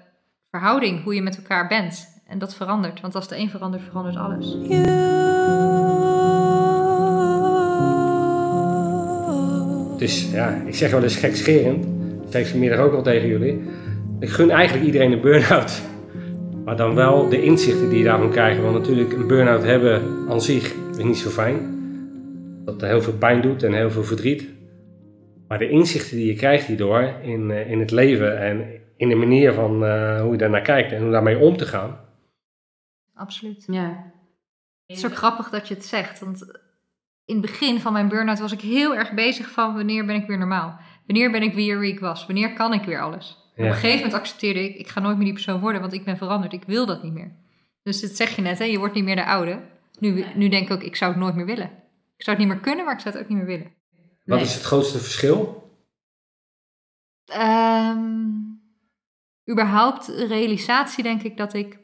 verhouding, 0.52 1.04
hoe 1.04 1.16
je 1.16 1.22
met 1.22 1.38
elkaar 1.38 1.68
bent. 1.68 2.16
En 2.28 2.40
dat 2.40 2.56
verandert. 2.56 3.02
Want 3.02 3.16
als 3.16 3.28
de 3.28 3.38
een 3.38 3.50
verandert, 3.50 3.84
verandert 3.84 4.16
alles. 4.16 4.56
Dus 9.98 10.32
ja, 10.32 10.62
ik 10.66 10.76
zeg 10.76 10.92
wel 10.92 11.04
eens 11.04 11.16
gekscherend. 11.16 11.84
Dat 12.22 12.32
zei 12.32 12.44
ik 12.44 12.50
vanmiddag 12.50 12.80
ook 12.80 12.94
al 12.94 13.04
tegen 13.04 13.28
jullie. 13.28 13.63
Ik 14.20 14.30
gun 14.30 14.50
eigenlijk 14.50 14.86
iedereen 14.86 15.12
een 15.12 15.22
burn-out. 15.22 15.82
Maar 16.68 16.76
dan 16.78 16.96
wel 16.96 17.30
de 17.30 17.42
inzichten 17.42 17.90
die 17.90 17.98
je 17.98 18.04
daarvan 18.04 18.30
krijgt. 18.30 18.62
Want 18.62 18.74
natuurlijk, 18.74 19.14
een 19.14 19.28
burn-out 19.28 19.64
hebben 19.64 20.26
aan 20.30 20.42
zich 20.42 20.74
is 20.74 21.04
niet 21.04 21.18
zo 21.18 21.30
fijn. 21.30 21.76
Dat 22.66 22.82
heel 22.82 23.02
veel 23.02 23.18
pijn 23.18 23.42
doet 23.42 23.64
en 23.64 23.74
heel 23.74 23.92
veel 23.92 24.04
verdriet. 24.04 24.50
Maar 25.48 25.58
de 25.58 25.70
inzichten 25.70 26.18
die 26.18 26.26
je 26.26 26.36
krijgt 26.36 26.66
hierdoor 26.66 27.02
in, 27.22 27.52
eh, 27.52 27.72
in 27.72 27.80
het 27.80 27.92
leven 27.92 28.40
en 28.40 28.82
in 28.98 29.10
de 29.10 29.16
manier 29.16 29.54
van 29.54 29.86
eh, 29.86 30.22
hoe 30.22 30.32
je 30.32 30.38
daarnaar 30.38 30.62
kijkt 30.62 30.92
en 30.92 31.02
hoe 31.02 31.12
daarmee 31.12 31.38
om 31.38 31.58
te 31.58 31.66
gaan. 31.66 32.00
Absoluut. 33.14 33.64
Ja. 33.68 34.12
Het 34.86 34.98
is 34.98 35.06
ook 35.06 35.16
grappig 35.16 35.50
dat 35.50 35.68
je 35.68 35.74
het 35.74 35.86
zegt. 35.86 36.20
Want 36.20 36.42
in 37.26 37.36
het 37.36 37.42
begin 37.42 37.80
van 37.80 37.94
mijn 37.94 38.08
burn-out 38.08 38.40
was 38.40 38.52
ik 38.52 38.62
heel 38.62 38.96
erg 38.96 39.14
bezig 39.14 39.50
van 39.50 39.74
wanneer 39.74 40.06
ben 40.06 40.16
ik 40.16 40.28
weer 40.28 40.38
normaal? 40.38 40.80
Wanneer 41.06 41.32
ben 41.32 41.42
ik 41.42 41.54
weer 41.54 41.80
wie 41.80 41.94
ik 41.94 42.00
was? 42.00 42.26
Wanneer 42.26 42.54
kan 42.54 42.74
ik 42.74 42.84
weer 42.84 43.02
alles? 43.02 43.47
Op 43.58 43.63
een 43.63 43.74
gegeven 43.74 43.96
moment 43.96 44.13
accepteerde 44.13 44.63
ik, 44.70 44.76
ik 44.76 44.88
ga 44.88 45.00
nooit 45.00 45.15
meer 45.15 45.26
die 45.26 45.34
persoon 45.34 45.60
worden, 45.60 45.82
want 45.82 45.93
ik 45.93 46.04
ben 46.06 46.17
veranderd. 46.17 46.54
Ik 46.54 46.63
wil 46.63 46.86
dat 46.86 47.04
niet 47.04 47.13
meer. 47.13 47.32
Dus 47.84 48.02
dat 48.02 48.12
zeg 48.12 48.36
je 48.36 48.41
net, 48.41 48.58
hè? 48.60 48.63
je 48.65 48.78
wordt 48.78 48.93
niet 48.93 49.04
meer 49.04 49.15
de 49.15 49.26
oude. 49.26 49.60
Nu, 50.00 50.26
nu 50.36 50.50
denk 50.50 50.65
ik 50.70 50.72
ook, 50.74 50.84
ik 50.84 50.96
zou 50.96 51.12
het 51.12 51.20
nooit 51.22 51.36
meer 51.36 51.46
willen. 51.46 51.72
Ik 52.17 52.24
zou 52.24 52.38
het 52.38 52.46
niet 52.46 52.56
meer 52.56 52.63
kunnen, 52.63 52.86
maar 52.86 52.93
ik 52.93 53.00
zou 53.00 53.13
het 53.15 53.24
ook 53.24 53.30
niet 53.30 53.38
meer 53.38 53.48
willen. 53.48 53.72
Wat 54.26 54.38
Nee. 54.38 54.48
is 54.48 54.54
het 54.54 54.63
grootste 54.63 54.98
verschil? 55.00 55.72
Ehm, 57.26 58.26
überhaupt 59.50 60.06
de 60.06 60.26
realisatie 60.28 61.04
denk 61.04 61.22
ik 61.24 61.38
dat 61.38 61.54
ik 61.54 61.78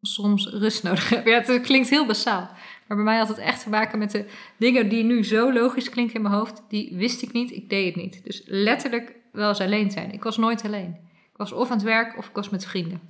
soms 0.00 0.46
rust 0.48 0.82
nodig 0.82 1.08
heb. 1.08 1.26
Ja, 1.26 1.40
het 1.42 1.60
klinkt 1.60 1.88
heel 1.88 2.06
basaal. 2.06 2.50
Maar 2.86 2.96
bij 2.96 3.06
mij 3.06 3.18
had 3.18 3.28
het 3.28 3.38
echt 3.38 3.62
te 3.62 3.68
maken 3.68 3.98
met 3.98 4.10
de 4.10 4.24
dingen 4.58 4.88
die 4.88 5.04
nu 5.04 5.24
zo 5.24 5.52
logisch 5.52 5.88
klinken 5.88 6.14
in 6.14 6.22
mijn 6.22 6.34
hoofd. 6.34 6.62
Die 6.68 6.96
wist 6.96 7.22
ik 7.22 7.32
niet, 7.32 7.50
ik 7.52 7.68
deed 7.70 7.86
het 7.94 8.02
niet. 8.04 8.24
Dus 8.24 8.42
letterlijk 8.44 9.14
wel 9.32 9.48
eens 9.48 9.60
alleen 9.60 9.90
zijn. 9.90 10.12
Ik 10.12 10.22
was 10.22 10.36
nooit 10.36 10.64
alleen. 10.64 10.96
Ik 11.36 11.42
was 11.42 11.52
of 11.52 11.70
aan 11.70 11.76
het 11.76 11.86
werk 11.86 12.18
of 12.18 12.28
ik 12.28 12.34
was 12.34 12.48
met 12.48 12.66
vrienden. 12.66 13.00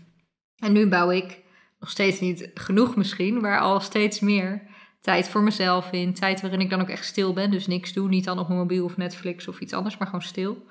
En 0.57 0.73
nu 0.73 0.87
bouw 0.87 1.11
ik 1.11 1.43
nog 1.79 1.91
steeds 1.91 2.21
niet 2.21 2.51
genoeg 2.55 2.97
misschien, 2.97 3.41
maar 3.41 3.61
al 3.61 3.81
steeds 3.81 4.21
meer 4.21 4.63
tijd 5.01 5.29
voor 5.29 5.43
mezelf 5.43 5.93
in. 5.93 6.15
Tijd 6.15 6.41
waarin 6.41 6.61
ik 6.61 6.71
dan 6.71 6.81
ook 6.81 6.89
echt 6.89 7.05
stil 7.05 7.33
ben, 7.33 7.51
dus 7.51 7.67
niks 7.67 7.93
doe. 7.93 8.09
Niet 8.09 8.25
dan 8.25 8.39
op 8.39 8.47
mijn 8.49 8.61
mobiel 8.61 8.85
of 8.85 8.97
Netflix 8.97 9.49
of 9.49 9.61
iets 9.61 9.73
anders, 9.73 9.99
maar 9.99 10.07
gewoon 10.07 10.23
stil. 10.23 10.67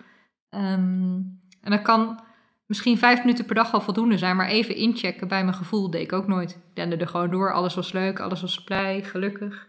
Ehm, 0.49 1.21
en 1.61 1.71
dat 1.71 1.81
kan 1.81 2.23
misschien 2.65 2.97
vijf 2.97 3.19
minuten 3.19 3.45
per 3.45 3.55
dag 3.55 3.73
al 3.73 3.81
voldoende 3.81 4.17
zijn, 4.17 4.35
maar 4.35 4.47
even 4.47 4.75
inchecken 4.75 5.27
bij 5.27 5.43
mijn 5.43 5.55
gevoel 5.55 5.89
deed 5.89 6.01
ik 6.01 6.13
ook 6.13 6.27
nooit. 6.27 6.59
Ik 6.73 7.01
er 7.01 7.07
gewoon 7.07 7.31
door, 7.31 7.53
alles 7.53 7.75
was 7.75 7.91
leuk, 7.91 8.19
alles 8.19 8.41
was 8.41 8.63
blij, 8.63 9.03
gelukkig. 9.03 9.67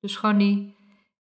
Dus 0.00 0.16
gewoon 0.16 0.38
die 0.38 0.74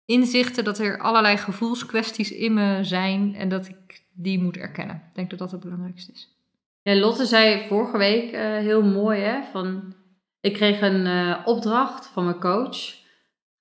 inzichten 0.06 0.64
dat 0.64 0.80
er 0.80 1.00
allerlei 1.00 1.38
gevoelskwesties 1.38 2.32
in 2.32 2.54
me 2.54 2.80
zijn 2.84 3.36
en 3.36 3.50
dat 3.50 3.68
ik 3.68 3.81
die 4.22 4.42
moet 4.42 4.58
erkennen. 4.58 4.96
Ik 4.96 5.16
denk 5.16 5.30
dat 5.30 5.40
dat 5.40 5.52
het 5.52 5.60
belangrijkste 5.60 6.12
is. 6.12 6.36
Ja, 6.82 6.96
Lotte 6.96 7.26
zei 7.26 7.68
vorige 7.68 7.98
week 7.98 8.32
eh, 8.32 8.42
heel 8.42 8.84
mooi, 8.84 9.22
hè, 9.22 9.44
van 9.44 9.96
ik 10.40 10.54
kreeg 10.54 10.82
een 10.82 11.06
eh, 11.06 11.42
opdracht 11.46 12.08
van 12.08 12.24
mijn 12.26 12.40
coach. 12.40 13.00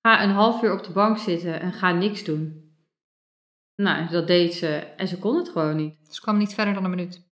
Ga 0.01 0.23
een 0.23 0.29
half 0.29 0.63
uur 0.63 0.73
op 0.73 0.83
de 0.83 0.91
bank 0.91 1.17
zitten 1.17 1.59
en 1.59 1.73
ga 1.73 1.91
niks 1.91 2.23
doen. 2.23 2.69
Nou, 3.75 4.09
dat 4.09 4.27
deed 4.27 4.53
ze 4.53 4.67
en 4.77 5.07
ze 5.07 5.19
kon 5.19 5.35
het 5.35 5.49
gewoon 5.49 5.75
niet. 5.75 6.05
Dus 6.05 6.15
ik 6.15 6.21
kwam 6.21 6.37
niet 6.37 6.53
verder 6.53 6.73
dan 6.73 6.83
een 6.83 6.89
minuut. 6.89 7.29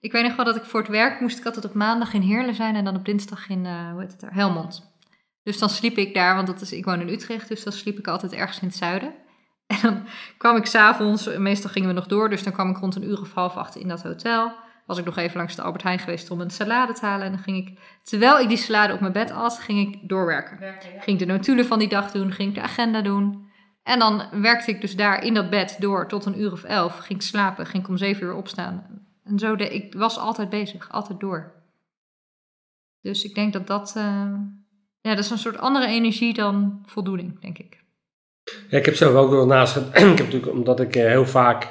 Ik 0.00 0.12
weet 0.12 0.22
nog 0.22 0.36
wel 0.36 0.44
dat 0.44 0.56
ik 0.56 0.64
voor 0.64 0.80
het 0.80 0.88
werk 0.88 1.20
moest 1.20 1.38
ik 1.38 1.46
altijd 1.46 1.64
op 1.64 1.74
maandag 1.74 2.12
in 2.12 2.20
Heerlen 2.20 2.54
zijn 2.54 2.74
en 2.74 2.84
dan 2.84 2.96
op 2.96 3.04
dinsdag 3.04 3.48
in, 3.48 3.66
eh, 3.66 3.90
hoe 3.90 4.00
heet 4.00 4.10
het 4.10 4.20
daar, 4.20 4.34
Helmond. 4.34 4.96
Dus 5.42 5.58
dan 5.58 5.68
sliep 5.68 5.96
ik 5.96 6.14
daar, 6.14 6.34
want 6.34 6.46
dat 6.46 6.60
is, 6.60 6.72
ik 6.72 6.84
woon 6.84 7.00
in 7.00 7.08
Utrecht, 7.08 7.48
dus 7.48 7.62
dan 7.62 7.72
sliep 7.72 7.98
ik 7.98 8.06
altijd 8.06 8.32
ergens 8.32 8.60
in 8.60 8.68
het 8.68 8.76
zuiden. 8.76 9.14
En 9.74 9.78
dan 9.82 10.06
kwam 10.38 10.56
ik 10.56 10.66
s'avonds, 10.66 11.36
meestal 11.36 11.70
gingen 11.70 11.88
we 11.88 11.94
nog 11.94 12.06
door, 12.06 12.28
dus 12.28 12.42
dan 12.42 12.52
kwam 12.52 12.70
ik 12.70 12.76
rond 12.76 12.96
een 12.96 13.08
uur 13.08 13.20
of 13.20 13.34
half 13.34 13.56
acht 13.56 13.76
in 13.76 13.88
dat 13.88 14.02
hotel. 14.02 14.52
Was 14.86 14.98
ik 14.98 15.04
nog 15.04 15.16
even 15.16 15.36
langs 15.36 15.54
de 15.54 15.62
Albert 15.62 15.82
Heijn 15.82 15.98
geweest 15.98 16.30
om 16.30 16.40
een 16.40 16.50
salade 16.50 16.92
te 16.92 17.06
halen. 17.06 17.26
En 17.26 17.32
dan 17.32 17.42
ging 17.42 17.68
ik, 17.68 17.78
terwijl 18.02 18.38
ik 18.38 18.48
die 18.48 18.56
salade 18.56 18.92
op 18.92 19.00
mijn 19.00 19.12
bed 19.12 19.30
at, 19.30 19.58
ging 19.58 19.94
ik 19.94 20.08
doorwerken. 20.08 20.58
Ging 20.80 21.20
ik 21.20 21.26
de 21.26 21.32
notulen 21.32 21.66
van 21.66 21.78
die 21.78 21.88
dag 21.88 22.10
doen, 22.10 22.32
ging 22.32 22.48
ik 22.48 22.54
de 22.54 22.60
agenda 22.60 23.02
doen. 23.02 23.48
En 23.82 23.98
dan 23.98 24.22
werkte 24.32 24.70
ik 24.70 24.80
dus 24.80 24.96
daar 24.96 25.24
in 25.24 25.34
dat 25.34 25.50
bed 25.50 25.76
door 25.78 26.08
tot 26.08 26.24
een 26.24 26.40
uur 26.40 26.52
of 26.52 26.64
elf. 26.64 26.98
Ging 26.98 27.22
slapen, 27.22 27.66
ging 27.66 27.82
ik 27.82 27.88
om 27.88 27.96
zeven 27.96 28.26
uur 28.26 28.34
opstaan. 28.34 28.86
En 29.24 29.38
zo, 29.38 29.56
de, 29.56 29.68
ik 29.68 29.94
was 29.94 30.18
altijd 30.18 30.48
bezig, 30.48 30.90
altijd 30.90 31.20
door. 31.20 31.52
Dus 33.00 33.24
ik 33.24 33.34
denk 33.34 33.52
dat 33.52 33.66
dat, 33.66 33.94
uh, 33.96 34.04
ja, 35.00 35.14
dat 35.14 35.18
is 35.18 35.30
een 35.30 35.38
soort 35.38 35.58
andere 35.58 35.86
energie 35.86 36.34
dan 36.34 36.82
voldoening, 36.86 37.40
denk 37.40 37.58
ik. 37.58 37.84
Ja, 38.68 38.78
ik 38.78 38.84
heb 38.84 38.94
zelf 38.94 39.14
ook 39.14 39.30
wel 39.30 39.46
naast. 39.46 39.76
ik 39.76 39.92
heb 39.92 40.18
natuurlijk, 40.18 40.52
omdat 40.52 40.80
ik 40.80 40.94
heel 40.94 41.26
vaak. 41.26 41.68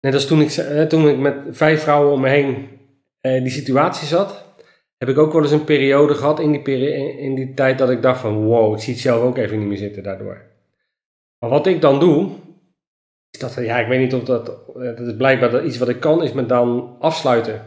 Net 0.00 0.14
als 0.14 0.26
toen 0.26 0.40
ik, 0.40 0.50
toen 0.88 1.08
ik 1.08 1.18
met 1.18 1.34
vijf 1.50 1.82
vrouwen 1.82 2.12
om 2.12 2.20
me 2.20 2.28
heen 2.28 2.68
uh, 3.20 3.42
die 3.42 3.50
situatie 3.50 4.06
zat, 4.06 4.44
heb 4.96 5.08
ik 5.08 5.18
ook 5.18 5.32
wel 5.32 5.42
eens 5.42 5.50
een 5.50 5.64
periode 5.64 6.14
gehad 6.14 6.40
in 6.40 6.50
die, 6.50 6.62
peri 6.62 7.18
in 7.18 7.34
die 7.34 7.54
tijd 7.54 7.78
dat 7.78 7.90
ik 7.90 8.02
dacht 8.02 8.20
van 8.20 8.44
wow, 8.44 8.74
ik 8.74 8.80
zie 8.80 8.92
het 8.92 9.02
zelf 9.02 9.22
ook 9.22 9.36
even 9.36 9.58
niet 9.58 9.68
meer 9.68 9.76
zitten 9.76 10.02
daardoor. 10.02 10.42
Maar 11.38 11.50
wat 11.50 11.66
ik 11.66 11.80
dan 11.80 12.00
doe, 12.00 12.30
is 13.30 13.40
dat, 13.40 13.54
ja, 13.54 13.78
ik 13.78 13.88
weet 13.88 14.00
niet 14.00 14.14
of 14.14 14.22
dat, 14.22 14.48
eh, 14.48 14.82
dat 14.82 15.00
is 15.00 15.16
blijkbaar 15.16 15.64
iets 15.64 15.78
wat 15.78 15.88
ik 15.88 16.00
kan, 16.00 16.22
is 16.22 16.32
me 16.32 16.46
dan 16.46 16.96
afsluiten. 16.98 17.64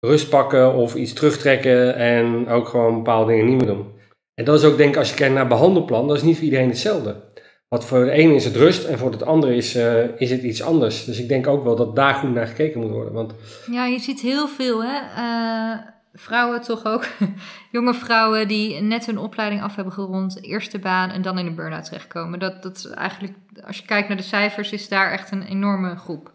Rust 0.00 0.30
pakken 0.30 0.74
of 0.74 0.94
iets 0.94 1.12
terugtrekken 1.12 1.94
en 1.94 2.48
ook 2.48 2.68
gewoon 2.68 2.94
bepaalde 2.94 3.32
dingen 3.32 3.46
niet 3.46 3.56
meer 3.56 3.66
doen. 3.66 3.97
En 4.38 4.44
dat 4.44 4.58
is 4.58 4.64
ook 4.64 4.76
denk 4.76 4.90
ik, 4.90 4.96
als 4.96 5.10
je 5.10 5.16
kijkt 5.16 5.34
naar 5.34 5.46
behandelplan, 5.46 6.08
dat 6.08 6.16
is 6.16 6.22
niet 6.22 6.36
voor 6.36 6.44
iedereen 6.44 6.68
hetzelfde. 6.68 7.32
Wat 7.68 7.84
voor 7.84 8.04
de 8.04 8.10
ene 8.10 8.34
is 8.34 8.44
het 8.44 8.56
rust 8.56 8.84
en 8.84 8.98
voor 8.98 9.10
het 9.10 9.22
andere 9.22 9.56
is, 9.56 9.76
uh, 9.76 10.20
is 10.20 10.30
het 10.30 10.42
iets 10.42 10.62
anders. 10.62 11.04
Dus 11.04 11.18
ik 11.18 11.28
denk 11.28 11.46
ook 11.46 11.64
wel 11.64 11.76
dat 11.76 11.96
daar 11.96 12.14
goed 12.14 12.34
naar 12.34 12.46
gekeken 12.46 12.80
moet 12.80 12.90
worden. 12.90 13.12
Want... 13.12 13.34
Ja, 13.70 13.86
je 13.86 13.98
ziet 13.98 14.20
heel 14.20 14.48
veel 14.48 14.84
hè. 14.84 15.00
Uh, 15.16 15.78
vrouwen 16.12 16.62
toch 16.62 16.84
ook. 16.84 17.06
Jonge 17.72 17.94
vrouwen 17.94 18.48
die 18.48 18.80
net 18.80 19.06
hun 19.06 19.18
opleiding 19.18 19.62
af 19.62 19.74
hebben 19.74 19.92
gerond, 19.92 20.44
eerste 20.44 20.78
baan 20.78 21.10
en 21.10 21.22
dan 21.22 21.38
in 21.38 21.46
een 21.46 21.54
burn-out 21.54 21.84
terechtkomen. 21.84 22.38
Dat, 22.38 22.62
dat 22.62 22.76
is 22.76 22.86
eigenlijk, 22.86 23.34
als 23.66 23.78
je 23.78 23.86
kijkt 23.86 24.08
naar 24.08 24.16
de 24.16 24.22
cijfers, 24.22 24.72
is 24.72 24.88
daar 24.88 25.12
echt 25.12 25.30
een 25.30 25.42
enorme 25.42 25.96
groep. 25.96 26.32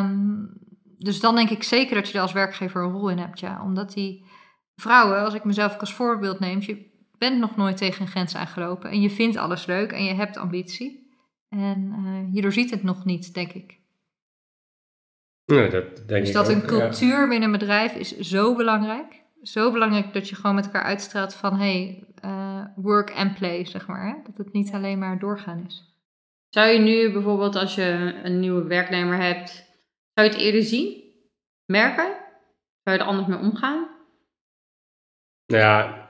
Um, 0.00 0.64
dus 0.98 1.20
dan 1.20 1.34
denk 1.34 1.50
ik 1.50 1.62
zeker 1.62 1.94
dat 1.94 2.08
je 2.08 2.14
er 2.14 2.22
als 2.22 2.32
werkgever 2.32 2.82
een 2.82 2.92
rol 2.92 3.08
in 3.08 3.18
hebt, 3.18 3.40
ja. 3.40 3.62
Omdat 3.64 3.92
die 3.92 4.25
vrouwen, 4.80 5.24
als 5.24 5.34
ik 5.34 5.44
mezelf 5.44 5.74
ook 5.74 5.80
als 5.80 5.94
voorbeeld 5.94 6.38
neem, 6.38 6.60
je 6.60 6.90
bent 7.18 7.38
nog 7.38 7.56
nooit 7.56 7.76
tegen 7.76 8.02
een 8.02 8.10
grens 8.10 8.36
aangelopen 8.36 8.90
en 8.90 9.00
je 9.00 9.10
vindt 9.10 9.36
alles 9.36 9.66
leuk 9.66 9.92
en 9.92 10.04
je 10.04 10.14
hebt 10.14 10.36
ambitie. 10.36 11.04
En 11.48 11.94
uh, 12.04 12.34
je 12.34 12.40
doorziet 12.40 12.70
het 12.70 12.82
nog 12.82 13.04
niet, 13.04 13.34
denk 13.34 13.52
ik. 13.52 13.78
Nee, 15.44 15.70
dat 15.70 15.96
denk 15.96 16.08
dus 16.08 16.28
ik 16.28 16.34
dat 16.34 16.50
ook, 16.50 16.54
een 16.54 16.66
cultuur 16.66 17.28
binnen 17.28 17.52
een 17.52 17.58
bedrijf 17.58 17.94
is 17.94 18.18
zo 18.18 18.56
belangrijk. 18.56 19.24
Zo 19.42 19.72
belangrijk 19.72 20.12
dat 20.12 20.28
je 20.28 20.34
gewoon 20.34 20.54
met 20.54 20.64
elkaar 20.64 20.82
uitstraalt 20.82 21.34
van 21.34 21.58
hey, 21.58 22.04
uh, 22.24 22.64
work 22.76 23.12
and 23.14 23.34
play, 23.34 23.64
zeg 23.64 23.86
maar. 23.86 24.06
Hè? 24.06 24.14
Dat 24.24 24.36
het 24.36 24.52
niet 24.52 24.72
alleen 24.72 24.98
maar 24.98 25.18
doorgaan 25.18 25.64
is. 25.66 25.96
Zou 26.48 26.68
je 26.68 26.78
nu 26.78 27.12
bijvoorbeeld 27.12 27.56
als 27.56 27.74
je 27.74 28.20
een 28.22 28.40
nieuwe 28.40 28.62
werknemer 28.62 29.22
hebt, 29.22 29.50
zou 30.14 30.26
je 30.26 30.32
het 30.32 30.42
eerder 30.42 30.62
zien? 30.62 31.02
Merken? 31.64 32.14
Zou 32.82 32.96
je 32.96 33.02
er 33.02 33.08
anders 33.08 33.26
mee 33.26 33.38
omgaan? 33.38 33.85
Ja, 35.46 36.04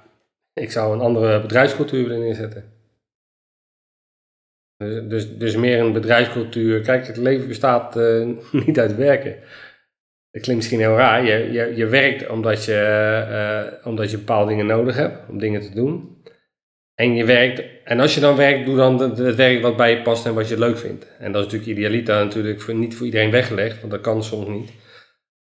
ik 0.53 0.71
zou 0.71 0.95
een 0.95 1.01
andere 1.01 1.41
bedrijfscultuur 1.41 2.03
willen 2.03 2.21
neerzetten. 2.21 2.75
Dus, 4.77 5.09
dus, 5.09 5.39
dus, 5.39 5.57
meer 5.57 5.79
een 5.81 5.93
bedrijfscultuur. 5.93 6.81
Kijk, 6.81 7.07
het 7.07 7.17
leven 7.17 7.49
bestaat 7.49 7.97
uh, 7.97 8.37
niet 8.67 8.79
uit 8.79 8.97
werken. 8.97 9.37
Dat 10.31 10.43
klinkt 10.43 10.63
misschien 10.63 10.79
heel 10.79 10.97
raar. 10.97 11.25
Je, 11.25 11.53
je, 11.53 11.77
je 11.77 11.87
werkt 11.87 12.29
omdat 12.29 12.65
je, 12.65 13.77
uh, 13.83 13.87
omdat 13.87 14.11
je 14.11 14.19
bepaalde 14.19 14.49
dingen 14.49 14.67
nodig 14.67 14.97
hebt 14.97 15.29
om 15.29 15.39
dingen 15.39 15.61
te 15.61 15.75
doen. 15.75 16.17
En 16.95 17.15
je 17.15 17.25
werkt, 17.25 17.63
en 17.85 18.01
als 18.01 18.15
je 18.15 18.21
dan 18.21 18.37
werkt, 18.37 18.65
doe 18.65 18.77
dan 18.77 19.01
het 19.01 19.35
werk 19.35 19.63
wat 19.63 19.77
bij 19.77 19.91
je 19.91 20.03
past 20.03 20.27
en 20.27 20.35
wat 20.35 20.49
je 20.49 20.59
leuk 20.59 20.79
vindt. 20.79 21.07
En 21.19 21.33
dat 21.33 21.47
is 21.47 21.53
natuurlijk 21.53 21.79
idealiter 21.79 22.15
natuurlijk 22.15 22.61
voor, 22.61 22.75
niet 22.75 22.95
voor 22.95 23.07
iedereen 23.07 23.31
weggelegd, 23.31 23.81
want 23.81 23.93
dat 23.93 24.01
kan 24.01 24.25
soms 24.25 24.49
niet. 24.49 24.71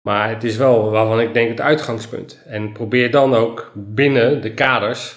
Maar 0.01 0.29
het 0.29 0.43
is 0.43 0.57
wel 0.57 0.89
waarvan 0.89 1.21
ik 1.21 1.33
denk 1.33 1.49
het 1.49 1.61
uitgangspunt. 1.61 2.43
En 2.45 2.71
probeer 2.71 3.11
dan 3.11 3.35
ook 3.35 3.71
binnen 3.75 4.41
de 4.41 4.53
kaders, 4.53 5.15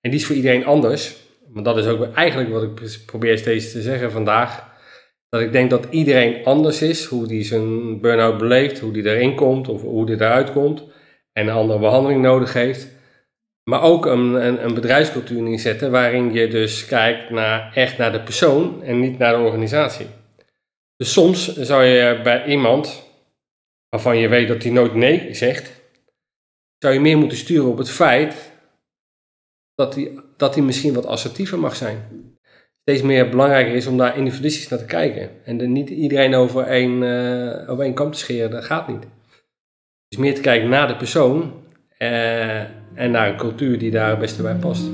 en 0.00 0.10
die 0.10 0.20
is 0.20 0.26
voor 0.26 0.36
iedereen 0.36 0.66
anders, 0.66 1.16
maar 1.52 1.62
dat 1.62 1.78
is 1.78 1.86
ook 1.86 2.14
eigenlijk 2.14 2.50
wat 2.50 2.62
ik 2.62 3.00
probeer 3.06 3.38
steeds 3.38 3.72
te 3.72 3.82
zeggen 3.82 4.10
vandaag. 4.10 4.66
Dat 5.28 5.40
ik 5.40 5.52
denk 5.52 5.70
dat 5.70 5.86
iedereen 5.90 6.44
anders 6.44 6.82
is, 6.82 7.04
hoe 7.04 7.26
die 7.26 7.42
zijn 7.42 8.00
burn-out 8.00 8.38
beleeft, 8.38 8.78
hoe 8.78 8.92
die 8.92 9.04
erin 9.04 9.34
komt 9.34 9.68
of 9.68 9.82
hoe 9.82 10.06
die 10.06 10.14
eruit 10.14 10.52
komt. 10.52 10.82
En 11.32 11.46
een 11.46 11.54
andere 11.54 11.78
behandeling 11.78 12.22
nodig 12.22 12.52
heeft. 12.52 12.88
Maar 13.64 13.82
ook 13.82 14.06
een, 14.06 14.46
een, 14.46 14.64
een 14.64 14.74
bedrijfscultuur 14.74 15.42
neerzetten 15.42 15.90
waarin 15.90 16.32
je 16.32 16.48
dus 16.48 16.86
kijkt 16.86 17.30
naar, 17.30 17.72
echt 17.74 17.98
naar 17.98 18.12
de 18.12 18.20
persoon 18.20 18.82
en 18.82 19.00
niet 19.00 19.18
naar 19.18 19.32
de 19.32 19.42
organisatie. 19.42 20.06
Dus 20.96 21.12
soms 21.12 21.56
zou 21.56 21.84
je 21.84 22.20
bij 22.22 22.44
iemand 22.44 23.07
waarvan 23.88 24.16
je 24.18 24.28
weet 24.28 24.48
dat 24.48 24.62
hij 24.62 24.72
nooit 24.72 24.94
nee 24.94 25.34
zegt, 25.34 25.70
zou 26.78 26.94
je 26.94 27.00
meer 27.00 27.18
moeten 27.18 27.38
sturen 27.38 27.68
op 27.68 27.78
het 27.78 27.90
feit 27.90 28.52
dat 29.74 29.94
hij, 29.94 30.12
dat 30.36 30.54
hij 30.54 30.64
misschien 30.64 30.94
wat 30.94 31.06
assertiever 31.06 31.58
mag 31.58 31.76
zijn. 31.76 31.98
Steeds 32.80 33.02
meer 33.02 33.28
belangrijker 33.28 33.74
is 33.74 33.86
om 33.86 33.96
daar 33.96 34.16
individualistisch 34.16 34.68
naar 34.68 34.78
te 34.78 34.84
kijken. 34.84 35.30
En 35.44 35.60
er 35.60 35.68
niet 35.68 35.90
iedereen 35.90 36.34
over 36.34 36.64
één, 36.64 37.02
uh, 37.02 37.70
over 37.70 37.84
één 37.84 37.94
kam 37.94 38.10
te 38.12 38.18
scheren, 38.18 38.50
dat 38.50 38.64
gaat 38.64 38.88
niet. 38.88 39.06
Dus 40.08 40.18
meer 40.18 40.34
te 40.34 40.40
kijken 40.40 40.68
naar 40.68 40.88
de 40.88 40.96
persoon 40.96 41.52
uh, 41.98 42.60
en 42.94 43.10
naar 43.10 43.28
een 43.28 43.36
cultuur 43.36 43.78
die 43.78 43.90
daar 43.90 44.10
het 44.10 44.18
beste 44.18 44.42
bij 44.42 44.54
past. 44.54 44.90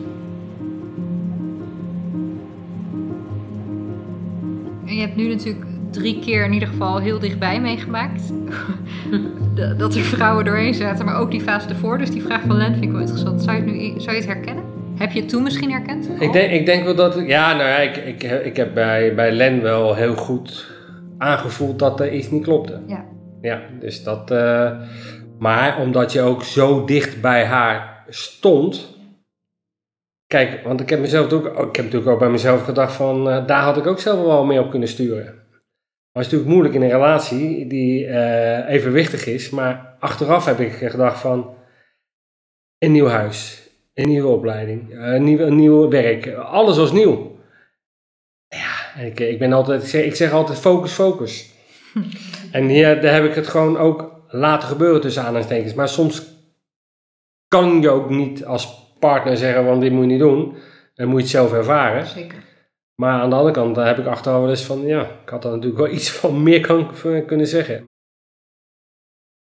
Je 4.84 5.00
hebt 5.00 5.16
nu 5.16 5.28
natuurlijk 5.28 5.73
drie 5.94 6.18
keer 6.18 6.44
in 6.44 6.52
ieder 6.52 6.68
geval 6.68 6.98
heel 6.98 7.18
dichtbij 7.18 7.60
meegemaakt. 7.60 8.32
dat 9.78 9.94
er 9.94 10.02
vrouwen 10.02 10.44
doorheen 10.44 10.74
zaten, 10.74 11.04
maar 11.04 11.18
ook 11.18 11.30
die 11.30 11.40
fase 11.40 11.68
ervoor. 11.68 11.98
Dus 11.98 12.10
die 12.10 12.22
vraag 12.22 12.40
van 12.46 12.56
Len 12.56 12.72
vind 12.72 12.84
ik 12.84 12.90
wel 12.90 13.00
interessant. 13.00 13.42
Zou 13.42 13.56
je 13.56 13.62
het, 13.62 13.72
nu, 13.72 14.00
zou 14.00 14.16
je 14.16 14.22
het 14.22 14.32
herkennen? 14.32 14.64
Heb 14.96 15.12
je 15.12 15.20
het 15.20 15.28
toen 15.28 15.42
misschien 15.42 15.70
herkend? 15.70 16.08
Ik 16.20 16.32
denk, 16.32 16.50
ik 16.50 16.66
denk 16.66 16.84
wel 16.84 16.94
dat... 16.94 17.22
Ja, 17.26 17.54
nou 17.54 17.68
ja, 17.68 17.76
ik, 17.76 17.96
ik, 17.96 18.22
ik 18.22 18.56
heb 18.56 18.74
bij, 18.74 19.14
bij 19.14 19.32
Len 19.32 19.62
wel 19.62 19.94
heel 19.94 20.14
goed 20.14 20.72
aangevoeld 21.18 21.78
dat 21.78 22.00
er 22.00 22.12
iets 22.12 22.30
niet 22.30 22.42
klopte. 22.42 22.80
Ja. 22.86 23.04
Ja, 23.40 23.62
dus 23.80 24.02
dat... 24.02 24.30
Uh, 24.30 24.70
maar 25.38 25.78
omdat 25.80 26.12
je 26.12 26.20
ook 26.20 26.42
zo 26.42 26.84
dicht 26.84 27.20
bij 27.20 27.44
haar 27.44 28.04
stond... 28.08 28.92
Kijk, 30.26 30.60
want 30.64 30.80
ik 30.80 30.90
heb 30.90 31.00
mezelf 31.00 31.32
ook, 31.32 31.46
ik 31.46 31.76
heb 31.76 31.84
natuurlijk 31.84 32.10
ook 32.10 32.18
bij 32.18 32.30
mezelf 32.30 32.64
gedacht 32.64 32.92
van, 32.92 33.28
uh, 33.28 33.46
daar 33.46 33.62
had 33.62 33.76
ik 33.76 33.86
ook 33.86 34.00
zelf 34.00 34.24
wel 34.24 34.44
mee 34.44 34.60
op 34.60 34.70
kunnen 34.70 34.88
sturen. 34.88 35.43
Maar 36.14 36.22
het 36.22 36.32
is 36.32 36.38
natuurlijk 36.38 36.50
moeilijk 36.50 36.74
in 36.74 36.82
een 36.82 37.00
relatie 37.00 37.66
die 37.66 38.06
uh, 38.06 38.68
evenwichtig 38.68 39.26
is. 39.26 39.50
Maar 39.50 39.96
achteraf 39.98 40.44
heb 40.44 40.60
ik 40.60 40.72
gedacht 40.72 41.20
van, 41.20 41.54
een 42.78 42.92
nieuw 42.92 43.06
huis, 43.06 43.68
een 43.94 44.08
nieuwe 44.08 44.28
opleiding, 44.28 44.94
een 44.98 45.24
nieuw, 45.24 45.38
een 45.38 45.56
nieuw 45.56 45.88
werk, 45.88 46.34
alles 46.34 46.76
was 46.76 46.92
nieuw. 46.92 47.38
Ja, 48.48 49.02
ik, 49.02 49.20
ik 49.20 49.38
ben 49.38 49.52
altijd, 49.52 49.82
ik 49.82 49.88
zeg, 49.88 50.04
ik 50.04 50.14
zeg 50.14 50.32
altijd 50.32 50.58
focus, 50.58 50.92
focus. 50.92 51.50
en 52.52 52.68
hier 52.68 53.00
daar 53.00 53.14
heb 53.14 53.24
ik 53.24 53.34
het 53.34 53.46
gewoon 53.46 53.78
ook 53.78 54.24
laten 54.28 54.68
gebeuren 54.68 55.00
tussen 55.00 55.22
aanhalingstekens. 55.22 55.74
Maar 55.74 55.88
soms 55.88 56.22
kan 57.48 57.80
je 57.80 57.90
ook 57.90 58.10
niet 58.10 58.44
als 58.44 58.92
partner 58.98 59.36
zeggen, 59.36 59.64
want 59.64 59.80
dit 59.80 59.92
moet 59.92 60.04
je 60.04 60.10
niet 60.10 60.18
doen. 60.18 60.56
Dan 60.94 61.08
moet 61.08 61.16
je 61.16 61.22
het 61.22 61.30
zelf 61.30 61.52
ervaren. 61.52 62.06
Zeker. 62.06 62.38
Maar 62.94 63.20
aan 63.20 63.30
de 63.30 63.36
andere 63.36 63.54
kant 63.54 63.76
heb 63.76 63.98
ik 63.98 64.06
achteraf 64.06 64.40
wel 64.40 64.50
eens 64.50 64.64
van, 64.64 64.86
ja, 64.86 65.02
ik 65.02 65.28
had 65.28 65.42
daar 65.42 65.52
natuurlijk 65.52 65.82
wel 65.82 65.92
iets 65.98 66.10
van 66.10 66.42
meer 66.42 66.60
kan, 66.60 66.90
kunnen 67.26 67.46
zeggen. 67.46 67.84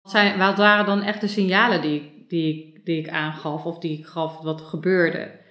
Zijn, 0.03 0.39
wat 0.39 0.57
waren 0.57 0.87
dan 0.87 1.03
echt 1.03 1.21
de 1.21 1.29
signalen 1.29 1.81
die, 1.81 2.25
die, 2.29 2.81
die 2.85 2.99
ik 2.99 3.09
aangaf 3.09 3.65
of 3.65 3.79
die 3.79 3.99
ik 3.99 4.07
gaf 4.07 4.41
wat 4.43 4.61
er 4.61 4.67
gebeurde? 4.67 5.45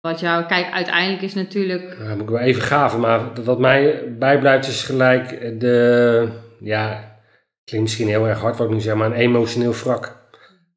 Wat 0.00 0.20
jou, 0.20 0.46
kijk, 0.46 0.70
uiteindelijk 0.72 1.22
is 1.22 1.34
natuurlijk. 1.34 1.96
Ja, 1.98 2.12
moet 2.12 2.22
ik 2.22 2.28
wel 2.28 2.38
even 2.38 2.62
gaven, 2.62 3.00
maar 3.00 3.42
wat 3.44 3.58
mij 3.58 4.04
bijblijft 4.18 4.68
is 4.68 4.82
gelijk 4.82 5.60
de, 5.60 6.28
ja, 6.60 7.16
klinkt 7.64 7.86
misschien 7.86 8.08
heel 8.08 8.28
erg 8.28 8.40
hard 8.40 8.56
wat 8.56 8.68
ik 8.68 8.74
nu 8.74 8.80
zeg, 8.80 8.94
maar 8.94 9.06
een 9.06 9.12
emotioneel 9.12 9.72
wrak. 9.72 10.18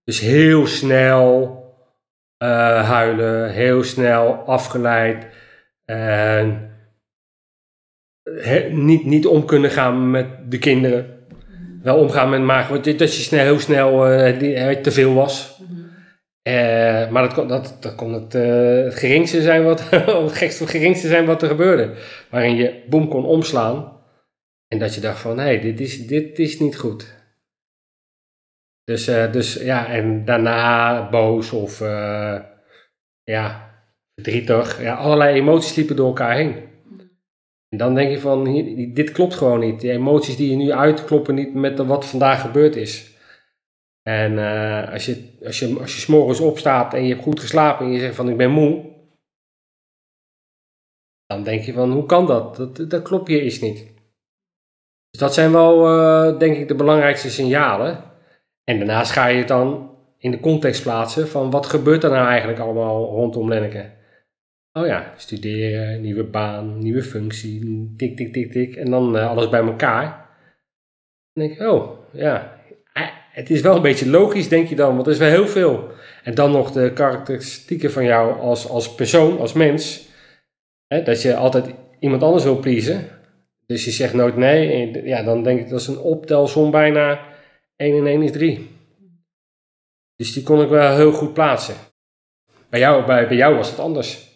Dus 0.03 0.19
heel 0.19 0.67
snel 0.67 1.61
uh, 2.43 2.89
huilen, 2.89 3.51
heel 3.51 3.83
snel 3.83 4.33
afgeleid. 4.33 5.27
En 5.85 6.73
niet, 8.71 9.05
niet 9.05 9.27
om 9.27 9.45
kunnen 9.45 9.69
gaan 9.69 10.11
met 10.11 10.51
de 10.51 10.57
kinderen. 10.57 11.27
Wel 11.81 11.97
omgaan 11.97 12.29
met 12.29 12.41
maag, 12.41 12.67
want 12.67 12.83
dat 12.85 13.15
je 13.15 13.21
snel, 13.21 13.43
heel 13.43 13.59
snel 13.59 14.11
uh, 14.11 14.69
te 14.69 14.91
veel 14.91 15.13
was. 15.13 15.61
Uh, 16.47 17.09
maar 17.09 17.21
dat 17.21 17.33
kon, 17.33 17.47
dat, 17.47 17.77
dat 17.79 17.95
kon 17.95 18.13
het, 18.13 18.33
het 18.33 18.95
geringste 18.95 19.41
zijn 19.41 19.63
wat, 19.63 19.89
het 20.23 20.31
gekste 20.31 20.67
geringste 20.67 21.07
zijn 21.07 21.25
wat 21.25 21.41
er 21.41 21.47
gebeurde. 21.47 21.93
Waarin 22.29 22.55
je 22.55 22.83
boem 22.89 23.07
kon 23.07 23.25
omslaan. 23.25 24.01
En 24.67 24.79
dat 24.79 24.95
je 24.95 25.01
dacht 25.01 25.19
van, 25.19 25.37
hé, 25.37 25.43
hey, 25.43 25.61
dit, 25.61 25.79
is, 25.79 26.07
dit 26.07 26.39
is 26.39 26.59
niet 26.59 26.77
goed. 26.77 27.21
Dus, 28.83 29.05
dus 29.05 29.53
ja, 29.53 29.87
en 29.87 30.25
daarna 30.25 31.09
boos 31.09 31.51
of 31.51 31.79
ja, 33.23 33.72
verdrietig. 34.15 34.81
Ja, 34.81 34.95
allerlei 34.95 35.35
emoties 35.35 35.75
liepen 35.75 35.95
door 35.95 36.07
elkaar 36.07 36.35
heen. 36.35 36.71
En 37.69 37.77
dan 37.77 37.95
denk 37.95 38.11
je 38.11 38.19
van, 38.19 38.43
dit 38.93 39.11
klopt 39.11 39.33
gewoon 39.33 39.59
niet. 39.59 39.79
Die 39.81 39.91
emoties 39.91 40.35
die 40.35 40.49
je 40.49 40.55
nu 40.55 40.71
uit 40.71 41.05
kloppen 41.05 41.35
niet 41.35 41.53
met 41.53 41.77
wat 41.77 42.05
vandaag 42.05 42.41
gebeurd 42.41 42.75
is. 42.75 43.11
En 44.03 44.31
uh, 44.31 44.91
als 44.91 45.05
je, 45.05 45.37
als 45.45 45.59
je, 45.59 45.79
als 45.79 45.95
je 45.95 46.01
s'morgens 46.01 46.39
opstaat 46.39 46.93
en 46.93 47.03
je 47.03 47.09
hebt 47.09 47.23
goed 47.23 47.39
geslapen 47.39 47.85
en 47.85 47.91
je 47.91 47.99
zegt 47.99 48.15
van 48.15 48.29
ik 48.29 48.37
ben 48.37 48.51
moe. 48.51 48.91
Dan 51.25 51.43
denk 51.43 51.61
je 51.61 51.73
van, 51.73 51.91
hoe 51.91 52.05
kan 52.05 52.25
dat? 52.25 52.55
Dat, 52.55 52.89
dat 52.89 53.01
klopt 53.01 53.27
hier 53.27 53.43
iets 53.43 53.59
niet. 53.59 53.93
Dus 55.09 55.19
dat 55.19 55.33
zijn 55.33 55.51
wel, 55.51 55.97
uh, 55.97 56.39
denk 56.39 56.57
ik, 56.57 56.67
de 56.67 56.75
belangrijkste 56.75 57.29
signalen. 57.29 58.03
En 58.63 58.77
daarnaast 58.77 59.11
ga 59.11 59.27
je 59.27 59.37
het 59.37 59.47
dan 59.47 59.91
in 60.17 60.31
de 60.31 60.39
context 60.39 60.81
plaatsen 60.83 61.27
van 61.27 61.51
wat 61.51 61.65
gebeurt 61.65 62.03
er 62.03 62.11
nou 62.11 62.27
eigenlijk 62.27 62.59
allemaal 62.59 63.05
rondom 63.05 63.49
Lenneke. 63.49 64.01
Oh 64.75 64.85
ja, 64.85 65.13
studeren, 65.17 66.01
nieuwe 66.01 66.23
baan, 66.23 66.79
nieuwe 66.79 67.03
functie, 67.03 67.93
tik, 67.97 68.17
tik, 68.17 68.33
tik, 68.33 68.51
tik. 68.51 68.75
En 68.75 68.91
dan 68.91 69.15
uh, 69.15 69.29
alles 69.29 69.49
bij 69.49 69.61
elkaar. 69.61 70.05
Dan 71.33 71.47
denk 71.47 71.59
ik, 71.59 71.67
oh 71.67 71.97
ja, 72.13 72.61
eh, 72.93 73.07
het 73.31 73.49
is 73.49 73.61
wel 73.61 73.75
een 73.75 73.81
beetje 73.81 74.09
logisch, 74.09 74.49
denk 74.49 74.67
je 74.67 74.75
dan, 74.75 74.95
want 74.95 75.07
er 75.07 75.13
is 75.13 75.19
wel 75.19 75.29
heel 75.29 75.47
veel. 75.47 75.91
En 76.23 76.35
dan 76.35 76.51
nog 76.51 76.71
de 76.71 76.93
karakteristieken 76.93 77.91
van 77.91 78.03
jou 78.03 78.39
als, 78.39 78.69
als 78.69 78.95
persoon, 78.95 79.39
als 79.39 79.53
mens. 79.53 80.07
Hè, 80.87 81.03
dat 81.03 81.21
je 81.21 81.35
altijd 81.35 81.75
iemand 81.99 82.23
anders 82.23 82.43
wil 82.43 82.59
pleasen. 82.59 83.07
Dus 83.65 83.85
je 83.85 83.91
zegt 83.91 84.13
nooit 84.13 84.35
nee. 84.35 84.91
Ja, 85.05 85.23
dan 85.23 85.43
denk 85.43 85.59
ik 85.59 85.69
dat 85.69 85.79
is 85.79 85.87
een 85.87 85.99
optelsom 85.99 86.71
bijna 86.71 87.19
1 87.75 87.97
en 87.97 88.07
1 88.07 88.21
is 88.21 88.31
3. 88.31 88.69
Dus 90.15 90.33
die 90.33 90.43
kon 90.43 90.61
ik 90.61 90.69
wel 90.69 90.95
heel 90.95 91.11
goed 91.11 91.33
plaatsen. 91.33 91.75
Bij 92.69 92.79
jou, 92.79 93.05
bij, 93.05 93.27
bij 93.27 93.37
jou 93.37 93.55
was 93.55 93.69
het 93.69 93.79
anders. 93.79 94.32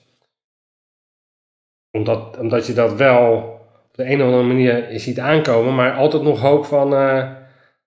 Omdat, 1.98 2.38
omdat 2.38 2.68
je 2.68 2.74
dat 2.74 2.94
wel 2.96 3.36
op 3.90 3.92
de 3.92 4.06
een 4.06 4.22
of 4.22 4.26
andere 4.26 4.44
manier 4.44 5.00
ziet 5.00 5.20
aankomen, 5.20 5.76
maar 5.76 5.94
altijd 5.94 6.24
nog 6.24 6.40
hoop 6.40 6.66
van 6.66 6.94
uh, 6.94 7.32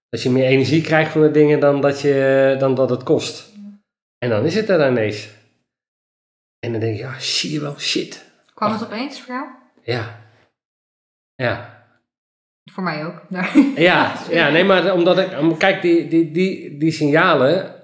dat 0.08 0.22
je 0.22 0.30
meer 0.30 0.44
energie 0.44 0.82
krijgt 0.82 1.12
van 1.12 1.20
de 1.20 1.30
dingen 1.30 1.60
dan 1.60 1.80
dat, 1.80 2.00
je, 2.00 2.56
dan 2.58 2.74
dat 2.74 2.90
het 2.90 3.02
kost. 3.02 3.52
En 4.18 4.28
dan 4.28 4.44
is 4.44 4.54
het 4.54 4.68
er 4.68 4.90
ineens. 4.90 5.28
En 6.58 6.72
dan 6.72 6.80
denk 6.80 6.96
je, 6.96 7.02
ja, 7.02 7.18
zie 7.18 7.52
je 7.52 7.60
wel, 7.60 7.78
shit. 7.78 8.24
Kwam 8.54 8.72
het 8.72 8.84
opeens 8.84 9.20
voor 9.20 9.34
jou? 9.34 9.46
Ja. 9.82 10.18
Ja. 11.34 11.84
Voor 12.72 12.82
mij 12.82 13.04
ook. 13.04 13.22
ja, 13.76 14.14
ja, 14.30 14.50
nee, 14.50 14.64
maar 14.64 14.92
omdat 14.92 15.18
ik, 15.18 15.58
kijk, 15.58 15.82
die, 15.82 16.08
die, 16.08 16.30
die, 16.30 16.78
die 16.78 16.92
signalen 16.92 17.74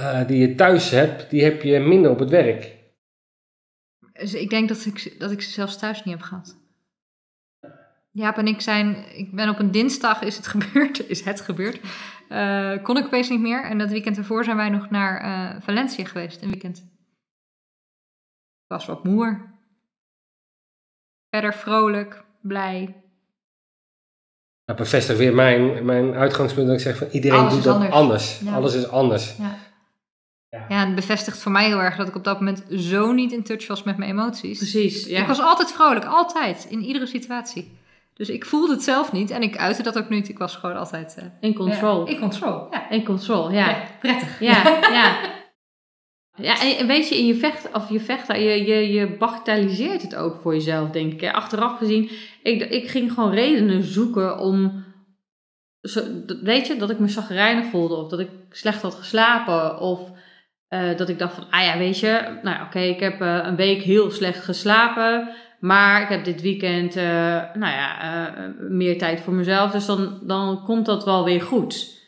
uh, 0.00 0.26
die 0.26 0.38
je 0.38 0.54
thuis 0.54 0.90
hebt, 0.90 1.30
die 1.30 1.44
heb 1.44 1.62
je 1.62 1.78
minder 1.78 2.10
op 2.10 2.18
het 2.18 2.30
werk. 2.30 2.76
Dus 4.18 4.34
ik 4.34 4.50
denk 4.50 4.68
dat 4.68 4.84
ik, 4.84 5.18
dat 5.18 5.30
ik 5.30 5.42
ze 5.42 5.50
zelfs 5.50 5.78
thuis 5.78 6.04
niet 6.04 6.14
heb 6.14 6.22
gehad. 6.22 6.56
Jaap 8.10 8.36
en 8.36 8.46
ik 8.46 8.60
zijn, 8.60 9.16
ik 9.16 9.32
ben 9.32 9.48
op 9.48 9.58
een 9.58 9.70
dinsdag, 9.70 10.22
is 10.22 10.36
het 10.36 10.46
gebeurd, 10.56 11.08
is 11.08 11.24
het 11.24 11.40
gebeurd, 11.40 11.80
uh, 12.28 12.82
kon 12.82 12.96
ik 12.96 13.04
opeens 13.04 13.28
niet 13.28 13.40
meer. 13.40 13.64
En 13.64 13.78
dat 13.78 13.90
weekend 13.90 14.16
ervoor 14.16 14.44
zijn 14.44 14.56
wij 14.56 14.68
nog 14.68 14.90
naar 14.90 15.24
uh, 15.24 15.62
Valencia 15.62 16.04
geweest, 16.04 16.42
een 16.42 16.50
weekend. 16.50 16.86
Was 18.66 18.86
wat 18.86 19.04
moer. 19.04 19.56
Verder 21.30 21.54
vrolijk, 21.54 22.24
blij. 22.42 23.02
Dat 24.64 24.76
bevestigt 24.76 25.18
weer 25.18 25.34
mijn, 25.34 25.84
mijn 25.84 26.14
uitgangspunt 26.14 26.66
dat 26.66 26.76
ik 26.76 26.82
zeg 26.82 26.96
van 26.96 27.08
iedereen 27.10 27.38
Alles 27.38 27.54
doet 27.54 27.64
dat 27.64 27.74
anders. 27.74 27.92
anders. 27.92 28.40
Ja. 28.40 28.54
Alles 28.54 28.74
is 28.74 28.88
anders. 28.88 29.36
Ja. 29.36 29.58
Ja. 30.50 30.64
ja, 30.68 30.80
en 30.80 30.86
het 30.86 30.94
bevestigt 30.94 31.38
voor 31.38 31.52
mij 31.52 31.66
heel 31.66 31.80
erg 31.82 31.96
dat 31.96 32.08
ik 32.08 32.14
op 32.16 32.24
dat 32.24 32.38
moment 32.38 32.64
zo 32.70 33.12
niet 33.12 33.32
in 33.32 33.42
touch 33.42 33.66
was 33.66 33.82
met 33.82 33.96
mijn 33.96 34.10
emoties. 34.10 34.58
Precies, 34.58 35.06
ja. 35.06 35.20
Ik 35.20 35.26
was 35.26 35.40
altijd 35.40 35.72
vrolijk, 35.72 36.04
altijd, 36.04 36.66
in 36.70 36.82
iedere 36.82 37.06
situatie. 37.06 37.76
Dus 38.14 38.28
ik 38.28 38.44
voelde 38.46 38.72
het 38.72 38.82
zelf 38.82 39.12
niet 39.12 39.30
en 39.30 39.42
ik 39.42 39.56
uitte 39.56 39.82
dat 39.82 39.98
ook 39.98 40.08
niet. 40.08 40.28
Ik 40.28 40.38
was 40.38 40.56
gewoon 40.56 40.76
altijd... 40.76 41.14
eh, 41.18 41.24
In 41.40 41.54
control. 41.54 42.06
Ja, 42.06 42.12
in 42.12 42.18
control, 42.20 42.66
ja. 42.70 42.90
In 42.90 43.04
control, 43.04 43.50
ja. 43.50 43.68
Ja, 43.70 43.82
prettig. 44.00 44.40
Ja, 44.40 44.62
ja. 44.98 45.36
Ja, 46.34 46.60
en 46.78 46.86
weet 46.86 47.08
je, 47.08 47.18
in 47.18 47.26
je 47.26 47.34
vecht, 47.34 47.72
of 47.72 47.90
je 47.90 48.00
vecht, 48.00 48.26
je, 48.26 48.64
je, 48.66 48.92
je 48.92 49.16
bagatelliseert 49.16 50.02
het 50.02 50.14
ook 50.14 50.40
voor 50.42 50.54
jezelf, 50.54 50.90
denk 50.90 51.12
ik. 51.12 51.20
hè. 51.20 51.32
Achteraf 51.32 51.78
gezien, 51.78 52.10
ik, 52.42 52.62
ik 52.62 52.88
ging 52.88 53.12
gewoon 53.12 53.30
redenen 53.32 53.82
zoeken 53.84 54.38
om, 54.38 54.84
zo, 55.82 56.02
weet 56.42 56.66
je, 56.66 56.76
dat 56.76 56.90
ik 56.90 56.98
me 56.98 57.08
zagrijnig 57.08 57.66
voelde, 57.70 57.94
of 57.94 58.08
dat 58.08 58.18
ik 58.20 58.28
slecht 58.50 58.82
had 58.82 58.94
geslapen, 58.94 59.80
of 59.80 60.00
eh, 60.68 60.96
dat 60.96 61.08
ik 61.08 61.18
dacht 61.18 61.34
van, 61.34 61.50
ah 61.50 61.64
ja, 61.64 61.78
weet 61.78 62.00
je, 62.00 62.38
nou 62.42 62.56
ja, 62.56 62.64
oké, 62.64 62.78
ik 62.78 63.00
heb 63.00 63.20
eh, 63.20 63.40
een 63.42 63.56
week 63.56 63.82
heel 63.82 64.10
slecht 64.10 64.44
geslapen, 64.44 65.34
maar 65.60 66.02
ik 66.02 66.08
heb 66.08 66.24
dit 66.24 66.40
weekend, 66.40 66.96
eh, 66.96 67.04
nou 67.54 67.72
ja, 67.74 68.52
meer 68.58 68.98
tijd 68.98 69.20
voor 69.20 69.32
mezelf, 69.32 69.70
dus 69.70 69.86
dan, 69.86 70.20
dan 70.22 70.64
komt 70.64 70.86
dat 70.86 71.04
wel 71.04 71.24
weer 71.24 71.42
goed. 71.42 72.04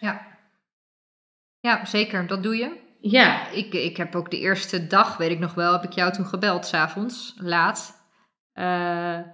Ja, 1.61 1.85
zeker, 1.85 2.27
dat 2.27 2.43
doe 2.43 2.57
je. 2.57 2.89
Ja, 3.01 3.49
Ik, 3.51 3.75
ik 3.75 3.97
heb 3.97 4.15
ook 4.15 4.31
de 4.31 4.39
eerste 4.39 4.87
dag, 4.87 5.17
weet 5.17 5.31
ik 5.31 5.39
nog 5.39 5.55
wel, 5.55 5.73
heb 5.73 5.85
ik 5.85 5.93
jou 5.93 6.13
toen 6.13 6.27
gebeld, 6.27 6.67
s'avonds, 6.67 7.35
laat. 7.37 8.09
En 8.53 9.33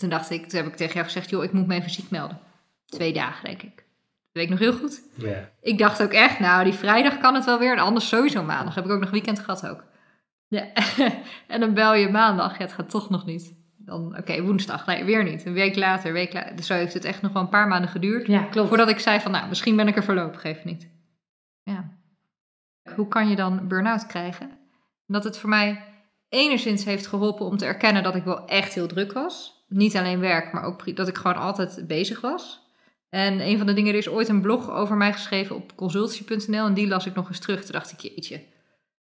toen 0.00 0.08
dacht 0.08 0.30
ik, 0.30 0.48
toen 0.48 0.60
heb 0.60 0.68
ik 0.68 0.76
tegen 0.76 0.94
jou 0.94 1.04
gezegd, 1.04 1.30
joh, 1.30 1.44
ik 1.44 1.52
moet 1.52 1.66
me 1.66 1.74
even 1.74 1.90
ziek 1.90 2.10
melden. 2.10 2.40
Twee 2.86 3.12
dagen, 3.12 3.44
denk 3.44 3.62
ik. 3.62 3.87
Dat 4.32 4.42
weet 4.42 4.44
ik 4.44 4.50
nog 4.50 4.58
heel 4.58 4.78
goed. 4.78 5.02
Ja. 5.14 5.50
Ik 5.60 5.78
dacht 5.78 6.02
ook 6.02 6.12
echt, 6.12 6.38
nou, 6.38 6.64
die 6.64 6.72
vrijdag 6.72 7.18
kan 7.18 7.34
het 7.34 7.44
wel 7.44 7.58
weer. 7.58 7.72
En 7.72 7.78
anders 7.78 8.08
sowieso 8.08 8.42
maandag. 8.42 8.74
Heb 8.74 8.84
ik 8.84 8.90
ook 8.90 9.00
nog 9.00 9.10
weekend 9.10 9.38
gehad 9.38 9.66
ook. 9.66 9.84
Ja. 10.48 10.72
en 11.46 11.60
dan 11.60 11.74
bel 11.74 11.94
je 11.94 12.08
maandag. 12.08 12.58
Ja, 12.58 12.64
het 12.64 12.72
gaat 12.72 12.90
toch 12.90 13.10
nog 13.10 13.26
niet. 13.26 13.54
Dan, 13.76 14.16
oké, 14.18 14.42
woensdag. 14.42 14.86
Nee, 14.86 15.04
weer 15.04 15.24
niet. 15.24 15.46
Een 15.46 15.52
week 15.52 15.76
later, 15.76 16.06
een 16.06 16.12
week 16.12 16.32
later. 16.32 16.56
Dus 16.56 16.66
zo 16.66 16.74
heeft 16.74 16.94
het 16.94 17.04
echt 17.04 17.22
nog 17.22 17.32
wel 17.32 17.42
een 17.42 17.48
paar 17.48 17.68
maanden 17.68 17.90
geduurd. 17.90 18.26
ja, 18.26 18.42
klopt. 18.42 18.68
Voordat 18.68 18.88
ik 18.88 18.98
zei 18.98 19.20
van, 19.20 19.30
nou, 19.30 19.48
misschien 19.48 19.76
ben 19.76 19.88
ik 19.88 19.96
er 19.96 20.04
voorlopig 20.04 20.44
even 20.44 20.66
niet. 20.66 20.88
Ja. 21.62 21.96
Hoe 22.94 23.08
kan 23.08 23.28
je 23.28 23.36
dan 23.36 23.68
burn-out 23.68 24.06
krijgen? 24.06 24.50
Dat 25.06 25.24
het 25.24 25.38
voor 25.38 25.48
mij 25.48 25.84
enigszins 26.28 26.84
heeft 26.84 27.06
geholpen 27.06 27.46
om 27.46 27.56
te 27.56 27.64
erkennen 27.64 28.02
dat 28.02 28.14
ik 28.14 28.24
wel 28.24 28.46
echt 28.46 28.74
heel 28.74 28.86
druk 28.86 29.12
was. 29.12 29.64
Niet 29.68 29.96
alleen 29.96 30.20
werk, 30.20 30.52
maar 30.52 30.62
ook 30.62 30.96
dat 30.96 31.08
ik 31.08 31.16
gewoon 31.16 31.36
altijd 31.36 31.84
bezig 31.86 32.20
was. 32.20 32.67
En 33.10 33.40
een 33.40 33.58
van 33.58 33.66
de 33.66 33.72
dingen, 33.72 33.92
er 33.92 33.98
is 33.98 34.08
ooit 34.08 34.28
een 34.28 34.40
blog 34.40 34.70
over 34.70 34.96
mij 34.96 35.12
geschreven 35.12 35.56
op 35.56 35.76
consultie.nl 35.76 36.66
en 36.66 36.74
die 36.74 36.88
las 36.88 37.06
ik 37.06 37.14
nog 37.14 37.28
eens 37.28 37.38
terug. 37.38 37.62
Toen 37.62 37.72
dacht 37.72 37.92
ik, 37.92 38.00
jeetje, 38.00 38.44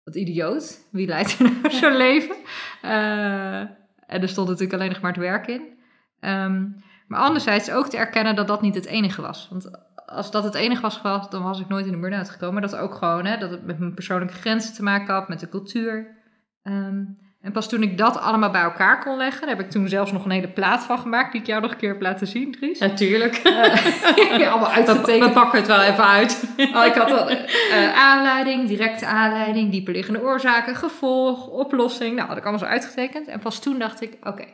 wat 0.04 0.14
idioot. 0.14 0.88
Wie 0.90 1.06
leidt 1.06 1.38
er 1.38 1.50
nou 1.50 1.70
zo'n 1.80 1.96
leven? 1.96 2.36
Eh, 2.82 3.60
en 4.06 4.22
er 4.22 4.28
stond 4.28 4.48
natuurlijk 4.48 4.74
alleen 4.74 4.90
nog 4.90 5.00
maar 5.00 5.12
het 5.12 5.20
werk 5.20 5.46
in. 5.46 5.78
Ehm, 6.20 6.68
maar 7.06 7.20
anderzijds 7.20 7.70
ook 7.70 7.88
te 7.88 7.96
erkennen 7.96 8.36
dat 8.36 8.48
dat 8.48 8.62
niet 8.62 8.74
het 8.74 8.86
enige 8.86 9.22
was. 9.22 9.48
Want 9.50 9.70
als 10.06 10.30
dat 10.30 10.44
het 10.44 10.54
enige 10.54 10.82
was 10.82 10.96
geweest, 10.96 11.30
dan 11.30 11.42
was 11.42 11.60
ik 11.60 11.68
nooit 11.68 11.86
in 11.86 11.92
de 11.92 11.98
burn-out 11.98 12.30
gekomen. 12.30 12.54
Maar 12.60 12.70
dat 12.70 12.80
ook 12.80 12.94
gewoon, 12.94 13.24
hè, 13.24 13.38
dat 13.38 13.50
het 13.50 13.64
met 13.64 13.78
mijn 13.78 13.94
persoonlijke 13.94 14.34
grenzen 14.34 14.74
te 14.74 14.82
maken 14.82 15.14
had, 15.14 15.28
met 15.28 15.40
de 15.40 15.48
cultuur. 15.48 16.22
Ehm, 16.62 17.02
en 17.44 17.52
pas 17.52 17.68
toen 17.68 17.83
ik 17.83 17.98
dat 17.98 18.20
allemaal 18.20 18.50
bij 18.50 18.62
elkaar 18.62 19.02
kon 19.04 19.16
leggen, 19.16 19.40
daar 19.46 19.57
heb 19.57 19.64
ik 19.64 19.70
toen 19.70 19.88
zelfs 19.88 20.12
nog 20.12 20.24
een 20.24 20.30
hele 20.30 20.48
plaat 20.48 20.85
van 20.85 20.98
gemaakt, 20.98 21.33
die 21.33 21.40
ik 21.40 21.46
jou 21.46 21.61
nog 21.62 21.70
een 21.70 21.76
keer 21.76 21.88
heb 21.92 22.02
laten 22.02 22.26
zien, 22.26 22.52
Dries. 22.52 22.78
Natuurlijk. 22.78 23.37
Eh, 23.37 24.50
allemaal 24.52 24.68
We, 24.68 24.74
uitgetekend. 24.74 25.24
we 25.24 25.40
pakken 25.40 25.59
het 25.59 25.68
wel 25.68 25.80
even 25.80 26.04
uit. 26.04 26.44
Oh, 26.74 26.85
ik 26.85 26.94
had 26.94 27.11
al 27.11 27.28
eh, 27.28 27.38
aanleiding, 27.94 28.68
directe 28.68 29.07
aanleiding, 29.07 29.70
dieperliggende 29.70 30.22
oorzaken, 30.22 30.76
gevolg, 30.76 31.46
oplossing. 31.46 32.14
Nou, 32.14 32.18
dat 32.18 32.28
had 32.28 32.37
ik 32.37 32.42
allemaal 32.42 32.66
zo 32.66 32.72
uitgetekend. 32.72 33.28
En 33.28 33.40
pas 33.40 33.61
toen 33.61 33.78
dacht 33.78 34.02
ik, 34.02 34.16
oké, 34.22 34.44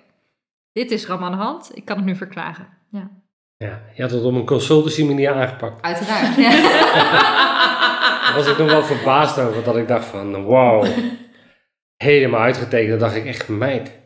dit 0.72 0.90
is 0.90 1.04
er 1.04 1.10
allemaal 1.10 1.30
aan 1.30 1.38
de 1.38 1.44
hand. 1.44 1.70
Ik 1.74 1.84
kan 1.84 1.96
het 1.96 2.04
nu 2.04 2.16
verklagen. 2.16 2.68
Ja, 2.90 3.10
ja. 3.56 3.80
Je 3.94 4.02
had 4.02 4.10
het 4.10 4.24
op 4.24 4.34
een 4.34 4.46
consultancy 4.46 5.04
manier 5.04 5.32
aangepakt. 5.34 5.82
uiteraard. 5.82 6.36
Ja. 6.36 6.50
Daar 8.24 8.34
was 8.34 8.46
ik 8.46 8.58
nog 8.58 8.70
wel 8.70 8.82
verbaasd 8.82 9.38
over. 9.38 9.62
Dat 9.64 9.76
ik 9.76 9.88
dacht 9.88 10.04
van, 10.04 10.42
wow. 10.42 10.86
Helemaal 12.04 12.40
uitgetekend. 12.40 12.90
Dan 12.90 12.98
dacht 12.98 13.14
ik 13.14 13.26
echt, 13.26 13.48
meid. 13.48 13.98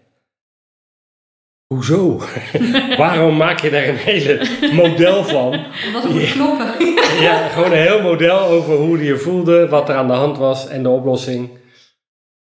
Hoezo? 1.67 2.19
Waarom 2.97 3.37
maak 3.37 3.59
je 3.61 3.71
daar 3.71 3.89
een 3.89 3.97
hele 3.97 4.49
model 4.73 5.25
van? 5.25 5.51
Dat 5.53 5.93
was 5.93 6.05
op 6.05 6.21
knoppen. 6.33 6.93
Ja, 7.21 7.49
gewoon 7.49 7.71
een 7.73 7.79
heel 7.79 8.03
model 8.03 8.39
over 8.39 8.75
hoe 8.77 8.99
je 8.99 9.05
je 9.05 9.17
voelde, 9.17 9.69
wat 9.69 9.89
er 9.89 9.95
aan 9.95 10.07
de 10.07 10.13
hand 10.13 10.37
was 10.39 10.69
en 10.69 10.83
de 10.83 10.89
oplossing. 10.89 11.59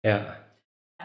Ja, 0.01 0.45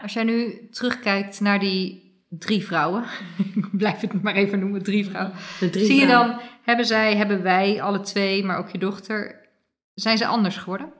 Als 0.02 0.12
jij 0.12 0.24
nu 0.24 0.68
terugkijkt 0.70 1.40
naar 1.40 1.58
die 1.58 2.00
drie 2.28 2.64
vrouwen, 2.66 3.04
ik 3.54 3.68
blijf 3.76 4.00
het 4.00 4.22
maar 4.22 4.34
even 4.34 4.58
noemen, 4.58 4.82
drie 4.82 5.04
vrouwen. 5.06 5.34
De 5.60 5.70
drie 5.70 5.84
Zie 5.84 6.00
je 6.00 6.06
vrouwen. 6.06 6.28
dan, 6.30 6.40
hebben 6.64 6.84
zij, 6.86 7.16
hebben 7.16 7.42
wij, 7.42 7.82
alle 7.82 8.00
twee, 8.00 8.44
maar 8.44 8.58
ook 8.58 8.68
je 8.68 8.78
dochter, 8.78 9.48
zijn 9.94 10.18
ze 10.18 10.26
anders 10.26 10.56
geworden? 10.56 10.92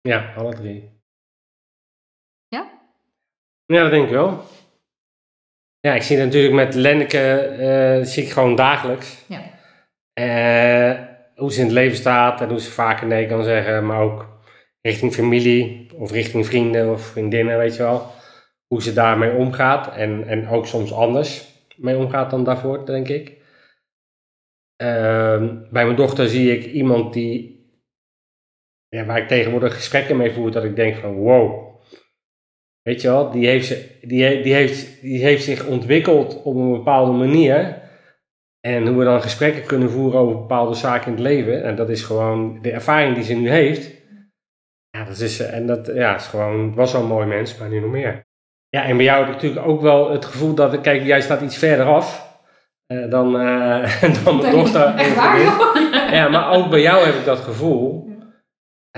ja 0.00 0.32
alle 0.36 0.54
drie. 0.54 0.90
Ja? 2.52 2.70
Ja, 3.66 3.82
dat 3.82 3.90
denk 3.90 4.04
ik 4.04 4.10
wel. 4.10 4.42
Ja, 5.80 5.94
ik 5.94 6.02
zie 6.02 6.16
het 6.16 6.24
natuurlijk 6.24 6.54
met 6.54 6.74
Lenneke, 6.74 7.36
eh, 7.38 8.04
zie 8.04 8.22
ik 8.22 8.30
gewoon 8.30 8.56
dagelijks. 8.56 9.24
Ja. 9.26 9.42
Eh, 10.12 11.08
hoe 11.34 11.52
ze 11.52 11.58
in 11.58 11.64
het 11.64 11.74
leven 11.74 11.96
staat 11.96 12.40
en 12.40 12.48
hoe 12.48 12.60
ze 12.60 12.70
vaker 12.70 13.06
nee 13.06 13.26
kan 13.26 13.44
zeggen, 13.44 13.86
maar 13.86 14.00
ook 14.00 14.26
richting 14.80 15.12
familie 15.12 15.90
of 15.94 16.10
richting 16.10 16.46
vrienden 16.46 16.92
of 16.92 17.02
vriendinnen, 17.02 17.58
weet 17.58 17.76
je 17.76 17.82
wel. 17.82 18.10
Hoe 18.66 18.82
ze 18.82 18.92
daarmee 18.92 19.32
omgaat 19.32 19.96
en, 19.96 20.26
en 20.26 20.48
ook 20.48 20.66
soms 20.66 20.92
anders 20.92 21.50
mee 21.76 21.96
omgaat 21.96 22.30
dan 22.30 22.44
daarvoor, 22.44 22.86
denk 22.86 23.08
ik. 23.08 23.40
Ehm, 24.76 25.70
bij 25.70 25.84
mijn 25.84 25.96
dochter 25.96 26.28
zie 26.28 26.58
ik 26.58 26.72
iemand 26.72 27.12
die, 27.12 27.60
ja, 28.88 29.04
waar 29.04 29.18
ik 29.18 29.28
tegenwoordig 29.28 29.74
gesprekken 29.74 30.16
mee 30.16 30.32
voer, 30.32 30.50
dat 30.50 30.64
ik 30.64 30.76
denk 30.76 30.96
van 30.96 31.14
wow. 31.14 31.71
Weet 32.82 33.00
je 33.00 33.08
wel, 33.08 33.30
die 33.30 33.46
heeft, 33.46 33.68
die, 34.00 34.42
die, 34.42 34.54
heeft, 34.54 35.00
die 35.00 35.24
heeft 35.24 35.44
zich 35.44 35.66
ontwikkeld 35.66 36.42
op 36.42 36.54
een 36.54 36.72
bepaalde 36.72 37.12
manier. 37.12 37.80
En 38.60 38.86
hoe 38.86 38.98
we 38.98 39.04
dan 39.04 39.22
gesprekken 39.22 39.66
kunnen 39.66 39.90
voeren 39.90 40.20
over 40.20 40.36
bepaalde 40.36 40.74
zaken 40.74 41.06
in 41.06 41.12
het 41.12 41.22
leven. 41.22 41.64
En 41.64 41.76
dat 41.76 41.88
is 41.88 42.02
gewoon 42.02 42.58
de 42.62 42.70
ervaring 42.70 43.14
die 43.14 43.24
ze 43.24 43.34
nu 43.34 43.50
heeft. 43.50 43.90
Ja, 44.90 45.04
dat 45.04 45.18
is, 45.18 45.40
en 45.40 45.66
dat 45.66 45.90
ja, 45.94 46.14
is 46.14 46.26
gewoon, 46.26 46.74
was 46.74 46.94
al 46.94 47.02
een 47.02 47.08
mooi 47.08 47.26
mens, 47.26 47.58
maar 47.58 47.68
nu 47.68 47.80
nog 47.80 47.90
meer. 47.90 48.24
Ja, 48.68 48.84
en 48.84 48.96
bij 48.96 49.04
jou 49.04 49.18
heb 49.18 49.28
ik 49.28 49.34
natuurlijk 49.34 49.66
ook 49.66 49.80
wel 49.80 50.10
het 50.10 50.24
gevoel 50.24 50.54
dat, 50.54 50.80
kijk, 50.80 51.02
jij 51.02 51.20
staat 51.20 51.40
iets 51.40 51.56
verder 51.56 51.86
af. 51.86 52.30
Uh, 52.92 53.10
dan, 53.10 53.40
uh, 53.40 54.02
dan 54.24 54.36
mijn 54.36 54.52
dochter. 54.52 55.14
Waar, 55.14 55.40
Ja, 56.12 56.28
maar 56.28 56.52
ook 56.52 56.70
bij 56.70 56.80
jou 56.80 57.04
heb 57.04 57.14
ik 57.14 57.24
dat 57.24 57.38
gevoel. 57.38 58.11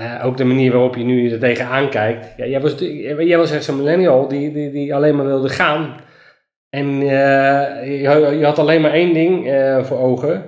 Uh, 0.01 0.25
ook 0.25 0.37
de 0.37 0.43
manier 0.43 0.71
waarop 0.71 0.95
je 0.95 1.03
nu 1.03 1.31
er 1.31 1.39
tegenaan 1.39 1.89
kijkt. 1.89 2.33
Ja, 2.37 2.45
jij, 2.45 2.61
was, 2.61 2.75
jij 3.17 3.37
was 3.37 3.51
echt 3.51 3.63
zo'n 3.63 3.77
millennial 3.77 4.27
die, 4.27 4.51
die, 4.53 4.71
die 4.71 4.95
alleen 4.95 5.15
maar 5.15 5.25
wilde 5.25 5.49
gaan. 5.49 5.95
En 6.69 6.97
je, 6.97 8.35
je, 8.39 8.45
had 8.45 8.59
alleen 8.59 8.81
maar 8.81 8.91
één 8.91 9.13
ding 9.13 9.49
voor 9.85 9.99
ogen. 9.99 10.45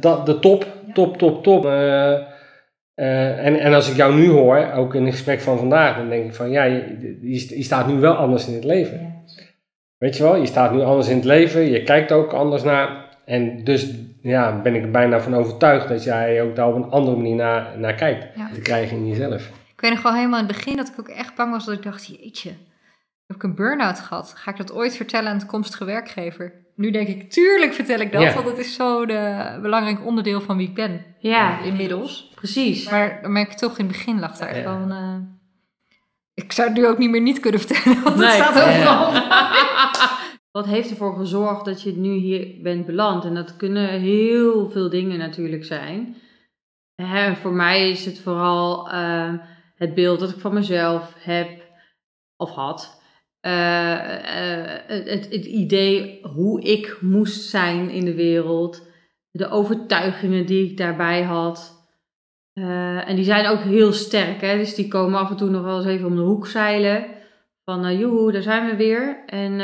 dat, 0.00 0.26
de 0.26 0.38
top, 0.38 0.66
top, 0.92 1.18
top, 1.18 1.42
top. 1.42 1.66
en, 2.94 3.58
en 3.58 3.74
als 3.74 3.90
ik 3.90 3.96
jou 3.96 4.14
nu 4.14 4.28
hoor, 4.28 4.72
ook 4.72 4.94
in 4.94 5.04
het 5.04 5.14
gesprek 5.14 5.40
van 5.40 5.58
vandaag, 5.58 5.96
dan 5.96 6.08
denk 6.08 6.24
ik 6.24 6.34
van 6.34 6.50
ja, 6.50 6.64
je, 6.64 7.18
je, 7.22 7.56
je 7.56 7.62
staat 7.62 7.86
nu 7.86 7.94
wel 7.94 8.14
anders 8.14 8.48
in 8.48 8.54
het 8.54 8.64
leven. 8.64 9.00
Ja. 9.00 9.12
Weet 10.02 10.16
je 10.16 10.22
wel, 10.22 10.36
je 10.36 10.46
staat 10.46 10.72
nu 10.72 10.80
anders 10.80 11.08
in 11.08 11.16
het 11.16 11.24
leven, 11.24 11.70
je 11.70 11.82
kijkt 11.82 12.12
ook 12.12 12.32
anders 12.32 12.62
naar. 12.62 13.08
En 13.24 13.64
dus 13.64 13.90
ja, 14.22 14.60
ben 14.60 14.74
ik 14.74 14.82
er 14.82 14.90
bijna 14.90 15.20
van 15.20 15.34
overtuigd 15.34 15.88
dat 15.88 16.04
jij 16.04 16.42
ook 16.42 16.56
daar 16.56 16.68
op 16.68 16.74
een 16.74 16.90
andere 16.90 17.16
manier 17.16 17.34
naar, 17.34 17.78
naar 17.78 17.94
kijkt. 17.94 18.26
Te 18.54 18.60
krijgen 18.60 18.96
in 18.96 19.08
jezelf. 19.08 19.50
Ik 19.74 19.80
weet 19.80 19.90
nog 19.90 20.02
wel 20.02 20.14
helemaal 20.14 20.40
in 20.40 20.46
het 20.46 20.56
begin 20.56 20.76
dat 20.76 20.88
ik 20.88 20.98
ook 20.98 21.08
echt 21.08 21.34
bang 21.34 21.50
was 21.50 21.64
dat 21.64 21.74
ik 21.74 21.82
dacht, 21.82 22.06
jeetje, 22.06 22.50
heb 23.26 23.36
ik 23.36 23.42
een 23.42 23.54
burn-out 23.54 24.00
gehad? 24.00 24.32
Ga 24.36 24.50
ik 24.50 24.56
dat 24.56 24.72
ooit 24.72 24.96
vertellen 24.96 25.28
aan 25.30 25.36
de 25.36 25.40
toekomstige 25.40 25.84
werkgever? 25.84 26.52
Nu 26.76 26.90
denk 26.90 27.08
ik, 27.08 27.30
tuurlijk 27.30 27.72
vertel 27.72 28.00
ik 28.00 28.12
dat, 28.12 28.34
want 28.34 28.46
het 28.46 28.58
is 28.58 28.74
zo 28.74 29.06
de 29.06 29.58
belangrijk 29.62 30.06
onderdeel 30.06 30.40
van 30.40 30.56
wie 30.56 30.68
ik 30.68 30.74
ben. 30.74 31.04
Ja, 31.18 31.60
inmiddels. 31.60 32.32
Precies. 32.34 32.90
Maar 32.90 33.18
dan 33.22 33.32
merk 33.32 33.50
ik 33.50 33.56
toch 33.56 33.78
in 33.78 33.84
het 33.86 33.92
begin 33.92 34.20
lag 34.20 34.36
daar 34.36 34.56
ja. 34.56 34.62
gewoon... 34.62 34.90
Uh, 34.90 35.14
ik 36.34 36.52
zou 36.52 36.68
het 36.68 36.76
nu 36.76 36.86
ook 36.86 36.98
niet 36.98 37.10
meer 37.10 37.20
niet 37.20 37.40
kunnen 37.40 37.60
vertellen, 37.60 38.02
want 38.02 38.16
nee. 38.16 38.26
het 38.26 38.34
staat 38.34 38.62
overal. 38.68 39.12
Wat 40.52 40.66
heeft 40.66 40.90
ervoor 40.90 41.16
gezorgd 41.16 41.64
dat 41.64 41.82
je 41.82 41.92
nu 41.92 42.12
hier 42.12 42.62
bent 42.62 42.86
beland? 42.86 43.24
En 43.24 43.34
dat 43.34 43.56
kunnen 43.56 43.88
heel 43.88 44.70
veel 44.70 44.90
dingen 44.90 45.18
natuurlijk 45.18 45.64
zijn. 45.64 46.16
Hè, 46.94 47.34
voor 47.34 47.52
mij 47.52 47.90
is 47.90 48.04
het 48.04 48.18
vooral 48.18 48.92
uh, 48.92 49.34
het 49.74 49.94
beeld 49.94 50.20
dat 50.20 50.30
ik 50.30 50.38
van 50.38 50.54
mezelf 50.54 51.14
heb 51.18 51.62
of 52.36 52.50
had. 52.50 53.02
Uh, 53.46 53.52
uh, 53.52 54.78
het, 54.86 55.30
het, 55.30 55.44
idee 55.44 56.20
hoe 56.22 56.62
ik 56.62 56.98
moest 57.00 57.48
zijn 57.48 57.90
in 57.90 58.04
de 58.04 58.14
wereld. 58.14 58.86
De 59.30 59.48
overtuigingen 59.48 60.46
die 60.46 60.70
ik 60.70 60.76
daarbij 60.76 61.22
had. 61.22 61.80
En 63.04 63.16
die 63.16 63.24
zijn 63.24 63.46
ook 63.46 63.60
heel 63.60 63.92
sterk, 63.92 64.40
hè? 64.40 64.56
dus 64.56 64.74
die 64.74 64.88
komen 64.88 65.18
af 65.18 65.30
en 65.30 65.36
toe 65.36 65.50
nog 65.50 65.62
wel 65.62 65.76
eens 65.76 65.86
even 65.86 66.06
om 66.06 66.16
de 66.16 66.22
hoek 66.22 66.46
zeilen. 66.46 67.06
Van 67.64 67.98
joehoe, 67.98 68.32
daar 68.32 68.42
zijn 68.42 68.70
we 68.70 68.76
weer. 68.76 69.24
En, 69.26 69.60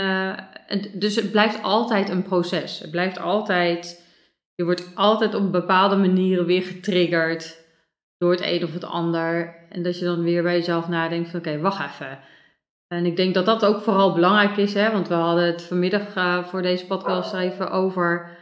dus 0.93 1.17
het 1.17 1.31
blijft 1.31 1.63
altijd 1.63 2.09
een 2.09 2.23
proces. 2.23 2.79
Het 2.79 2.91
blijft 2.91 3.19
altijd, 3.19 4.07
je 4.55 4.65
wordt 4.65 4.91
altijd 4.95 5.35
op 5.35 5.53
bepaalde 5.53 5.97
manieren 5.97 6.47
weer 6.47 6.63
getriggerd 6.63 7.67
door 8.19 8.31
het 8.31 8.43
een 8.43 8.65
of 8.65 8.73
het 8.73 8.85
ander. 8.85 9.57
En 9.69 9.83
dat 9.83 9.99
je 9.99 10.05
dan 10.05 10.23
weer 10.23 10.43
bij 10.43 10.57
jezelf 10.57 10.89
nadenkt 10.89 11.29
van 11.29 11.39
oké, 11.39 11.59
wacht 11.59 11.91
even. 11.91 12.19
En 12.89 13.07
ik 13.07 13.17
denk 13.17 13.35
dat 13.35 13.47
dat 13.47 13.65
ook 13.65 13.81
vooral 13.81 14.15
belangrijk 14.15 14.57
is, 14.57 14.75
hè? 14.75 14.93
want 14.93 15.09
we 15.09 15.15
hadden 15.15 15.45
het 15.45 15.63
vanmiddag 15.63 16.03
voor 16.49 16.63
deze 16.63 16.87
podcast 16.87 17.35
even 17.35 17.71
over 17.71 18.37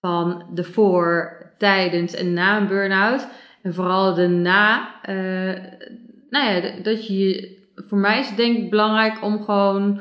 van 0.00 0.46
de 0.54 0.64
voor, 0.64 1.38
tijdens 1.58 2.14
en 2.14 2.32
na 2.32 2.56
een 2.56 2.66
burn-out. 2.66 3.28
En 3.62 3.74
vooral 3.74 4.14
daarna, 4.14 4.94
uh, 5.08 5.64
nou 6.30 6.50
ja, 6.50 6.82
dat 6.82 7.06
je, 7.06 7.56
voor 7.74 7.98
mij 7.98 8.20
is 8.20 8.28
het 8.28 8.36
denk 8.36 8.56
ik 8.56 8.70
belangrijk 8.70 9.22
om 9.22 9.42
gewoon 9.42 10.00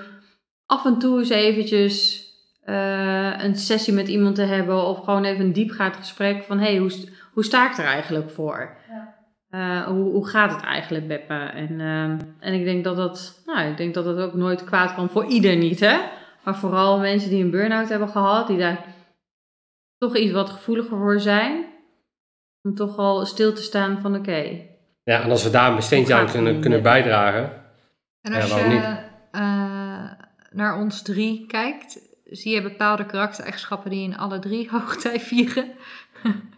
af 0.70 0.86
en 0.86 1.00
toe 1.00 1.20
eens 1.20 1.30
eventjes 1.30 2.24
uh, 2.66 3.44
een 3.44 3.56
sessie 3.56 3.94
met 3.94 4.08
iemand 4.08 4.36
te 4.36 4.42
hebben 4.42 4.84
of 4.84 5.04
gewoon 5.04 5.24
even 5.24 5.46
een 5.46 5.54
diepgaand 5.54 5.96
gesprek 5.96 6.44
van, 6.44 6.60
hey, 6.60 6.78
hoe, 6.78 6.92
hoe 7.34 7.44
sta 7.44 7.72
ik 7.72 7.78
er 7.78 7.86
eigenlijk 7.86 8.30
voor? 8.30 8.78
Ja. 8.90 9.18
Uh, 9.52 9.86
hoe, 9.86 10.12
hoe 10.12 10.28
gaat 10.28 10.52
het 10.52 10.64
eigenlijk 10.64 11.06
met 11.06 11.28
me? 11.28 11.46
En, 11.46 11.80
en 12.40 12.54
ik 12.54 12.64
denk 12.64 12.84
dat 12.84 12.96
dat, 12.96 13.42
nou, 13.46 13.70
ik 13.70 13.78
denk 13.78 13.94
dat 13.94 14.06
dat 14.06 14.18
ook 14.18 14.34
nooit 14.34 14.64
kwaad 14.64 14.96
kan 14.96 15.10
voor 15.10 15.26
ieder 15.26 15.56
niet, 15.56 15.80
hè? 15.80 15.98
Maar 16.44 16.58
vooral 16.58 17.00
mensen 17.00 17.30
die 17.30 17.44
een 17.44 17.52
burn-out 17.52 17.90
hebben 17.90 18.10
gehad, 18.10 18.48
die 18.48 18.58
daar 18.58 18.86
toch 19.98 20.18
iets 20.18 20.32
wat 20.32 20.50
gevoeliger 20.50 20.98
voor 20.98 21.20
zijn 21.20 21.66
om 22.62 22.76
toch 22.76 22.98
al 22.98 23.26
stil 23.26 23.54
te 23.54 23.62
staan 23.62 24.02
van 24.02 24.16
oké. 24.16 24.68
Ja, 25.04 25.22
en 25.22 25.30
als 25.30 25.44
we 25.44 25.50
daar 25.50 25.72
een 25.72 25.82
steentje 25.82 26.14
aan 26.14 26.32
kunnen, 26.32 26.62
kunnen 26.62 26.82
bijdragen. 26.82 27.52
En 28.22 28.34
als 28.34 28.50
ja, 28.50 28.58
je 28.58 29.08
uh, 29.32 29.69
naar 30.52 30.80
ons 30.80 31.02
drie 31.02 31.46
kijkt, 31.48 32.00
zie 32.24 32.54
je 32.54 32.62
bepaalde 32.62 33.06
karaktereigenschappen 33.06 33.90
die 33.90 34.04
in 34.04 34.18
alle 34.18 34.40
drie 34.40 34.70
hoogtij 34.72 35.20
vieren. 35.20 35.72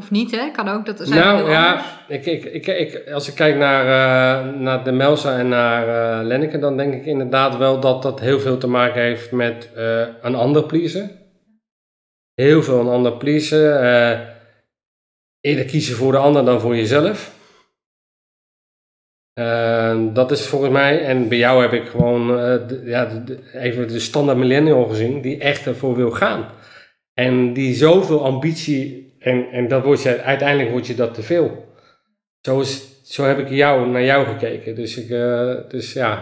of 0.00 0.10
niet, 0.10 0.30
hè? 0.30 0.50
Kan 0.50 0.68
ook. 0.68 0.86
Dat 0.86 0.98
zijn 0.98 1.20
nou 1.20 1.50
ja, 1.50 1.84
ik, 2.08 2.26
ik, 2.26 2.44
ik, 2.44 2.66
ik, 2.66 3.10
als 3.12 3.28
ik 3.28 3.34
kijk 3.34 3.56
naar, 3.56 3.84
uh, 3.84 4.60
naar 4.60 4.84
de 4.84 4.92
Melsa 4.92 5.38
en 5.38 5.48
naar 5.48 5.86
uh, 6.20 6.26
Lenneke, 6.26 6.58
dan 6.58 6.76
denk 6.76 6.94
ik 6.94 7.06
inderdaad 7.06 7.56
wel 7.56 7.80
dat 7.80 8.02
dat 8.02 8.20
heel 8.20 8.40
veel 8.40 8.58
te 8.58 8.66
maken 8.66 9.02
heeft 9.02 9.32
met 9.32 9.70
een 10.22 10.34
ander 10.34 10.64
pleasen. 10.64 11.18
Heel 12.34 12.62
veel 12.62 12.80
een 12.80 12.88
ander 12.88 13.16
pleasen 13.16 13.80
eerder 15.40 15.64
kiezen 15.64 15.96
voor 15.96 16.12
de 16.12 16.18
ander 16.18 16.44
dan 16.44 16.60
voor 16.60 16.76
jezelf. 16.76 17.39
Uh, 19.40 19.96
dat 20.12 20.30
is 20.30 20.46
volgens 20.46 20.72
mij, 20.72 21.04
en 21.04 21.28
bij 21.28 21.38
jou 21.38 21.62
heb 21.62 21.72
ik 21.72 21.88
gewoon 21.88 22.30
uh, 22.30 22.36
de, 22.68 22.82
ja, 22.84 23.08
even 23.52 23.88
de 23.88 23.98
standaard 23.98 24.38
millennial 24.38 24.84
gezien, 24.84 25.20
die 25.20 25.38
echt 25.38 25.66
ervoor 25.66 25.96
wil 25.96 26.10
gaan. 26.10 26.44
En 27.14 27.52
die 27.52 27.74
zoveel 27.74 28.24
ambitie, 28.24 29.14
en, 29.18 29.46
en 29.52 29.68
dat 29.68 29.84
wordt 29.84 30.02
je, 30.02 30.22
uiteindelijk 30.22 30.70
wordt 30.70 30.86
je 30.86 30.94
dat 30.94 31.14
te 31.14 31.22
veel. 31.22 31.74
Zo, 32.40 32.62
zo 33.02 33.24
heb 33.24 33.38
ik 33.38 33.48
jou, 33.48 33.88
naar 33.88 34.04
jou 34.04 34.26
gekeken. 34.26 34.74
Dus, 34.74 34.96
ik, 34.96 35.10
uh, 35.10 35.54
dus 35.68 35.92
ja, 35.92 36.12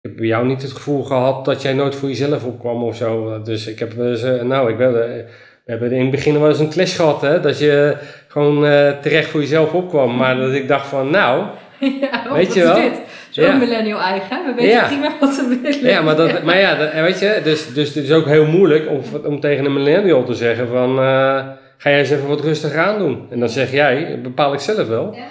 ik 0.00 0.10
heb 0.10 0.16
bij 0.16 0.26
jou 0.26 0.46
niet 0.46 0.62
het 0.62 0.72
gevoel 0.72 1.02
gehad 1.02 1.44
dat 1.44 1.62
jij 1.62 1.72
nooit 1.72 1.94
voor 1.94 2.08
jezelf 2.08 2.44
opkwam 2.44 2.82
of 2.82 2.96
zo. 2.96 3.42
Dus 3.42 3.66
ik 3.66 3.78
heb, 3.78 3.94
nou, 4.42 4.70
ik 4.70 4.76
ben 4.76 4.92
we 4.92 5.24
hebben 5.64 5.92
in 5.92 6.00
het 6.00 6.10
begin 6.10 6.40
wel 6.40 6.48
eens 6.48 6.58
een 6.58 6.70
clash 6.70 6.96
gehad, 6.96 7.20
hè? 7.20 7.40
Dat 7.40 7.58
je 7.58 7.96
gewoon 8.28 8.60
terecht 9.00 9.28
voor 9.28 9.40
jezelf 9.40 9.72
opkwam. 9.72 10.16
Maar 10.16 10.36
dat 10.36 10.52
ik 10.52 10.68
dacht 10.68 10.86
van, 10.86 11.10
nou, 11.10 11.46
ja, 12.10 12.32
weet 12.32 12.54
je 12.54 12.62
wel. 12.62 12.74
Dit? 12.74 13.00
Zo'n 13.30 13.44
ja. 13.44 13.56
millennial 13.56 14.00
eigen. 14.00 14.44
We 14.44 14.54
weten 14.54 14.70
ja. 14.70 14.86
prima 14.86 15.12
wat 15.20 15.34
ze 15.34 15.58
willen. 15.62 15.86
Ja, 15.86 16.02
maar, 16.02 16.16
dat, 16.16 16.42
maar 16.42 16.58
ja, 16.58 16.74
dat, 16.74 16.92
weet 16.92 17.18
je, 17.18 17.40
dus, 17.44 17.74
dus 17.74 17.94
het 17.94 18.04
is 18.04 18.12
ook 18.12 18.26
heel 18.26 18.46
moeilijk 18.46 18.88
om, 18.88 19.02
om 19.24 19.40
tegen 19.40 19.64
een 19.64 19.72
millennial 19.72 20.24
te 20.24 20.34
zeggen 20.34 20.68
van, 20.68 20.90
uh, 20.90 21.46
ga 21.76 21.90
jij 21.90 21.98
eens 21.98 22.10
even 22.10 22.28
wat 22.28 22.40
rustig 22.40 22.74
aan 22.74 22.98
doen. 22.98 23.26
En 23.30 23.40
dan 23.40 23.48
zeg 23.48 23.70
jij, 23.70 24.06
dat 24.10 24.22
bepaal 24.22 24.52
ik 24.52 24.60
zelf 24.60 24.88
wel. 24.88 25.14
Ja. 25.14 25.26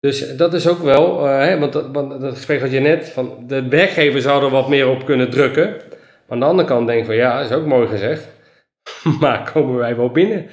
Dus 0.00 0.36
dat 0.36 0.54
is 0.54 0.68
ook 0.68 0.82
wel, 0.82 1.26
uh, 1.26 1.38
hè, 1.38 1.58
want, 1.58 1.72
dat, 1.72 1.86
want 1.92 2.20
dat 2.20 2.34
gesprek 2.34 2.60
had 2.60 2.72
je 2.72 2.80
net, 2.80 3.08
van 3.08 3.44
de 3.46 3.68
werkgever 3.68 4.20
zou 4.20 4.44
er 4.44 4.50
wat 4.50 4.68
meer 4.68 4.88
op 4.88 5.04
kunnen 5.04 5.30
drukken. 5.30 5.66
Maar 5.66 6.28
aan 6.28 6.40
de 6.40 6.44
andere 6.44 6.68
kant 6.68 6.86
denk 6.86 7.00
ik 7.00 7.06
van, 7.06 7.14
ja, 7.14 7.38
dat 7.40 7.50
is 7.50 7.56
ook 7.56 7.66
mooi 7.66 7.88
gezegd. 7.88 8.28
maar 9.20 9.50
komen 9.52 9.76
wij 9.76 9.96
wel 9.96 10.10
binnen. 10.10 10.50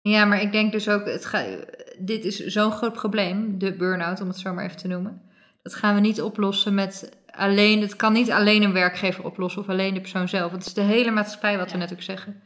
Ja, 0.00 0.24
maar 0.24 0.42
ik 0.42 0.52
denk 0.52 0.72
dus 0.72 0.88
ook, 0.88 1.06
het 1.06 1.24
ga, 1.24 1.44
dit 1.98 2.24
is 2.24 2.46
zo'n 2.46 2.72
groot 2.72 2.92
probleem, 2.92 3.58
de 3.58 3.72
burn-out 3.76 4.20
om 4.20 4.28
het 4.28 4.38
zo 4.38 4.54
maar 4.54 4.64
even 4.64 4.76
te 4.76 4.88
noemen. 4.88 5.22
Dat 5.62 5.74
gaan 5.74 5.94
we 5.94 6.00
niet 6.00 6.22
oplossen 6.22 6.74
met 6.74 7.16
alleen, 7.30 7.80
het 7.80 7.96
kan 7.96 8.12
niet 8.12 8.30
alleen 8.30 8.62
een 8.62 8.72
werkgever 8.72 9.24
oplossen 9.24 9.62
of 9.62 9.68
alleen 9.68 9.94
de 9.94 10.00
persoon 10.00 10.28
zelf. 10.28 10.52
Het 10.52 10.66
is 10.66 10.74
de 10.74 10.80
hele 10.80 11.10
maatschappij 11.10 11.58
wat 11.58 11.72
we 11.72 11.78
net 11.78 11.92
ook 11.92 12.02
zeggen. 12.02 12.40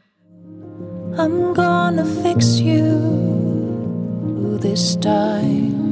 I'm 1.11 1.55
gonna 1.55 2.05
fix 2.05 2.59
you 2.59 4.57
this 4.59 4.95
time. 4.99 5.88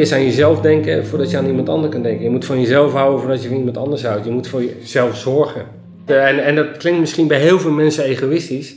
Eerst 0.00 0.12
aan 0.12 0.24
jezelf 0.24 0.60
denken 0.60 1.06
voordat 1.06 1.30
je 1.30 1.36
aan 1.36 1.46
iemand 1.46 1.68
anders 1.68 1.92
kan 1.92 2.02
denken. 2.02 2.24
Je 2.24 2.30
moet 2.30 2.44
van 2.44 2.60
jezelf 2.60 2.92
houden 2.92 3.20
voordat 3.20 3.42
je 3.42 3.48
van 3.48 3.56
iemand 3.56 3.76
anders 3.76 4.04
houdt. 4.04 4.24
Je 4.24 4.30
moet 4.30 4.48
voor 4.48 4.62
jezelf 4.64 5.16
zorgen. 5.16 5.66
Eh, 6.06 6.28
En, 6.28 6.44
en 6.44 6.54
dat 6.54 6.76
klinkt 6.76 7.00
misschien 7.00 7.26
bij 7.26 7.40
heel 7.40 7.60
veel 7.60 7.70
mensen 7.70 8.04
egoïstisch. 8.04 8.74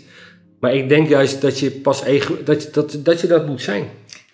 Maar 0.60 0.76
ik 0.76 0.90
denk 0.90 1.08
juist 1.08 1.42
dat 1.42 1.60
je 1.60 1.72
pas 1.72 2.04
ego 2.04 2.44
dat, 2.44 2.64
je, 2.64 2.70
dat, 2.72 2.98
dat 3.00 3.22
je 3.22 3.28
dat 3.28 3.48
moet 3.48 3.62
zijn. 3.62 3.84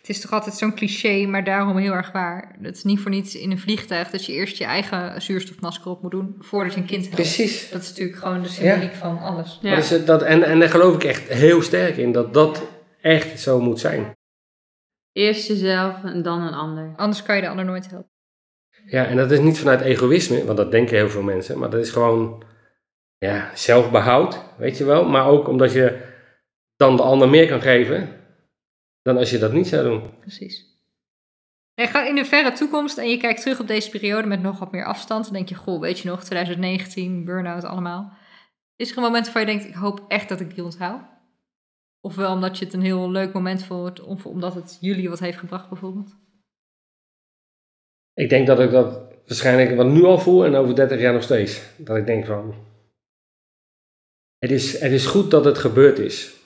Het 0.01 0.17
is 0.17 0.21
toch 0.21 0.33
altijd 0.33 0.55
zo'n 0.55 0.75
cliché, 0.75 1.25
maar 1.25 1.43
daarom 1.43 1.77
heel 1.77 1.91
erg 1.91 2.11
waar. 2.11 2.55
Het 2.61 2.75
is 2.75 2.83
niet 2.83 2.99
voor 2.99 3.11
niets 3.11 3.35
in 3.35 3.51
een 3.51 3.59
vliegtuig 3.59 4.09
dat 4.09 4.25
je 4.25 4.33
eerst 4.33 4.57
je 4.57 4.63
eigen 4.63 5.21
zuurstofmasker 5.21 5.91
op 5.91 6.01
moet 6.01 6.11
doen 6.11 6.35
voordat 6.39 6.73
je 6.73 6.79
een 6.79 6.85
kind 6.85 7.03
hebt. 7.03 7.15
Precies. 7.15 7.69
Dat 7.71 7.81
is 7.81 7.89
natuurlijk 7.89 8.17
gewoon 8.17 8.41
de 8.41 8.49
symboliek 8.49 8.93
van 8.93 9.19
alles. 9.19 9.59
Ja. 9.61 9.75
Dat 9.75 9.91
is, 9.91 10.05
dat, 10.05 10.21
en, 10.21 10.43
en 10.43 10.59
daar 10.59 10.69
geloof 10.69 10.95
ik 10.95 11.03
echt 11.03 11.27
heel 11.27 11.61
sterk 11.61 11.97
in. 11.97 12.11
Dat 12.11 12.33
dat 12.33 12.61
echt 13.01 13.39
zo 13.39 13.59
moet 13.61 13.79
zijn. 13.79 14.17
Eerst 15.11 15.47
jezelf 15.47 16.03
en 16.03 16.21
dan 16.21 16.41
een 16.41 16.53
ander. 16.53 16.93
Anders 16.95 17.23
kan 17.23 17.35
je 17.35 17.41
de 17.41 17.49
ander 17.49 17.65
nooit 17.65 17.89
helpen. 17.89 18.11
Ja, 18.85 19.05
en 19.05 19.17
dat 19.17 19.31
is 19.31 19.39
niet 19.39 19.59
vanuit 19.59 19.81
egoïsme, 19.81 20.45
want 20.45 20.57
dat 20.57 20.71
denken 20.71 20.95
heel 20.95 21.09
veel 21.09 21.21
mensen. 21.21 21.59
Maar 21.59 21.69
dat 21.69 21.79
is 21.79 21.91
gewoon 21.91 22.43
ja, 23.17 23.51
zelfbehoud, 23.55 24.43
weet 24.57 24.77
je 24.77 24.85
wel. 24.85 25.05
Maar 25.05 25.25
ook 25.25 25.47
omdat 25.47 25.73
je 25.73 26.01
dan 26.75 26.95
de 26.95 27.01
ander 27.01 27.29
meer 27.29 27.47
kan 27.47 27.61
geven 27.61 28.19
dan 29.01 29.17
als 29.17 29.29
je 29.29 29.37
dat 29.37 29.53
niet 29.53 29.67
zou 29.67 29.83
doen. 29.83 30.19
Precies. 30.19 30.67
En 31.73 31.87
ga 31.87 32.07
in 32.07 32.15
de 32.15 32.25
verre 32.25 32.51
toekomst 32.51 32.97
en 32.97 33.09
je 33.09 33.17
kijkt 33.17 33.41
terug 33.41 33.59
op 33.59 33.67
deze 33.67 33.89
periode 33.89 34.27
met 34.27 34.41
nog 34.41 34.59
wat 34.59 34.71
meer 34.71 34.85
afstand. 34.85 35.23
Dan 35.23 35.33
denk 35.33 35.49
je, 35.49 35.55
goh, 35.55 35.79
weet 35.79 35.99
je 35.99 36.09
nog, 36.09 36.23
2019, 36.23 37.25
burn-out 37.25 37.63
allemaal. 37.63 38.17
Is 38.75 38.91
er 38.91 38.97
een 38.97 39.03
moment 39.03 39.23
waarvan 39.23 39.41
je 39.41 39.47
denkt, 39.47 39.65
ik 39.65 39.73
hoop 39.73 40.05
echt 40.07 40.29
dat 40.29 40.39
ik 40.39 40.55
die 40.55 40.63
onthoud? 40.63 41.01
Ofwel 42.01 42.33
omdat 42.33 42.57
je 42.57 42.65
het 42.65 42.73
een 42.73 42.81
heel 42.81 43.11
leuk 43.11 43.33
moment 43.33 43.63
vond, 43.63 44.01
of 44.01 44.25
omdat 44.25 44.53
het 44.53 44.77
jullie 44.81 45.09
wat 45.09 45.19
heeft 45.19 45.37
gebracht 45.37 45.69
bijvoorbeeld? 45.69 46.15
Ik 48.13 48.29
denk 48.29 48.47
dat 48.47 48.59
ik 48.59 48.71
dat 48.71 49.01
waarschijnlijk 49.25 49.75
wat 49.75 49.87
nu 49.87 50.03
al 50.03 50.19
voel 50.19 50.45
en 50.45 50.55
over 50.55 50.75
30 50.75 50.99
jaar 50.99 51.13
nog 51.13 51.23
steeds. 51.23 51.61
Dat 51.77 51.97
ik 51.97 52.05
denk 52.05 52.25
van, 52.25 52.53
het 54.37 54.51
is, 54.51 54.79
het 54.79 54.91
is 54.91 55.05
goed 55.05 55.31
dat 55.31 55.45
het 55.45 55.57
gebeurd 55.57 55.99
is. 55.99 56.37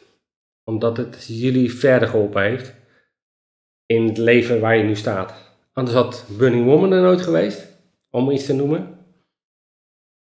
Omdat 0.64 0.98
het 0.98 1.26
jullie 1.28 1.74
verder 1.74 2.08
geholpen 2.08 2.44
heeft 2.44 2.74
in 3.86 4.08
het 4.08 4.18
leven 4.18 4.60
waar 4.60 4.78
je 4.78 4.84
nu 4.84 4.96
staat. 4.96 5.34
Anders 5.74 5.98
had 5.98 6.26
Burning 6.38 6.66
Woman 6.66 6.92
er 6.92 7.02
nooit 7.02 7.22
geweest, 7.22 7.68
om 8.10 8.32
iets 8.32 8.46
te 8.46 8.54
noemen. 8.54 8.98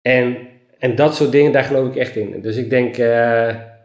En, 0.00 0.48
en 0.78 0.94
dat 0.94 1.14
soort 1.14 1.32
dingen, 1.32 1.52
daar 1.52 1.64
geloof 1.64 1.88
ik 1.88 1.96
echt 1.96 2.16
in. 2.16 2.40
Dus 2.40 2.56
ik 2.56 2.70
denk, 2.70 2.96
eh, 2.96 3.77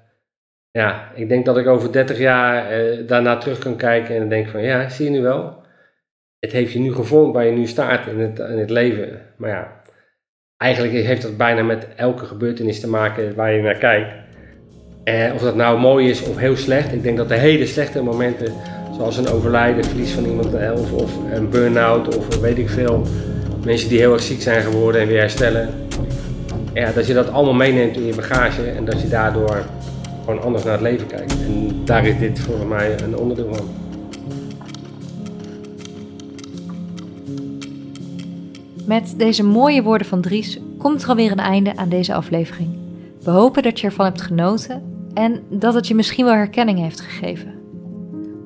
ja, 0.77 1.11
ik 1.15 1.29
denk 1.29 1.45
dat 1.45 1.57
ik 1.57 1.67
over 1.67 1.91
30 1.91 2.17
jaar 2.17 2.69
eh, 2.69 3.07
daarna 3.07 3.37
terug 3.37 3.59
kan 3.59 3.75
kijken 3.75 4.15
en 4.15 4.29
denk 4.29 4.47
van, 4.47 4.61
ja, 4.61 4.89
zie 4.89 5.05
je 5.05 5.11
nu 5.11 5.21
wel. 5.21 5.61
Het 6.39 6.51
heeft 6.51 6.71
je 6.71 6.79
nu 6.79 6.93
gevormd 6.93 7.33
waar 7.33 7.45
je 7.45 7.51
nu 7.51 7.67
staat 7.67 8.07
in 8.07 8.19
het, 8.19 8.39
in 8.39 8.57
het 8.57 8.69
leven. 8.69 9.21
Maar 9.37 9.49
ja, 9.49 9.81
eigenlijk 10.57 10.93
heeft 10.93 11.21
dat 11.21 11.37
bijna 11.37 11.63
met 11.63 11.87
elke 11.95 12.25
gebeurtenis 12.25 12.79
te 12.79 12.89
maken 12.89 13.35
waar 13.35 13.53
je 13.53 13.61
naar 13.61 13.77
kijkt. 13.77 14.13
Eh, 15.03 15.31
of 15.33 15.41
dat 15.41 15.55
nou 15.55 15.79
mooi 15.79 16.09
is 16.09 16.23
of 16.23 16.37
heel 16.37 16.55
slecht. 16.55 16.93
Ik 16.93 17.03
denk 17.03 17.17
dat 17.17 17.29
de 17.29 17.37
hele 17.37 17.65
slechte 17.65 18.03
momenten, 18.03 18.53
zoals 18.95 19.17
een 19.17 19.27
overlijden, 19.27 19.83
verlies 19.83 20.11
van 20.11 20.25
iemand, 20.25 20.53
eh, 20.53 20.71
of, 20.71 20.93
of 20.93 21.17
een 21.31 21.49
burn-out, 21.49 22.17
of 22.17 22.39
weet 22.39 22.57
ik 22.57 22.69
veel, 22.69 23.07
mensen 23.65 23.89
die 23.89 23.99
heel 23.99 24.13
erg 24.13 24.21
ziek 24.21 24.41
zijn 24.41 24.61
geworden 24.61 25.01
en 25.01 25.07
weer 25.07 25.19
herstellen. 25.19 25.69
Ja, 26.73 26.91
dat 26.91 27.07
je 27.07 27.13
dat 27.13 27.29
allemaal 27.29 27.53
meeneemt 27.53 27.95
in 27.95 28.05
je 28.05 28.15
bagage 28.15 28.69
en 28.69 28.85
dat 28.85 29.01
je 29.01 29.07
daardoor 29.07 29.65
gewoon 30.23 30.41
anders 30.41 30.63
naar 30.63 30.73
het 30.73 30.81
leven 30.81 31.07
kijkt. 31.07 31.31
En 31.31 31.85
daar 31.85 32.05
is 32.05 32.19
dit 32.19 32.39
volgens 32.39 32.67
mij 32.67 33.01
een 33.01 33.17
onderdeel 33.17 33.53
van. 33.53 33.67
Met 38.85 39.13
deze 39.17 39.43
mooie 39.43 39.83
woorden 39.83 40.07
van 40.07 40.21
Dries 40.21 40.59
komt 40.77 41.03
er 41.03 41.09
alweer 41.09 41.31
een 41.31 41.39
einde 41.39 41.75
aan 41.75 41.89
deze 41.89 42.13
aflevering. 42.13 42.77
We 43.21 43.31
hopen 43.31 43.63
dat 43.63 43.79
je 43.79 43.87
ervan 43.87 44.05
hebt 44.05 44.21
genoten 44.21 44.83
en 45.13 45.43
dat 45.49 45.73
het 45.73 45.87
je 45.87 45.95
misschien 45.95 46.25
wel 46.25 46.33
herkenning 46.33 46.79
heeft 46.79 47.01
gegeven. 47.01 47.53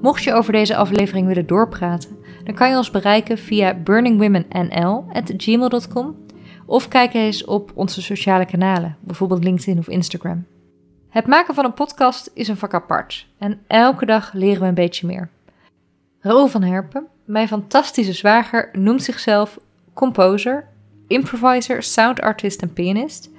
Mocht 0.01 0.23
je 0.23 0.33
over 0.33 0.51
deze 0.51 0.75
aflevering 0.75 1.27
willen 1.27 1.47
doorpraten, 1.47 2.17
dan 2.43 2.55
kan 2.55 2.69
je 2.69 2.77
ons 2.77 2.91
bereiken 2.91 3.37
via 3.37 3.73
burningwomennl.gmail.com 3.73 6.15
of 6.65 6.87
kijk 6.87 7.13
eens 7.13 7.45
op 7.45 7.71
onze 7.75 8.01
sociale 8.01 8.45
kanalen, 8.45 8.97
bijvoorbeeld 8.99 9.43
LinkedIn 9.43 9.77
of 9.77 9.87
Instagram. 9.87 10.45
Het 11.09 11.27
maken 11.27 11.55
van 11.55 11.65
een 11.65 11.73
podcast 11.73 12.31
is 12.33 12.47
een 12.47 12.57
vak 12.57 12.73
apart 12.73 13.27
en 13.37 13.59
elke 13.67 14.05
dag 14.05 14.33
leren 14.33 14.61
we 14.61 14.67
een 14.67 14.73
beetje 14.73 15.07
meer. 15.07 15.29
Raoul 16.19 16.47
van 16.47 16.63
Herpen, 16.63 17.07
mijn 17.25 17.47
fantastische 17.47 18.13
zwager, 18.13 18.69
noemt 18.73 19.03
zichzelf 19.03 19.59
composer, 19.93 20.67
improviser, 21.07 21.83
sound 21.83 22.21
artist 22.21 22.61
en 22.61 22.73
pianist. 22.73 23.29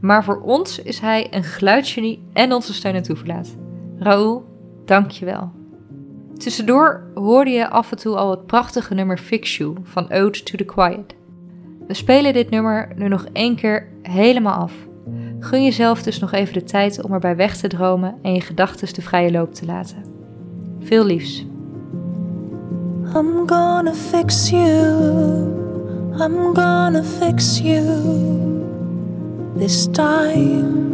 Maar 0.00 0.24
voor 0.24 0.40
ons 0.40 0.78
is 0.82 0.98
hij 0.98 1.26
een 1.30 1.44
geluidsgenie 1.44 2.22
en 2.32 2.52
onze 2.52 2.74
steun 2.74 2.94
en 2.94 3.02
toeverlaat. 3.02 3.56
Raoul, 3.98 4.46
dank 4.84 5.10
je 5.10 5.24
wel. 5.24 5.52
Tussendoor 6.36 7.10
hoorde 7.14 7.50
je 7.50 7.68
af 7.68 7.90
en 7.90 7.98
toe 7.98 8.16
al 8.16 8.30
het 8.30 8.46
prachtige 8.46 8.94
nummer 8.94 9.18
Fix 9.18 9.56
You 9.56 9.76
van 9.82 10.12
Ode 10.12 10.42
to 10.42 10.56
the 10.56 10.64
Quiet. 10.64 11.14
We 11.86 11.94
spelen 11.94 12.32
dit 12.32 12.50
nummer 12.50 12.88
nu 12.96 13.08
nog 13.08 13.26
één 13.32 13.56
keer 13.56 13.88
helemaal 14.02 14.54
af. 14.54 14.72
Gun 15.40 15.64
jezelf 15.64 16.02
dus 16.02 16.18
nog 16.18 16.32
even 16.32 16.54
de 16.54 16.64
tijd 16.64 17.04
om 17.04 17.12
erbij 17.12 17.36
weg 17.36 17.56
te 17.56 17.68
dromen 17.68 18.14
en 18.22 18.34
je 18.34 18.40
gedachten 18.40 18.94
de 18.94 19.02
vrije 19.02 19.30
loop 19.30 19.54
te 19.54 19.66
laten. 19.66 20.04
Veel 20.80 21.04
liefs. 21.04 21.46
I'm 23.14 23.46
gonna 23.46 23.94
fix 23.94 24.50
you. 24.50 25.56
I'm 26.20 26.54
gonna 26.54 27.02
fix 27.02 27.58
you 27.58 27.82
this 29.56 29.88
time. 29.90 30.86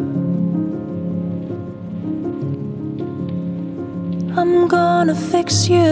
I'm 4.37 4.69
gonna 4.69 5.15
fix 5.15 5.67
you. 5.67 5.83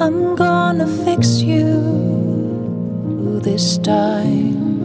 I'm 0.00 0.36
gonna 0.36 0.86
fix 0.86 1.40
you 1.40 1.80
this 3.42 3.78
time. 3.78 4.83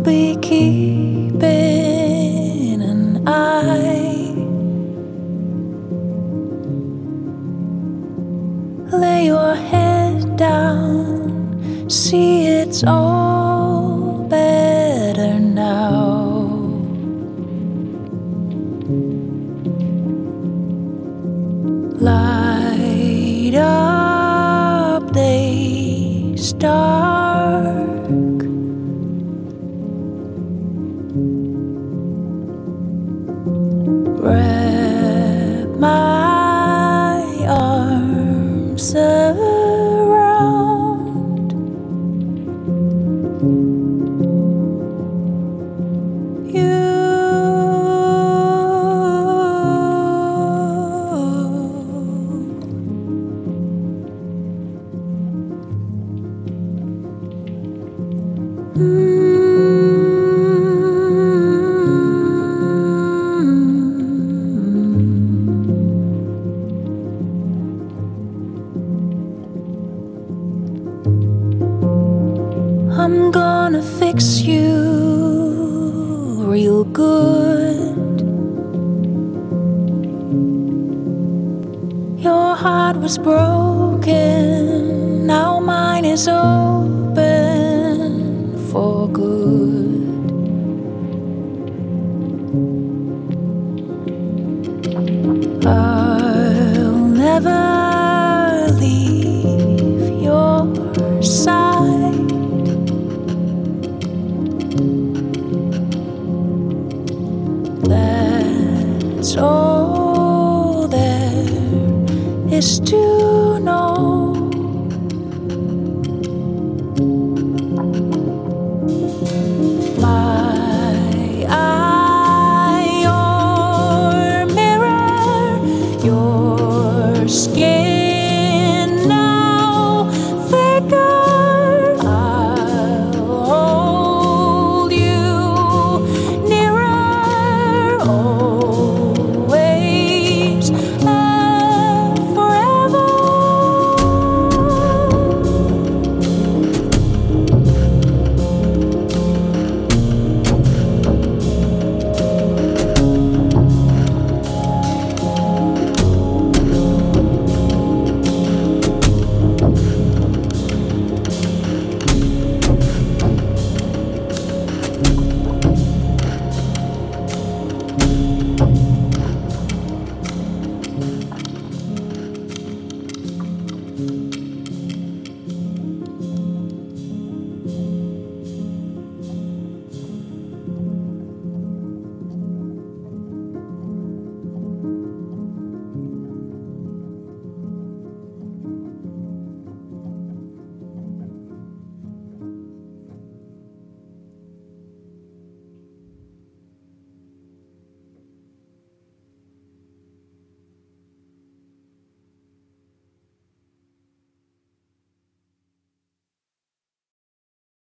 I'll 0.00 0.04
be 0.06 0.34
keeping 0.40 0.89